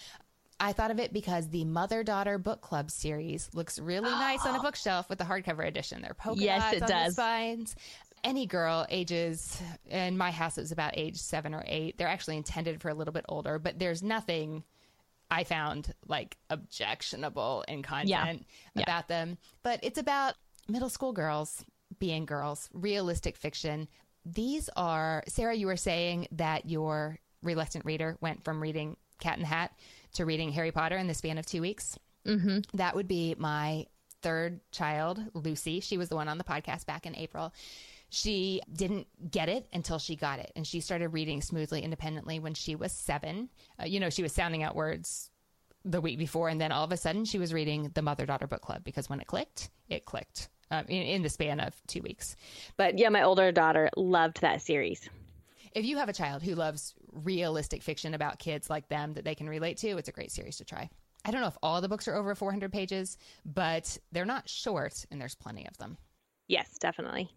I 0.61 0.73
thought 0.73 0.93
of 0.93 1.01
it 1.01 1.13
because 1.13 1.49
the 1.49 1.65
Mother 1.65 2.05
Daughter 2.05 2.39
Book 2.39 2.61
Club 2.61 2.89
series 2.91 3.51
looks 3.53 3.81
really 3.81 4.11
nice 4.11 4.47
on 4.47 4.55
a 4.55 4.61
bookshelf 4.63 5.09
with 5.11 5.19
the 5.19 5.25
hardcover 5.25 5.67
edition. 5.67 6.01
They're 6.01 6.15
polka 6.15 6.41
Yes, 6.41 6.63
dots 6.63 6.77
it 6.77 6.83
on 6.83 6.87
the 6.87 6.95
does. 6.95 7.13
spines. 7.15 7.77
Any 8.25 8.47
girl 8.47 8.87
ages, 8.89 9.61
in 9.91 10.17
my 10.17 10.31
house, 10.31 10.57
it 10.57 10.61
was 10.61 10.73
about 10.73 10.97
age 10.97 11.17
seven 11.17 11.55
or 11.55 11.65
eight. 11.67 11.99
They're 11.99 12.09
actually 12.09 12.37
intended 12.37 12.81
for 12.81 12.89
a 12.89 12.95
little 12.95 13.13
bit 13.13 13.25
older, 13.29 13.59
but 13.59 13.79
there's 13.79 14.03
nothing 14.03 14.63
I 15.31 15.45
found 15.45 15.93
like 16.07 16.37
objectionable 16.49 17.65
in 17.67 17.83
content 17.83 18.47
Yeah. 18.75 18.83
about 18.83 19.09
them. 19.09 19.39
But 19.63 19.81
it's 19.83 19.99
about 19.99 20.35
middle 20.69 20.89
school 20.91 21.13
girls 21.13 21.65
being 21.99 22.25
girls, 22.27 22.69
realistic 22.73 23.37
fiction. 23.37 23.89
These 24.25 24.71
are, 24.77 25.25
Sarah, 25.27 25.55
you 25.55 25.67
were 25.67 25.77
saying 25.77 26.29
that 26.33 26.67
your 26.69 27.19
reluctant 27.43 27.85
reader 27.85 28.17
went 28.21 28.45
from 28.45 28.61
reading 28.63 28.97
Cat 29.21 29.37
in 29.37 29.41
the 29.43 29.49
Hat 29.49 29.73
to 30.15 30.25
reading 30.25 30.53
Harry 30.53 30.71
Potter 30.71 30.97
in 30.97 31.07
the 31.09 31.15
span 31.15 31.39
of 31.39 31.47
two 31.47 31.61
weeks. 31.61 31.99
Mm-hmm. 32.27 32.77
That 32.77 32.95
would 32.95 33.09
be 33.09 33.35
my 33.37 33.87
third 34.23 34.61
child, 34.71 35.21
Lucy. 35.35 35.81
She 35.81 35.99
was 35.99 36.09
the 36.09 36.15
one 36.15 36.29
on 36.29 36.39
the 36.39 36.45
podcast 36.45 36.87
back 36.87 37.05
in 37.07 37.17
April. 37.17 37.53
She 38.15 38.61
didn't 38.71 39.07
get 39.31 39.49
it 39.49 39.67
until 39.73 39.99
she 39.99 40.17
got 40.17 40.39
it. 40.39 40.53
And 40.55 40.67
she 40.67 40.81
started 40.81 41.09
reading 41.09 41.41
smoothly, 41.41 41.81
independently 41.81 42.39
when 42.41 42.53
she 42.53 42.75
was 42.75 42.93
seven. 42.93 43.49
Uh, 43.81 43.87
you 43.87 44.01
know, 44.01 44.11
she 44.11 44.23
was 44.23 44.35
sounding 44.35 44.63
out 44.63 44.77
words 44.77 45.31
the 45.83 45.99
week 45.99 46.19
before. 46.19 46.51
And 46.51 46.61
then 46.61 46.73
all 46.73 46.85
of 46.85 46.93
a 46.93 46.99
sudden, 46.99 47.25
she 47.25 47.39
was 47.39 47.55
reading 47.55 47.91
the 47.95 48.03
Mother 48.03 48.27
Daughter 48.27 48.47
Book 48.47 48.61
Club 48.61 48.85
because 48.85 49.09
when 49.09 49.19
it 49.19 49.27
clicked, 49.27 49.71
it 49.89 50.05
clicked 50.05 50.51
um, 50.71 50.85
in, 50.89 51.05
in 51.05 51.23
the 51.23 51.31
span 51.31 51.59
of 51.59 51.75
two 51.87 52.03
weeks. 52.03 52.37
But 52.77 52.99
yeah, 52.99 53.09
my 53.09 53.23
older 53.23 53.51
daughter 53.51 53.89
loved 53.97 54.43
that 54.43 54.61
series. 54.61 55.09
If 55.73 55.87
you 55.87 55.97
have 55.97 56.11
a 56.11 56.13
child 56.13 56.43
who 56.43 56.55
loves 56.55 56.93
realistic 57.13 57.83
fiction 57.83 58.13
about 58.13 58.39
kids 58.39 58.69
like 58.69 58.89
them 58.89 59.15
that 59.15 59.25
they 59.25 59.35
can 59.35 59.49
relate 59.49 59.79
to, 59.79 59.97
it's 59.97 60.11
a 60.11 60.13
great 60.13 60.33
series 60.33 60.59
to 60.59 60.67
try. 60.67 60.91
I 61.25 61.31
don't 61.31 61.41
know 61.41 61.47
if 61.47 61.57
all 61.63 61.81
the 61.81 61.89
books 61.89 62.07
are 62.09 62.15
over 62.15 62.35
400 62.35 62.71
pages, 62.71 63.17
but 63.47 63.97
they're 64.11 64.27
not 64.27 64.51
short 64.51 65.07
and 65.11 65.19
there's 65.19 65.35
plenty 65.35 65.67
of 65.67 65.79
them. 65.79 65.97
Yes, 66.47 66.77
definitely. 66.79 67.31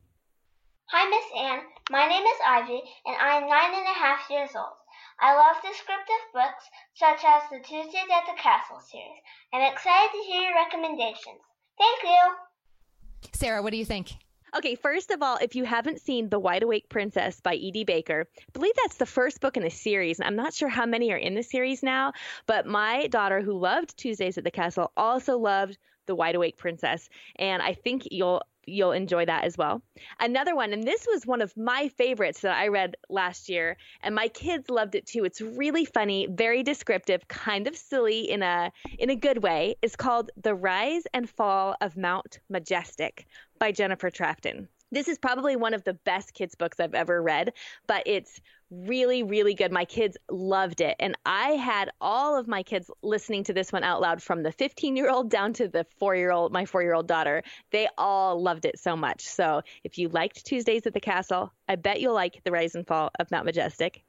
Hi, 0.90 1.10
Miss 1.10 1.26
Anne. 1.36 1.62
My 1.90 2.08
name 2.08 2.24
is 2.24 2.40
Ivy, 2.46 2.80
and 3.08 3.16
I 3.18 3.38
am 3.38 3.50
nine 3.50 3.74
and 3.74 3.88
a 3.88 4.00
half 4.00 4.30
years 4.30 4.52
old. 4.56 4.78
I 5.20 5.34
love 5.34 5.56
descriptive 5.64 6.24
books 6.32 6.70
such 6.94 7.26
as 7.26 7.42
the 7.50 7.58
Tuesdays 7.58 8.12
at 8.14 8.28
the 8.28 8.40
Castle 8.40 8.80
series. 8.80 9.22
I'm 9.52 9.74
excited 9.74 10.12
to 10.12 10.28
hear 10.28 10.42
your 10.42 10.54
recommendations. 10.54 11.42
Thank 11.80 12.04
you. 12.04 13.32
Sarah, 13.34 13.64
what 13.64 13.72
do 13.72 13.78
you 13.78 13.86
think? 13.86 14.14
Okay, 14.56 14.76
first 14.76 15.10
of 15.10 15.24
all, 15.24 15.38
if 15.38 15.56
you 15.56 15.64
haven't 15.64 16.02
seen 16.02 16.30
The 16.30 16.40
Wide 16.40 16.62
Awake 16.62 16.88
Princess 16.88 17.42
by 17.42 17.56
E.D. 17.56 17.84
Baker, 17.86 18.28
I 18.38 18.44
believe 18.54 18.76
that's 18.84 18.98
the 18.98 19.08
first 19.08 19.42
book 19.42 19.58
in 19.58 19.64
the 19.64 19.72
series. 19.72 20.22
I'm 20.22 20.36
not 20.36 20.54
sure 20.54 20.70
how 20.70 20.86
many 20.86 21.12
are 21.12 21.18
in 21.18 21.34
the 21.34 21.42
series 21.42 21.82
now, 21.82 22.14
but 22.46 22.68
my 22.68 23.08
daughter, 23.08 23.42
who 23.42 23.58
loved 23.58 23.98
Tuesdays 23.98 24.38
at 24.38 24.44
the 24.44 24.52
Castle, 24.52 24.92
also 24.96 25.40
loved 25.40 25.80
The 26.06 26.16
Wide 26.16 26.36
Awake 26.36 26.58
Princess. 26.58 27.10
And 27.38 27.64
I 27.64 27.74
think 27.74 28.08
you'll 28.12 28.44
you'll 28.66 28.92
enjoy 28.92 29.26
that 29.26 29.44
as 29.44 29.58
well. 29.58 29.82
Another 30.20 30.56
one, 30.56 30.74
and 30.74 30.84
this 30.84 31.06
was 31.12 31.26
one 31.26 31.42
of 31.42 31.56
my 31.58 31.90
favorites 31.90 32.42
that 32.42 32.58
I 32.58 32.68
read 32.68 32.96
last 33.10 33.50
year, 33.50 33.78
and 34.02 34.14
my 34.16 34.28
kids 34.28 34.70
loved 34.70 34.96
it 34.96 35.06
too. 35.06 35.26
It's 35.26 35.42
really 35.42 35.86
funny, 35.86 36.28
very 36.30 36.64
descriptive, 36.64 37.28
kind 37.28 37.68
of 37.68 37.76
silly 37.76 38.30
in 38.30 38.44
a 38.44 38.72
in 39.00 39.10
a 39.10 39.16
good 39.16 39.44
way. 39.44 39.76
It's 39.82 39.96
called 39.96 40.32
The 40.42 40.56
Rise 40.56 41.04
and 41.14 41.30
Fall 41.30 41.76
of 41.82 41.98
Mount 41.98 42.40
Majestic 42.50 43.28
by 43.60 43.72
Jennifer 43.72 44.10
Trafton. 44.10 44.68
This 44.92 45.08
is 45.08 45.18
probably 45.18 45.56
one 45.56 45.74
of 45.74 45.84
the 45.84 45.94
best 45.94 46.34
kids 46.34 46.56
books 46.56 46.80
I've 46.80 46.94
ever 46.94 47.22
read, 47.22 47.54
but 47.88 48.04
it's 48.06 48.40
really, 48.72 49.24
really 49.24 49.54
good. 49.54 49.72
My 49.72 49.86
kids 49.86 50.18
loved 50.30 50.82
it. 50.82 50.96
And 51.00 51.18
I 51.26 51.50
had 51.52 51.92
all 52.02 52.38
of 52.38 52.48
my 52.48 52.64
kids 52.64 52.90
listening 53.02 53.44
to 53.46 53.54
this 53.54 53.72
one 53.72 53.84
out 53.84 54.02
loud 54.02 54.22
from 54.22 54.44
the 54.44 54.52
15 54.52 54.96
year 54.96 55.10
old 55.10 55.30
down 55.30 55.54
to 55.54 55.68
the 55.68 55.86
four 55.98 56.16
year 56.16 56.32
old, 56.32 56.52
my 56.52 56.66
four 56.66 56.82
year 56.82 56.94
old 56.94 57.08
daughter. 57.08 57.44
They 57.72 57.88
all 57.98 58.42
loved 58.42 58.66
it 58.66 58.80
so 58.80 58.96
much. 58.96 59.26
So 59.26 59.62
if 59.84 59.98
you 59.98 60.10
liked 60.10 60.46
Tuesdays 60.46 60.86
at 60.86 60.94
the 60.94 61.00
Castle, 61.00 61.52
I 61.68 61.76
bet 61.76 62.00
you'll 62.00 62.14
like 62.14 62.42
The 62.44 62.52
Rise 62.52 62.76
and 62.76 62.88
Fall 62.88 63.12
of 63.20 63.32
Mount 63.32 63.46
Majestic. 63.46 64.05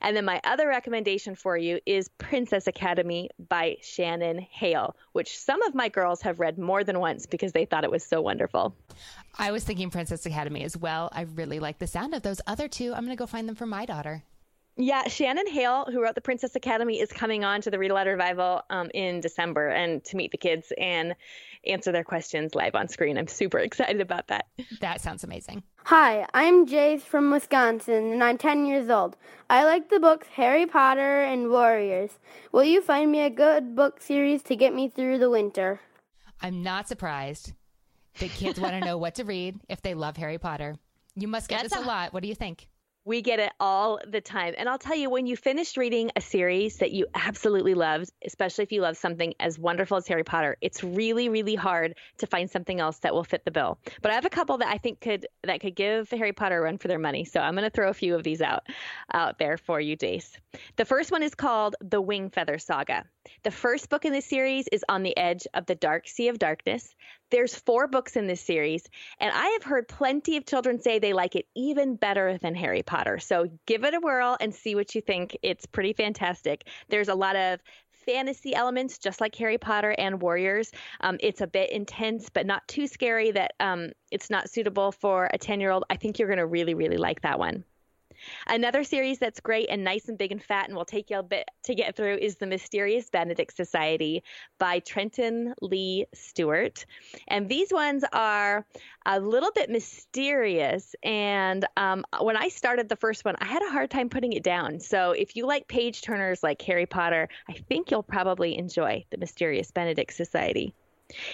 And 0.00 0.16
then 0.16 0.24
my 0.24 0.40
other 0.44 0.68
recommendation 0.68 1.34
for 1.34 1.56
you 1.56 1.80
is 1.86 2.08
Princess 2.18 2.66
Academy 2.66 3.30
by 3.48 3.76
Shannon 3.82 4.38
Hale, 4.38 4.96
which 5.12 5.38
some 5.38 5.62
of 5.62 5.74
my 5.74 5.88
girls 5.88 6.22
have 6.22 6.40
read 6.40 6.58
more 6.58 6.84
than 6.84 7.00
once 7.00 7.26
because 7.26 7.52
they 7.52 7.64
thought 7.64 7.84
it 7.84 7.90
was 7.90 8.04
so 8.04 8.20
wonderful. 8.20 8.74
I 9.38 9.52
was 9.52 9.64
thinking 9.64 9.90
Princess 9.90 10.26
Academy 10.26 10.64
as 10.64 10.76
well. 10.76 11.08
I 11.12 11.22
really 11.22 11.60
like 11.60 11.78
the 11.78 11.86
sound 11.86 12.14
of 12.14 12.22
those 12.22 12.40
other 12.46 12.68
two. 12.68 12.92
I'm 12.92 13.04
going 13.04 13.16
to 13.16 13.16
go 13.16 13.26
find 13.26 13.48
them 13.48 13.56
for 13.56 13.66
my 13.66 13.86
daughter. 13.86 14.24
Yeah, 14.76 15.08
Shannon 15.08 15.46
Hale, 15.46 15.86
who 15.90 16.00
wrote 16.00 16.14
The 16.14 16.22
Princess 16.22 16.54
Academy, 16.54 17.00
is 17.00 17.12
coming 17.12 17.44
on 17.44 17.60
to 17.62 17.70
the 17.70 17.78
Read 17.78 17.90
Aloud 17.90 18.06
Revival 18.06 18.62
um, 18.70 18.90
in 18.94 19.20
December 19.20 19.68
and 19.68 20.02
to 20.04 20.16
meet 20.16 20.30
the 20.30 20.38
kids 20.38 20.72
and 20.78 21.14
answer 21.66 21.92
their 21.92 22.04
questions 22.04 22.54
live 22.54 22.74
on 22.74 22.88
screen. 22.88 23.18
I'm 23.18 23.26
super 23.28 23.58
excited 23.58 24.00
about 24.00 24.28
that. 24.28 24.46
That 24.80 25.00
sounds 25.00 25.24
amazing. 25.24 25.62
Hi, 25.84 26.26
I'm 26.34 26.66
Jace 26.66 27.02
from 27.02 27.30
Wisconsin, 27.30 28.12
and 28.12 28.22
I'm 28.24 28.38
10 28.38 28.66
years 28.66 28.88
old. 28.90 29.16
I 29.48 29.64
like 29.64 29.90
the 29.90 30.00
books 30.00 30.28
Harry 30.34 30.66
Potter 30.66 31.22
and 31.22 31.50
Warriors. 31.50 32.10
Will 32.52 32.64
you 32.64 32.80
find 32.82 33.10
me 33.10 33.20
a 33.22 33.30
good 33.30 33.74
book 33.74 34.00
series 34.00 34.42
to 34.44 34.56
get 34.56 34.74
me 34.74 34.88
through 34.88 35.18
the 35.18 35.30
winter? 35.30 35.80
I'm 36.40 36.62
not 36.62 36.88
surprised. 36.88 37.52
The 38.18 38.28
kids 38.28 38.58
want 38.58 38.72
to 38.72 38.80
know 38.80 38.98
what 38.98 39.16
to 39.16 39.24
read 39.24 39.60
if 39.68 39.82
they 39.82 39.94
love 39.94 40.16
Harry 40.16 40.38
Potter. 40.38 40.76
You 41.14 41.28
must 41.28 41.48
get 41.48 41.62
That's 41.62 41.74
this 41.74 41.82
a 41.82 41.84
a- 41.84 41.86
lot. 41.86 42.12
What 42.12 42.22
do 42.22 42.28
you 42.28 42.34
think? 42.34 42.68
We 43.10 43.22
get 43.22 43.40
it 43.40 43.50
all 43.58 43.98
the 44.06 44.20
time. 44.20 44.54
And 44.56 44.68
I'll 44.68 44.78
tell 44.78 44.94
you, 44.94 45.10
when 45.10 45.26
you 45.26 45.34
finish 45.34 45.76
reading 45.76 46.12
a 46.14 46.20
series 46.20 46.76
that 46.76 46.92
you 46.92 47.08
absolutely 47.12 47.74
loved, 47.74 48.12
especially 48.24 48.62
if 48.62 48.70
you 48.70 48.82
love 48.82 48.96
something 48.96 49.34
as 49.40 49.58
wonderful 49.58 49.96
as 49.96 50.06
Harry 50.06 50.22
Potter, 50.22 50.56
it's 50.60 50.84
really, 50.84 51.28
really 51.28 51.56
hard 51.56 51.96
to 52.18 52.28
find 52.28 52.48
something 52.48 52.78
else 52.78 52.98
that 52.98 53.12
will 53.12 53.24
fit 53.24 53.44
the 53.44 53.50
bill. 53.50 53.80
But 54.00 54.12
I 54.12 54.14
have 54.14 54.26
a 54.26 54.30
couple 54.30 54.58
that 54.58 54.68
I 54.68 54.78
think 54.78 55.00
could 55.00 55.26
that 55.42 55.60
could 55.60 55.74
give 55.74 56.08
Harry 56.10 56.32
Potter 56.32 56.58
a 56.58 56.62
run 56.62 56.78
for 56.78 56.86
their 56.86 57.00
money. 57.00 57.24
So 57.24 57.40
I'm 57.40 57.56
going 57.56 57.64
to 57.64 57.70
throw 57.70 57.90
a 57.90 57.94
few 57.94 58.14
of 58.14 58.22
these 58.22 58.40
out 58.40 58.62
out 59.12 59.40
there 59.40 59.56
for 59.56 59.80
you, 59.80 59.96
Jace. 59.96 60.36
The 60.76 60.84
first 60.84 61.12
one 61.12 61.22
is 61.22 61.34
called 61.34 61.76
The 61.80 62.00
Wing 62.00 62.30
Feather 62.30 62.58
Saga. 62.58 63.04
The 63.44 63.50
first 63.50 63.88
book 63.88 64.04
in 64.04 64.12
the 64.12 64.20
series 64.20 64.66
is 64.72 64.84
On 64.88 65.02
the 65.02 65.16
Edge 65.16 65.46
of 65.54 65.66
the 65.66 65.74
Dark 65.74 66.08
Sea 66.08 66.28
of 66.28 66.38
Darkness. 66.38 66.94
There's 67.30 67.54
four 67.54 67.86
books 67.86 68.16
in 68.16 68.26
this 68.26 68.40
series, 68.40 68.84
and 69.20 69.32
I 69.32 69.46
have 69.50 69.62
heard 69.62 69.86
plenty 69.86 70.36
of 70.36 70.46
children 70.46 70.80
say 70.80 70.98
they 70.98 71.12
like 71.12 71.36
it 71.36 71.46
even 71.54 71.94
better 71.94 72.38
than 72.38 72.56
Harry 72.56 72.82
Potter. 72.82 73.18
So 73.18 73.46
give 73.66 73.84
it 73.84 73.94
a 73.94 74.00
whirl 74.00 74.36
and 74.40 74.52
see 74.52 74.74
what 74.74 74.94
you 74.94 75.00
think. 75.00 75.36
It's 75.42 75.66
pretty 75.66 75.92
fantastic. 75.92 76.66
There's 76.88 77.08
a 77.08 77.14
lot 77.14 77.36
of 77.36 77.60
fantasy 77.92 78.54
elements, 78.54 78.98
just 78.98 79.20
like 79.20 79.34
Harry 79.36 79.58
Potter 79.58 79.94
and 79.98 80.20
Warriors. 80.20 80.72
Um, 81.00 81.18
it's 81.20 81.40
a 81.40 81.46
bit 81.46 81.70
intense, 81.70 82.28
but 82.28 82.46
not 82.46 82.66
too 82.66 82.88
scary 82.88 83.30
that 83.30 83.52
um, 83.60 83.90
it's 84.10 84.30
not 84.30 84.50
suitable 84.50 84.90
for 84.90 85.30
a 85.32 85.38
10 85.38 85.60
year 85.60 85.70
old. 85.70 85.84
I 85.90 85.96
think 85.96 86.18
you're 86.18 86.28
going 86.28 86.38
to 86.38 86.46
really, 86.46 86.74
really 86.74 86.96
like 86.96 87.20
that 87.22 87.38
one. 87.38 87.64
Another 88.46 88.84
series 88.84 89.18
that's 89.18 89.40
great 89.40 89.68
and 89.70 89.84
nice 89.84 90.08
and 90.08 90.18
big 90.18 90.32
and 90.32 90.42
fat 90.42 90.68
and 90.68 90.76
will 90.76 90.84
take 90.84 91.10
you 91.10 91.18
a 91.18 91.22
bit 91.22 91.48
to 91.64 91.74
get 91.74 91.96
through 91.96 92.16
is 92.16 92.36
The 92.36 92.46
Mysterious 92.46 93.10
Benedict 93.10 93.54
Society 93.56 94.22
by 94.58 94.80
Trenton 94.80 95.54
Lee 95.60 96.06
Stewart. 96.14 96.84
And 97.28 97.48
these 97.48 97.72
ones 97.72 98.04
are 98.12 98.66
a 99.06 99.20
little 99.20 99.50
bit 99.54 99.70
mysterious. 99.70 100.94
And 101.02 101.66
um, 101.76 102.04
when 102.20 102.36
I 102.36 102.48
started 102.48 102.88
the 102.88 102.96
first 102.96 103.24
one, 103.24 103.36
I 103.38 103.46
had 103.46 103.62
a 103.62 103.70
hard 103.70 103.90
time 103.90 104.08
putting 104.08 104.32
it 104.32 104.42
down. 104.42 104.80
So 104.80 105.12
if 105.12 105.36
you 105.36 105.46
like 105.46 105.68
page 105.68 106.02
turners 106.02 106.42
like 106.42 106.60
Harry 106.62 106.86
Potter, 106.86 107.28
I 107.48 107.54
think 107.68 107.90
you'll 107.90 108.02
probably 108.02 108.56
enjoy 108.56 109.04
The 109.10 109.18
Mysterious 109.18 109.70
Benedict 109.70 110.12
Society. 110.12 110.74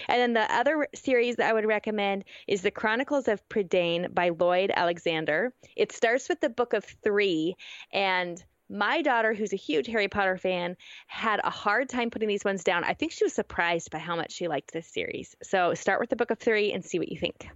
And 0.07 0.19
then 0.21 0.33
the 0.33 0.53
other 0.53 0.87
series 0.93 1.35
that 1.37 1.49
I 1.49 1.53
would 1.53 1.65
recommend 1.65 2.23
is 2.47 2.61
The 2.61 2.71
Chronicles 2.71 3.27
of 3.27 3.47
Prydain 3.49 4.13
by 4.13 4.29
Lloyd 4.29 4.71
Alexander. 4.75 5.53
It 5.75 5.91
starts 5.91 6.29
with 6.29 6.39
the 6.39 6.49
book 6.49 6.73
of 6.73 6.83
three, 7.03 7.55
and 7.91 8.43
my 8.69 9.01
daughter, 9.01 9.33
who's 9.33 9.53
a 9.53 9.57
huge 9.57 9.87
Harry 9.87 10.07
Potter 10.07 10.37
fan, 10.37 10.75
had 11.07 11.39
a 11.43 11.49
hard 11.49 11.87
time 11.89 12.09
putting 12.09 12.27
these 12.27 12.43
ones 12.43 12.63
down. 12.63 12.83
I 12.83 12.93
think 12.93 13.11
she 13.11 13.23
was 13.23 13.33
surprised 13.33 13.91
by 13.91 13.99
how 13.99 14.15
much 14.15 14.33
she 14.33 14.47
liked 14.47 14.73
this 14.73 14.87
series. 14.87 15.35
So 15.41 15.73
start 15.73 15.99
with 15.99 16.09
the 16.09 16.15
book 16.15 16.31
of 16.31 16.39
three 16.39 16.73
and 16.73 16.83
see 16.83 16.99
what 16.99 17.09
you 17.09 17.17
think. 17.17 17.47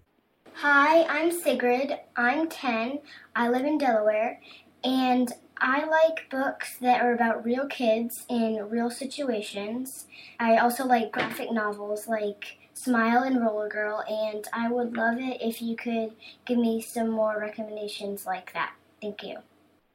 Hi, 0.53 1.03
I'm 1.03 1.31
Sigrid. 1.31 1.97
I'm 2.15 2.47
10. 2.47 2.99
I 3.35 3.49
live 3.49 3.65
in 3.65 3.77
Delaware. 3.77 4.39
And 4.83 5.31
I 5.57 5.85
like 5.85 6.29
books 6.29 6.77
that 6.79 7.01
are 7.01 7.13
about 7.13 7.45
real 7.45 7.67
kids 7.67 8.25
in 8.29 8.67
real 8.69 8.89
situations. 8.89 10.07
I 10.39 10.57
also 10.57 10.85
like 10.85 11.11
graphic 11.11 11.51
novels 11.51 12.07
like 12.07 12.57
Smile 12.73 13.23
and 13.23 13.39
Roller 13.41 13.69
Girl. 13.69 14.03
And 14.07 14.47
I 14.53 14.71
would 14.71 14.95
love 14.95 15.17
it 15.19 15.41
if 15.41 15.61
you 15.61 15.75
could 15.75 16.13
give 16.45 16.57
me 16.57 16.81
some 16.81 17.09
more 17.09 17.39
recommendations 17.39 18.25
like 18.25 18.53
that. 18.53 18.73
Thank 19.01 19.23
you. 19.23 19.37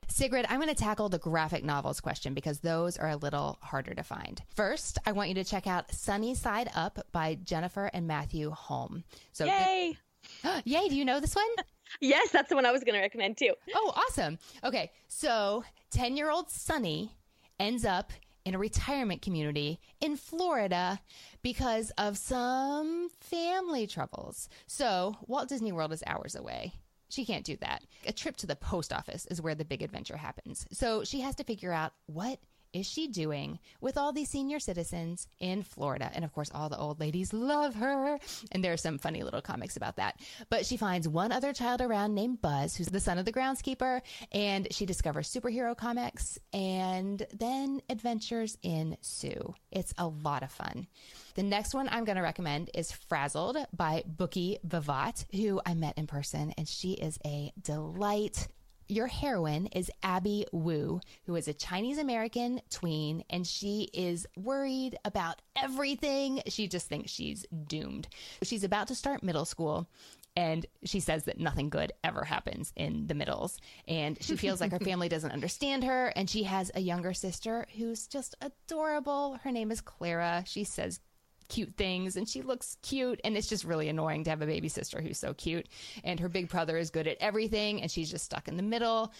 Sigrid, 0.08 0.46
I'm 0.48 0.60
going 0.60 0.72
to 0.72 0.74
tackle 0.74 1.08
the 1.08 1.18
graphic 1.18 1.64
novels 1.64 2.00
question 2.00 2.32
because 2.32 2.60
those 2.60 2.96
are 2.96 3.08
a 3.08 3.16
little 3.16 3.58
harder 3.60 3.92
to 3.92 4.02
find. 4.02 4.40
First, 4.54 4.98
I 5.04 5.12
want 5.12 5.28
you 5.28 5.34
to 5.34 5.44
check 5.44 5.66
out 5.66 5.92
Sunny 5.92 6.34
Side 6.34 6.70
Up 6.74 7.04
by 7.12 7.38
Jennifer 7.42 7.90
and 7.92 8.06
Matthew 8.06 8.50
Holm. 8.50 9.04
So, 9.32 9.46
Yay! 9.46 9.98
yay! 10.64 10.88
Do 10.88 10.94
you 10.96 11.04
know 11.04 11.20
this 11.20 11.34
one? 11.34 11.44
Yes, 12.00 12.30
that's 12.30 12.48
the 12.48 12.54
one 12.54 12.66
I 12.66 12.72
was 12.72 12.84
going 12.84 12.94
to 12.94 13.00
recommend 13.00 13.36
too. 13.36 13.54
Oh, 13.74 13.92
awesome. 13.96 14.38
Okay, 14.64 14.90
so 15.08 15.64
10 15.90 16.16
year 16.16 16.30
old 16.30 16.50
Sunny 16.50 17.12
ends 17.58 17.84
up 17.84 18.12
in 18.44 18.54
a 18.54 18.58
retirement 18.58 19.22
community 19.22 19.80
in 20.00 20.16
Florida 20.16 21.00
because 21.42 21.90
of 21.98 22.16
some 22.16 23.08
family 23.20 23.86
troubles. 23.86 24.48
So, 24.68 25.16
Walt 25.26 25.48
Disney 25.48 25.72
World 25.72 25.92
is 25.92 26.02
hours 26.06 26.36
away. 26.36 26.72
She 27.08 27.24
can't 27.24 27.44
do 27.44 27.56
that. 27.56 27.82
A 28.06 28.12
trip 28.12 28.36
to 28.38 28.46
the 28.46 28.56
post 28.56 28.92
office 28.92 29.26
is 29.26 29.42
where 29.42 29.54
the 29.56 29.64
big 29.64 29.82
adventure 29.82 30.16
happens. 30.16 30.66
So, 30.70 31.02
she 31.02 31.20
has 31.22 31.34
to 31.36 31.44
figure 31.44 31.72
out 31.72 31.92
what 32.06 32.38
is 32.76 32.86
she 32.86 33.08
doing 33.08 33.58
with 33.80 33.96
all 33.96 34.12
these 34.12 34.28
senior 34.28 34.58
citizens 34.58 35.26
in 35.40 35.62
Florida? 35.62 36.10
And 36.14 36.24
of 36.24 36.32
course, 36.32 36.50
all 36.54 36.68
the 36.68 36.78
old 36.78 37.00
ladies 37.00 37.32
love 37.32 37.74
her. 37.76 38.18
And 38.52 38.62
there 38.62 38.72
are 38.72 38.76
some 38.76 38.98
funny 38.98 39.22
little 39.22 39.40
comics 39.40 39.76
about 39.76 39.96
that. 39.96 40.20
But 40.50 40.66
she 40.66 40.76
finds 40.76 41.08
one 41.08 41.32
other 41.32 41.52
child 41.52 41.80
around 41.80 42.14
named 42.14 42.42
Buzz, 42.42 42.76
who's 42.76 42.88
the 42.88 43.00
son 43.00 43.18
of 43.18 43.24
the 43.24 43.32
groundskeeper. 43.32 44.02
And 44.30 44.68
she 44.70 44.84
discovers 44.84 45.32
superhero 45.32 45.76
comics. 45.76 46.38
And 46.52 47.26
then 47.32 47.80
adventures 47.88 48.58
ensue. 48.62 49.54
It's 49.70 49.94
a 49.96 50.06
lot 50.06 50.42
of 50.42 50.52
fun. 50.52 50.86
The 51.34 51.42
next 51.42 51.74
one 51.74 51.88
I'm 51.90 52.04
going 52.04 52.16
to 52.16 52.22
recommend 52.22 52.70
is 52.74 52.92
Frazzled 52.92 53.58
by 53.74 54.04
Booki 54.06 54.58
Vivat, 54.64 55.24
who 55.32 55.60
I 55.64 55.74
met 55.74 55.96
in 55.96 56.06
person. 56.06 56.52
And 56.58 56.68
she 56.68 56.92
is 56.92 57.18
a 57.24 57.52
delight. 57.60 58.48
Your 58.88 59.08
heroine 59.08 59.66
is 59.66 59.90
Abby 60.02 60.46
Wu, 60.52 61.00
who 61.24 61.34
is 61.34 61.48
a 61.48 61.54
Chinese 61.54 61.98
American 61.98 62.60
tween, 62.70 63.24
and 63.28 63.44
she 63.44 63.88
is 63.92 64.26
worried 64.36 64.96
about 65.04 65.42
everything. 65.60 66.40
She 66.46 66.68
just 66.68 66.86
thinks 66.86 67.10
she's 67.10 67.44
doomed. 67.66 68.06
She's 68.44 68.62
about 68.62 68.86
to 68.88 68.94
start 68.94 69.24
middle 69.24 69.44
school, 69.44 69.88
and 70.36 70.66
she 70.84 71.00
says 71.00 71.24
that 71.24 71.40
nothing 71.40 71.68
good 71.68 71.92
ever 72.04 72.22
happens 72.22 72.72
in 72.76 73.08
the 73.08 73.14
middles. 73.14 73.58
And 73.88 74.22
she 74.22 74.36
feels 74.36 74.60
like 74.60 74.70
her 74.70 74.78
family 74.84 75.08
doesn't 75.08 75.32
understand 75.32 75.82
her, 75.82 76.12
and 76.14 76.30
she 76.30 76.44
has 76.44 76.70
a 76.74 76.80
younger 76.80 77.12
sister 77.12 77.66
who's 77.76 78.06
just 78.06 78.36
adorable. 78.40 79.40
Her 79.42 79.50
name 79.50 79.72
is 79.72 79.80
Clara. 79.80 80.44
She 80.46 80.62
says 80.62 81.00
cute 81.48 81.76
things 81.76 82.16
and 82.16 82.28
she 82.28 82.42
looks 82.42 82.76
cute 82.82 83.20
and 83.24 83.36
it's 83.36 83.48
just 83.48 83.64
really 83.64 83.88
annoying 83.88 84.24
to 84.24 84.30
have 84.30 84.42
a 84.42 84.46
baby 84.46 84.68
sister 84.68 85.00
who's 85.00 85.18
so 85.18 85.34
cute 85.34 85.66
and 86.04 86.20
her 86.20 86.28
big 86.28 86.48
brother 86.48 86.76
is 86.76 86.90
good 86.90 87.06
at 87.06 87.16
everything 87.20 87.82
and 87.82 87.90
she's 87.90 88.10
just 88.10 88.24
stuck 88.24 88.48
in 88.48 88.56
the 88.56 88.62
middle 88.62 89.12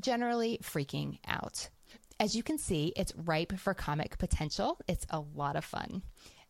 generally 0.00 0.58
freaking 0.62 1.18
out 1.26 1.68
As 2.20 2.36
you 2.36 2.42
can 2.42 2.56
see, 2.56 2.92
it's 2.94 3.12
ripe 3.16 3.58
for 3.58 3.74
comic 3.74 4.16
potential. 4.18 4.78
It's 4.86 5.06
a 5.10 5.20
lot 5.34 5.56
of 5.56 5.64
fun. 5.64 6.02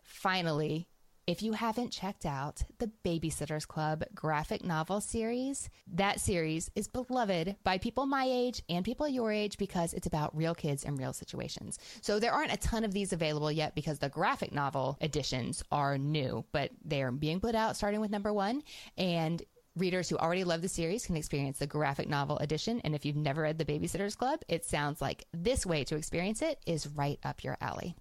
Finally, 0.02 0.86
if 1.26 1.42
you 1.42 1.52
haven't 1.52 1.90
checked 1.90 2.26
out 2.26 2.62
the 2.78 2.90
Babysitters 3.04 3.66
Club 3.66 4.02
graphic 4.14 4.64
novel 4.64 5.00
series, 5.00 5.70
that 5.94 6.20
series 6.20 6.70
is 6.74 6.88
beloved 6.88 7.56
by 7.62 7.78
people 7.78 8.06
my 8.06 8.24
age 8.28 8.62
and 8.68 8.84
people 8.84 9.06
your 9.06 9.30
age 9.30 9.56
because 9.56 9.94
it's 9.94 10.06
about 10.06 10.36
real 10.36 10.54
kids 10.54 10.84
and 10.84 10.98
real 10.98 11.12
situations. 11.12 11.78
So 12.00 12.18
there 12.18 12.32
aren't 12.32 12.52
a 12.52 12.56
ton 12.56 12.84
of 12.84 12.92
these 12.92 13.12
available 13.12 13.52
yet 13.52 13.74
because 13.74 14.00
the 14.00 14.08
graphic 14.08 14.52
novel 14.52 14.98
editions 15.00 15.62
are 15.70 15.96
new, 15.96 16.44
but 16.50 16.70
they 16.84 17.02
are 17.02 17.12
being 17.12 17.40
put 17.40 17.54
out 17.54 17.76
starting 17.76 18.00
with 18.00 18.10
number 18.10 18.32
one. 18.32 18.62
And 18.96 19.42
Readers 19.74 20.10
who 20.10 20.18
already 20.18 20.44
love 20.44 20.60
the 20.60 20.68
series 20.68 21.06
can 21.06 21.16
experience 21.16 21.58
the 21.58 21.66
graphic 21.66 22.06
novel 22.06 22.36
edition. 22.40 22.82
And 22.84 22.94
if 22.94 23.06
you've 23.06 23.16
never 23.16 23.40
read 23.40 23.56
The 23.56 23.64
Babysitters 23.64 24.14
Club, 24.14 24.40
it 24.46 24.66
sounds 24.66 25.00
like 25.00 25.24
this 25.32 25.64
way 25.64 25.82
to 25.84 25.96
experience 25.96 26.42
it 26.42 26.58
is 26.66 26.86
right 26.88 27.18
up 27.24 27.42
your 27.42 27.56
alley. 27.58 27.96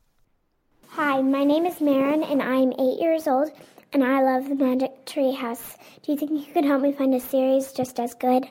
Hi, 0.95 1.21
my 1.21 1.45
name 1.45 1.65
is 1.65 1.79
Marin, 1.79 2.21
and 2.21 2.41
I'm 2.41 2.73
eight 2.73 2.99
years 2.99 3.25
old, 3.25 3.49
and 3.93 4.03
I 4.03 4.21
love 4.21 4.49
the 4.49 4.55
Magic 4.55 5.05
Tree 5.05 5.31
House. 5.31 5.77
Do 6.03 6.11
you 6.11 6.17
think 6.17 6.31
you 6.31 6.53
could 6.53 6.65
help 6.65 6.81
me 6.81 6.91
find 6.91 7.15
a 7.15 7.19
series 7.21 7.71
just 7.71 7.97
as 7.97 8.13
good? 8.13 8.45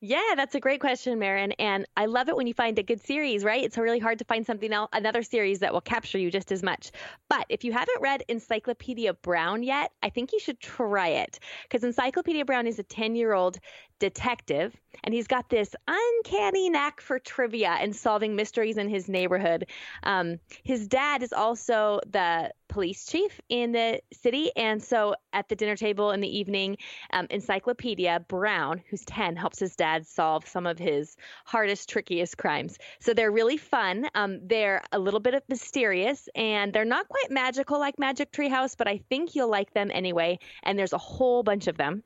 Yeah, 0.00 0.32
that's 0.34 0.54
a 0.54 0.60
great 0.60 0.80
question, 0.80 1.18
Marin. 1.18 1.52
And 1.52 1.86
I 1.94 2.06
love 2.06 2.30
it 2.30 2.36
when 2.36 2.46
you 2.46 2.54
find 2.54 2.78
a 2.78 2.82
good 2.82 3.02
series, 3.02 3.44
right? 3.44 3.62
It's 3.62 3.76
really 3.76 3.98
hard 3.98 4.18
to 4.20 4.24
find 4.24 4.46
something 4.46 4.72
else, 4.72 4.88
another 4.94 5.22
series 5.22 5.58
that 5.58 5.74
will 5.74 5.82
capture 5.82 6.16
you 6.16 6.30
just 6.30 6.52
as 6.52 6.62
much. 6.62 6.90
But 7.28 7.44
if 7.50 7.64
you 7.64 7.72
haven't 7.72 8.00
read 8.00 8.22
Encyclopedia 8.28 9.12
Brown 9.12 9.62
yet, 9.62 9.92
I 10.02 10.08
think 10.08 10.32
you 10.32 10.40
should 10.40 10.60
try 10.60 11.08
it 11.08 11.38
because 11.64 11.84
Encyclopedia 11.84 12.46
Brown 12.46 12.66
is 12.66 12.78
a 12.78 12.82
10 12.82 13.14
year 13.14 13.34
old 13.34 13.58
detective, 13.98 14.74
and 15.02 15.14
he's 15.14 15.26
got 15.26 15.48
this 15.48 15.74
uncanny 15.86 16.70
knack 16.70 17.00
for 17.00 17.18
trivia 17.18 17.70
and 17.80 17.94
solving 17.94 18.36
mysteries 18.36 18.76
in 18.76 18.88
his 18.88 19.08
neighborhood. 19.08 19.66
Um, 20.02 20.38
his 20.62 20.88
dad 20.88 21.22
is 21.22 21.32
also 21.32 22.00
the 22.10 22.52
police 22.68 23.06
chief 23.06 23.40
in 23.48 23.72
the 23.72 24.00
city, 24.12 24.50
and 24.56 24.82
so 24.82 25.14
at 25.32 25.48
the 25.48 25.56
dinner 25.56 25.76
table 25.76 26.10
in 26.10 26.20
the 26.20 26.38
evening, 26.38 26.76
um, 27.12 27.26
Encyclopedia 27.30 28.24
Brown, 28.28 28.82
who's 28.90 29.04
10, 29.04 29.36
helps 29.36 29.58
his 29.58 29.76
dad 29.76 30.06
solve 30.06 30.46
some 30.46 30.66
of 30.66 30.78
his 30.78 31.16
hardest, 31.44 31.88
trickiest 31.88 32.36
crimes. 32.36 32.78
So 33.00 33.14
they're 33.14 33.32
really 33.32 33.56
fun. 33.56 34.08
Um, 34.14 34.40
they're 34.46 34.82
a 34.92 34.98
little 34.98 35.20
bit 35.20 35.34
of 35.34 35.42
mysterious, 35.48 36.28
and 36.34 36.72
they're 36.72 36.84
not 36.84 37.08
quite 37.08 37.30
magical 37.30 37.78
like 37.78 37.98
Magic 37.98 38.32
Tree 38.32 38.48
House, 38.48 38.74
but 38.74 38.88
I 38.88 38.98
think 39.08 39.34
you'll 39.34 39.50
like 39.50 39.72
them 39.72 39.90
anyway. 39.92 40.38
And 40.62 40.78
there's 40.78 40.92
a 40.92 40.98
whole 40.98 41.42
bunch 41.42 41.66
of 41.66 41.76
them. 41.76 42.02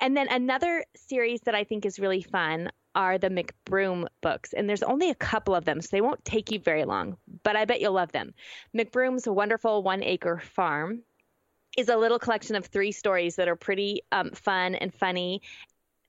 And 0.00 0.16
then 0.16 0.28
another 0.28 0.84
series 0.96 1.40
that 1.42 1.54
I 1.54 1.64
think 1.64 1.84
is 1.84 1.98
really 1.98 2.22
fun 2.22 2.70
are 2.94 3.18
the 3.18 3.28
McBroom 3.28 4.06
books. 4.20 4.52
And 4.52 4.68
there's 4.68 4.82
only 4.82 5.10
a 5.10 5.14
couple 5.14 5.54
of 5.54 5.64
them, 5.64 5.80
so 5.80 5.88
they 5.92 6.00
won't 6.00 6.24
take 6.24 6.50
you 6.50 6.58
very 6.58 6.84
long, 6.84 7.16
but 7.42 7.56
I 7.56 7.64
bet 7.64 7.80
you'll 7.80 7.92
love 7.92 8.12
them. 8.12 8.34
McBroom's 8.76 9.28
Wonderful 9.28 9.82
One 9.82 10.02
Acre 10.02 10.38
Farm 10.38 11.02
is 11.76 11.88
a 11.88 11.96
little 11.96 12.18
collection 12.18 12.56
of 12.56 12.66
three 12.66 12.92
stories 12.92 13.36
that 13.36 13.48
are 13.48 13.56
pretty 13.56 14.02
um, 14.12 14.30
fun 14.32 14.74
and 14.74 14.92
funny. 14.92 15.40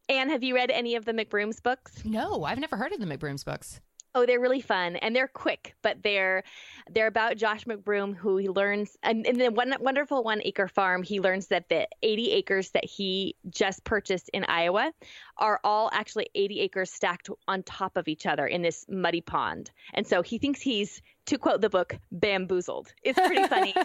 Anne, 0.09 0.29
have 0.29 0.43
you 0.43 0.55
read 0.55 0.71
any 0.71 0.95
of 0.95 1.05
the 1.05 1.13
McBroom's 1.13 1.59
books? 1.59 2.03
No, 2.03 2.43
I've 2.43 2.59
never 2.59 2.75
heard 2.75 2.91
of 2.91 2.99
the 2.99 3.05
McBroom's 3.05 3.43
books. 3.43 3.79
Oh, 4.13 4.25
they're 4.25 4.39
really 4.41 4.61
fun 4.61 4.97
and 4.97 5.15
they're 5.15 5.27
quick, 5.27 5.75
but 5.81 6.03
they're 6.03 6.43
they're 6.91 7.07
about 7.07 7.37
Josh 7.37 7.63
McBroom 7.65 8.15
who 8.15 8.37
he 8.37 8.49
learns 8.49 8.97
and 9.03 9.25
in 9.25 9.37
the 9.37 9.49
one 9.49 9.73
wonderful 9.79 10.23
one 10.23 10.41
acre 10.43 10.67
farm, 10.67 11.03
he 11.03 11.19
learns 11.19 11.47
that 11.47 11.69
the 11.69 11.87
80 12.03 12.31
acres 12.31 12.71
that 12.71 12.85
he 12.85 13.35
just 13.49 13.83
purchased 13.83 14.29
in 14.33 14.43
Iowa 14.43 14.91
are 15.37 15.59
all 15.63 15.89
actually 15.93 16.29
80 16.35 16.59
acres 16.59 16.91
stacked 16.91 17.29
on 17.47 17.63
top 17.63 17.95
of 17.95 18.07
each 18.07 18.25
other 18.25 18.45
in 18.45 18.61
this 18.61 18.85
muddy 18.89 19.21
pond. 19.21 19.71
And 19.93 20.05
so 20.05 20.21
he 20.21 20.37
thinks 20.39 20.61
he's 20.61 21.01
to 21.27 21.37
quote 21.37 21.61
the 21.61 21.69
book 21.69 21.97
bamboozled. 22.11 22.93
It's 23.03 23.19
pretty 23.19 23.47
funny. 23.47 23.73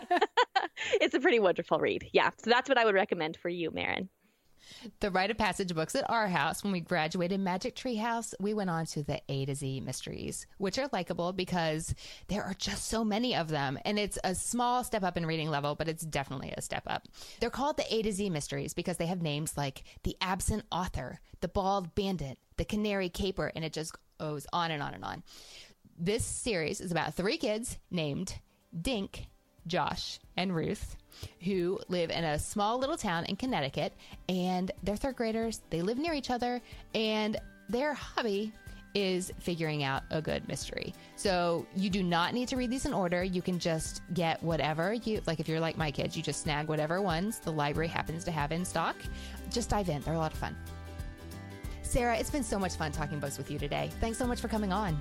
it's 1.01 1.15
a 1.15 1.21
pretty 1.21 1.39
wonderful 1.39 1.79
read. 1.79 2.09
Yeah. 2.13 2.31
So 2.39 2.51
that's 2.51 2.69
what 2.69 2.79
I 2.79 2.85
would 2.85 2.95
recommend 2.95 3.37
for 3.37 3.49
you, 3.49 3.71
Marin 3.71 4.09
the 5.01 5.11
rite 5.11 5.31
of 5.31 5.39
passage 5.39 5.75
books 5.75 5.95
at 5.95 6.09
our 6.11 6.29
house 6.29 6.63
when 6.63 6.73
we 6.73 6.81
graduated 6.81 7.41
Magic 7.41 7.75
Tree 7.75 7.97
House, 7.97 8.35
we 8.41 8.55
went 8.55 8.71
on 8.71 8.87
to 8.87 9.03
the 9.03 9.21
A 9.29 9.47
to 9.47 9.55
Z 9.55 9.81
mysteries, 9.81 10.47
which 10.59 10.79
are 10.79 10.89
likable 10.93 11.33
because 11.33 11.95
there 12.29 12.43
are 12.45 12.55
just 12.55 12.89
so 12.89 13.05
many 13.05 13.35
of 13.35 13.49
them. 13.49 13.79
And 13.85 13.99
it's 13.99 14.19
a 14.25 14.35
small 14.35 14.85
step 14.85 15.03
up 15.03 15.17
in 15.17 15.27
reading 15.27 15.51
level, 15.51 15.75
but 15.75 15.89
it's 15.89 16.05
definitely 16.05 16.53
a 16.57 16.63
step 16.63 16.85
up. 16.87 17.09
They're 17.41 17.51
called 17.51 17.77
the 17.77 17.95
A 17.95 18.03
to 18.03 18.13
Z 18.13 18.31
mysteries 18.31 18.75
because 18.75 18.97
they 18.97 19.07
have 19.07 19.23
names 19.23 19.57
like 19.57 19.85
the 20.03 20.17
absent 20.21 20.65
author, 20.71 21.21
the 21.41 21.49
bald 21.49 21.95
bandit, 21.95 22.39
the 22.57 22.65
canary 22.65 23.09
caper, 23.09 23.53
and 23.55 23.65
it 23.65 23.73
just 23.73 23.95
goes 24.19 24.47
on 24.53 24.71
and 24.71 24.83
on 24.83 24.95
and 24.95 25.05
on. 25.05 25.23
This 25.99 26.25
series 26.25 26.81
is 26.81 26.91
about 26.91 27.15
three 27.15 27.39
kids 27.39 27.79
named 27.91 28.35
Dink, 28.79 29.29
Josh, 29.67 30.19
and 30.37 30.55
Ruth 30.55 30.97
who 31.45 31.79
live 31.89 32.11
in 32.11 32.25
a 32.25 32.39
small 32.39 32.79
little 32.79 32.97
town 32.97 33.25
in 33.27 33.37
Connecticut, 33.37 33.93
and 34.29 34.71
they're 34.83 34.97
third 34.97 35.17
graders. 35.17 35.63
They 35.71 35.83
live 35.83 35.99
near 35.99 36.13
each 36.13 36.31
other, 36.31 36.61
and 36.95 37.37
their 37.69 37.95
hobby 37.95 38.53
is 38.95 39.31
figuring 39.39 39.83
out 39.83 40.03
a 40.11 40.23
good 40.23 40.49
mystery. 40.49 40.95
So 41.17 41.67
you 41.77 41.91
do 41.91 42.03
not 42.03 42.33
need 42.33 42.49
to 42.49 42.57
read 42.57 42.71
these 42.71 42.87
in 42.87 42.95
order. 42.95 43.23
You 43.23 43.43
can 43.43 43.59
just 43.59 44.01
get 44.15 44.43
whatever 44.43 44.95
you 44.95 45.21
like. 45.27 45.39
If 45.39 45.49
you're 45.49 45.61
like 45.61 45.77
my 45.77 45.91
kids, 45.91 46.17
you 46.17 46.23
just 46.23 46.43
snag 46.43 46.67
whatever 46.69 47.03
ones 47.03 47.39
the 47.39 47.53
library 47.53 47.89
happens 47.89 48.25
to 48.25 48.31
have 48.31 48.53
in 48.53 48.65
stock. 48.65 48.97
Just 49.51 49.69
dive 49.69 49.91
in, 49.91 50.01
they're 50.03 50.15
a 50.15 50.19
lot 50.19 50.33
of 50.33 50.39
fun. 50.39 50.57
Sarah, 51.83 52.17
it's 52.17 52.31
been 52.31 52.43
so 52.43 52.59
much 52.59 52.75
fun 52.77 52.91
talking 52.91 53.21
books 53.21 53.37
with 53.37 53.51
you 53.51 53.59
today. 53.59 53.91
Thanks 54.01 54.19
so 54.19 54.27
much 54.27 54.41
for 54.41 54.49
coming 54.49 54.73
on. 54.73 55.01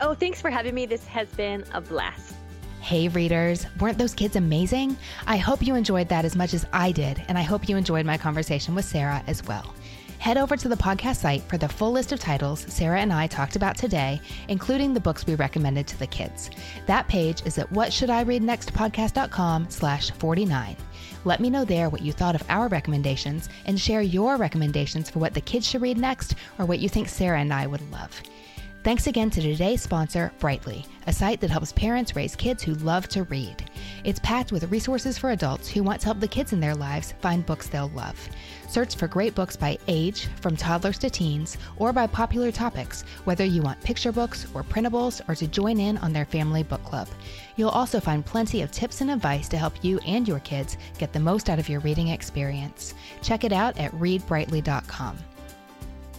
Oh, 0.00 0.12
thanks 0.12 0.40
for 0.40 0.50
having 0.50 0.74
me. 0.74 0.84
This 0.84 1.06
has 1.06 1.28
been 1.28 1.64
a 1.72 1.80
blast. 1.80 2.34
Hey, 2.86 3.08
readers, 3.08 3.66
weren't 3.80 3.98
those 3.98 4.14
kids 4.14 4.36
amazing? 4.36 4.96
I 5.26 5.38
hope 5.38 5.60
you 5.60 5.74
enjoyed 5.74 6.08
that 6.08 6.24
as 6.24 6.36
much 6.36 6.54
as 6.54 6.64
I 6.72 6.92
did, 6.92 7.20
and 7.26 7.36
I 7.36 7.42
hope 7.42 7.68
you 7.68 7.76
enjoyed 7.76 8.06
my 8.06 8.16
conversation 8.16 8.76
with 8.76 8.84
Sarah 8.84 9.24
as 9.26 9.42
well. 9.42 9.74
Head 10.20 10.36
over 10.36 10.56
to 10.56 10.68
the 10.68 10.76
podcast 10.76 11.16
site 11.16 11.42
for 11.48 11.58
the 11.58 11.68
full 11.68 11.90
list 11.90 12.12
of 12.12 12.20
titles 12.20 12.64
Sarah 12.68 13.00
and 13.00 13.12
I 13.12 13.26
talked 13.26 13.56
about 13.56 13.76
today, 13.76 14.20
including 14.46 14.94
the 14.94 15.00
books 15.00 15.26
we 15.26 15.34
recommended 15.34 15.88
to 15.88 15.98
the 15.98 16.06
kids. 16.06 16.48
That 16.86 17.08
page 17.08 17.44
is 17.44 17.58
at 17.58 17.72
whatshouldireadnextpodcast.com 17.72 19.66
slash 19.68 20.12
49. 20.12 20.76
Let 21.24 21.40
me 21.40 21.50
know 21.50 21.64
there 21.64 21.88
what 21.88 22.02
you 22.02 22.12
thought 22.12 22.36
of 22.36 22.44
our 22.48 22.68
recommendations 22.68 23.48
and 23.64 23.80
share 23.80 24.00
your 24.00 24.36
recommendations 24.36 25.10
for 25.10 25.18
what 25.18 25.34
the 25.34 25.40
kids 25.40 25.66
should 25.66 25.82
read 25.82 25.98
next 25.98 26.36
or 26.56 26.66
what 26.66 26.78
you 26.78 26.88
think 26.88 27.08
Sarah 27.08 27.40
and 27.40 27.52
I 27.52 27.66
would 27.66 27.90
love. 27.90 28.22
Thanks 28.86 29.08
again 29.08 29.30
to 29.30 29.42
today's 29.42 29.82
sponsor, 29.82 30.30
Brightly, 30.38 30.86
a 31.08 31.12
site 31.12 31.40
that 31.40 31.50
helps 31.50 31.72
parents 31.72 32.14
raise 32.14 32.36
kids 32.36 32.62
who 32.62 32.74
love 32.74 33.08
to 33.08 33.24
read. 33.24 33.68
It's 34.04 34.20
packed 34.20 34.52
with 34.52 34.70
resources 34.70 35.18
for 35.18 35.32
adults 35.32 35.68
who 35.68 35.82
want 35.82 36.02
to 36.02 36.04
help 36.04 36.20
the 36.20 36.28
kids 36.28 36.52
in 36.52 36.60
their 36.60 36.76
lives 36.76 37.12
find 37.20 37.44
books 37.44 37.66
they'll 37.66 37.88
love. 37.88 38.16
Search 38.68 38.94
for 38.94 39.08
great 39.08 39.34
books 39.34 39.56
by 39.56 39.76
age, 39.88 40.28
from 40.40 40.56
toddlers 40.56 41.00
to 41.00 41.10
teens, 41.10 41.58
or 41.78 41.92
by 41.92 42.06
popular 42.06 42.52
topics, 42.52 43.02
whether 43.24 43.44
you 43.44 43.60
want 43.60 43.82
picture 43.82 44.12
books 44.12 44.46
or 44.54 44.62
printables 44.62 45.20
or 45.28 45.34
to 45.34 45.48
join 45.48 45.80
in 45.80 45.98
on 45.98 46.12
their 46.12 46.24
family 46.24 46.62
book 46.62 46.84
club. 46.84 47.08
You'll 47.56 47.70
also 47.70 47.98
find 47.98 48.24
plenty 48.24 48.62
of 48.62 48.70
tips 48.70 49.00
and 49.00 49.10
advice 49.10 49.48
to 49.48 49.58
help 49.58 49.82
you 49.82 49.98
and 50.06 50.28
your 50.28 50.38
kids 50.38 50.76
get 50.96 51.12
the 51.12 51.18
most 51.18 51.50
out 51.50 51.58
of 51.58 51.68
your 51.68 51.80
reading 51.80 52.06
experience. 52.06 52.94
Check 53.20 53.42
it 53.42 53.50
out 53.50 53.76
at 53.80 53.90
readbrightly.com. 53.94 55.18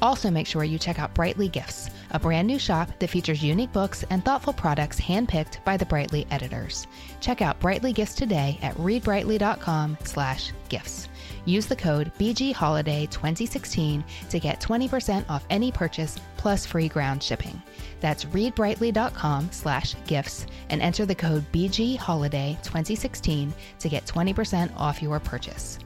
Also, 0.01 0.29
make 0.29 0.45
sure 0.45 0.63
you 0.63 0.77
check 0.77 0.99
out 0.99 1.15
Brightly 1.15 1.47
Gifts, 1.47 1.89
a 2.11 2.19
brand 2.19 2.47
new 2.47 2.59
shop 2.59 2.91
that 2.99 3.09
features 3.09 3.41
unique 3.43 3.73
books 3.73 4.03
and 4.09 4.23
thoughtful 4.23 4.53
products 4.53 5.01
handpicked 5.01 5.63
by 5.65 5.75
the 5.75 5.85
Brightly 5.85 6.27
editors. 6.29 6.85
Check 7.19 7.41
out 7.41 7.59
Brightly 7.59 7.93
Gifts 7.93 8.13
today 8.13 8.59
at 8.61 8.75
readbrightly.com/gifts. 8.75 11.09
Use 11.45 11.65
the 11.65 11.75
code 11.75 12.11
BGHoliday2016 12.19 14.03
to 14.29 14.39
get 14.39 14.59
20% 14.59 15.27
off 15.29 15.45
any 15.49 15.71
purchase 15.71 16.19
plus 16.35 16.65
free 16.65 16.89
ground 16.89 17.23
shipping. 17.23 17.61
That's 17.99 18.25
readbrightly.com/gifts 18.25 20.45
and 20.69 20.81
enter 20.81 21.05
the 21.05 21.15
code 21.15 21.45
BGHoliday2016 21.51 23.53
to 23.79 23.89
get 23.89 24.05
20% 24.05 24.71
off 24.77 25.01
your 25.01 25.19
purchase. 25.19 25.79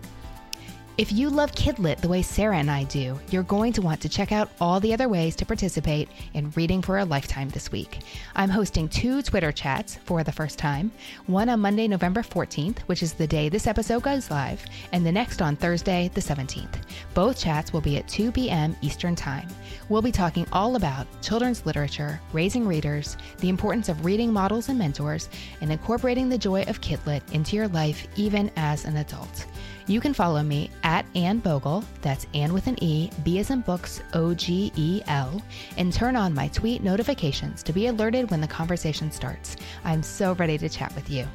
If 1.02 1.12
you 1.12 1.32
love 1.32 1.54
Kidlit 1.54 1.97
the 1.97 2.08
way 2.08 2.22
Sarah 2.22 2.60
and 2.60 2.70
I 2.70 2.84
do, 2.84 3.20
you're 3.32 3.41
going 3.41 3.74
to 3.74 3.82
want 3.82 4.02
to 4.02 4.08
check 4.08 4.32
out 4.32 4.52
all 4.62 4.80
the 4.80 4.93
other 4.93 5.10
ways 5.10 5.36
to 5.38 5.47
participate 5.47 6.08
in 6.36 6.52
Reading 6.52 6.84
for 6.84 6.99
a 6.99 7.06
Lifetime 7.06 7.49
this 7.49 7.72
week. 7.72 8.02
I'm 8.36 8.52
hosting 8.52 8.88
two 8.88 9.24
Twitter 9.24 9.52
chats 9.52 9.95
for 10.06 10.24
the 10.24 10.32
first 10.32 10.60
time 10.60 10.91
one 11.26 11.49
on 11.49 11.60
Monday, 11.60 11.88
November 11.88 12.22
14th, 12.22 12.82
which 12.82 13.02
is 13.02 13.14
the 13.14 13.26
day 13.26 13.49
this 13.49 13.66
episode 13.66 14.04
goes 14.04 14.30
live, 14.30 14.64
and 14.91 15.04
the 15.04 15.12
next 15.12 15.41
on 15.41 15.56
Thursday, 15.56 16.12
the 16.14 16.22
17th. 16.22 16.84
Both 17.16 17.39
chats 17.39 17.74
will 17.74 17.82
be 17.82 17.97
at 17.97 18.08
2 18.08 18.32
p.m. 18.32 18.76
Eastern 18.84 19.16
Time. 19.16 19.47
We'll 19.89 20.04
be 20.04 20.12
talking 20.12 20.45
all 20.52 20.76
about 20.76 21.08
children's 21.24 21.66
literature, 21.66 22.22
raising 22.32 22.68
readers, 22.68 23.18
the 23.39 23.49
importance 23.49 23.89
of 23.89 24.06
reading 24.06 24.32
models 24.32 24.70
and 24.70 24.78
mentors, 24.78 25.30
and 25.62 25.72
incorporating 25.72 26.30
the 26.30 26.38
joy 26.38 26.62
of 26.68 26.80
Kidlit 26.80 27.24
into 27.32 27.56
your 27.56 27.70
life 27.70 28.06
even 28.18 28.52
as 28.56 28.86
an 28.86 28.97
adult. 28.97 29.47
You 29.88 30.00
can 30.00 30.14
follow 30.14 30.44
me 30.44 30.70
at 30.84 31.06
Anne 31.16 31.40
Bogel, 31.40 31.84
that's 32.02 32.28
Anne 32.34 32.54
with 32.54 32.68
an 32.68 32.82
E, 32.84 33.10
B 33.24 33.40
as 33.40 33.50
in 33.50 33.62
books, 33.62 34.02
O 34.14 34.34
G 34.34 34.72
E 34.76 35.02
L, 35.08 35.42
and 35.78 35.92
turn 35.92 36.16
on 36.16 36.34
my 36.34 36.48
tweet 36.50 36.84
notifications 36.84 37.64
to 37.64 37.74
be 37.74 37.88
alerted 37.88 38.30
when 38.30 38.42
the 38.42 38.48
conversation 38.48 39.12
starts. 39.12 39.56
I'm 39.84 40.04
so 40.04 40.34
ready 40.34 40.58
to 40.58 40.70
chat 40.70 40.94
with 40.96 41.10
you. 41.10 41.28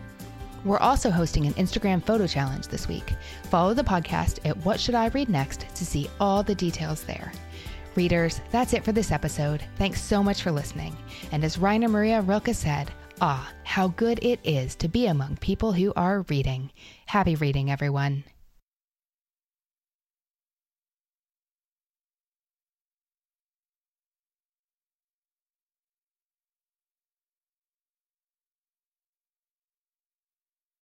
We're 0.64 0.78
also 0.78 1.10
hosting 1.10 1.46
an 1.46 1.54
Instagram 1.54 2.02
photo 2.02 2.26
challenge 2.26 2.68
this 2.68 2.88
week. 2.88 3.14
Follow 3.44 3.74
the 3.74 3.84
podcast 3.84 4.40
at 4.44 4.56
What 4.64 4.80
Should 4.80 4.94
I 4.94 5.08
Read 5.08 5.28
Next 5.28 5.66
to 5.74 5.86
see 5.86 6.08
all 6.18 6.42
the 6.42 6.54
details 6.54 7.04
there. 7.04 7.32
Readers, 7.94 8.40
that's 8.50 8.72
it 8.72 8.84
for 8.84 8.92
this 8.92 9.12
episode. 9.12 9.62
Thanks 9.76 10.02
so 10.02 10.22
much 10.22 10.42
for 10.42 10.50
listening. 10.50 10.96
And 11.32 11.44
as 11.44 11.58
Rainer 11.58 11.88
Maria 11.88 12.20
Rilke 12.20 12.54
said, 12.54 12.90
ah, 13.20 13.50
how 13.64 13.88
good 13.88 14.18
it 14.22 14.40
is 14.44 14.74
to 14.76 14.88
be 14.88 15.06
among 15.06 15.36
people 15.36 15.72
who 15.72 15.92
are 15.94 16.22
reading. 16.28 16.70
Happy 17.06 17.36
reading, 17.36 17.70
everyone. 17.70 18.24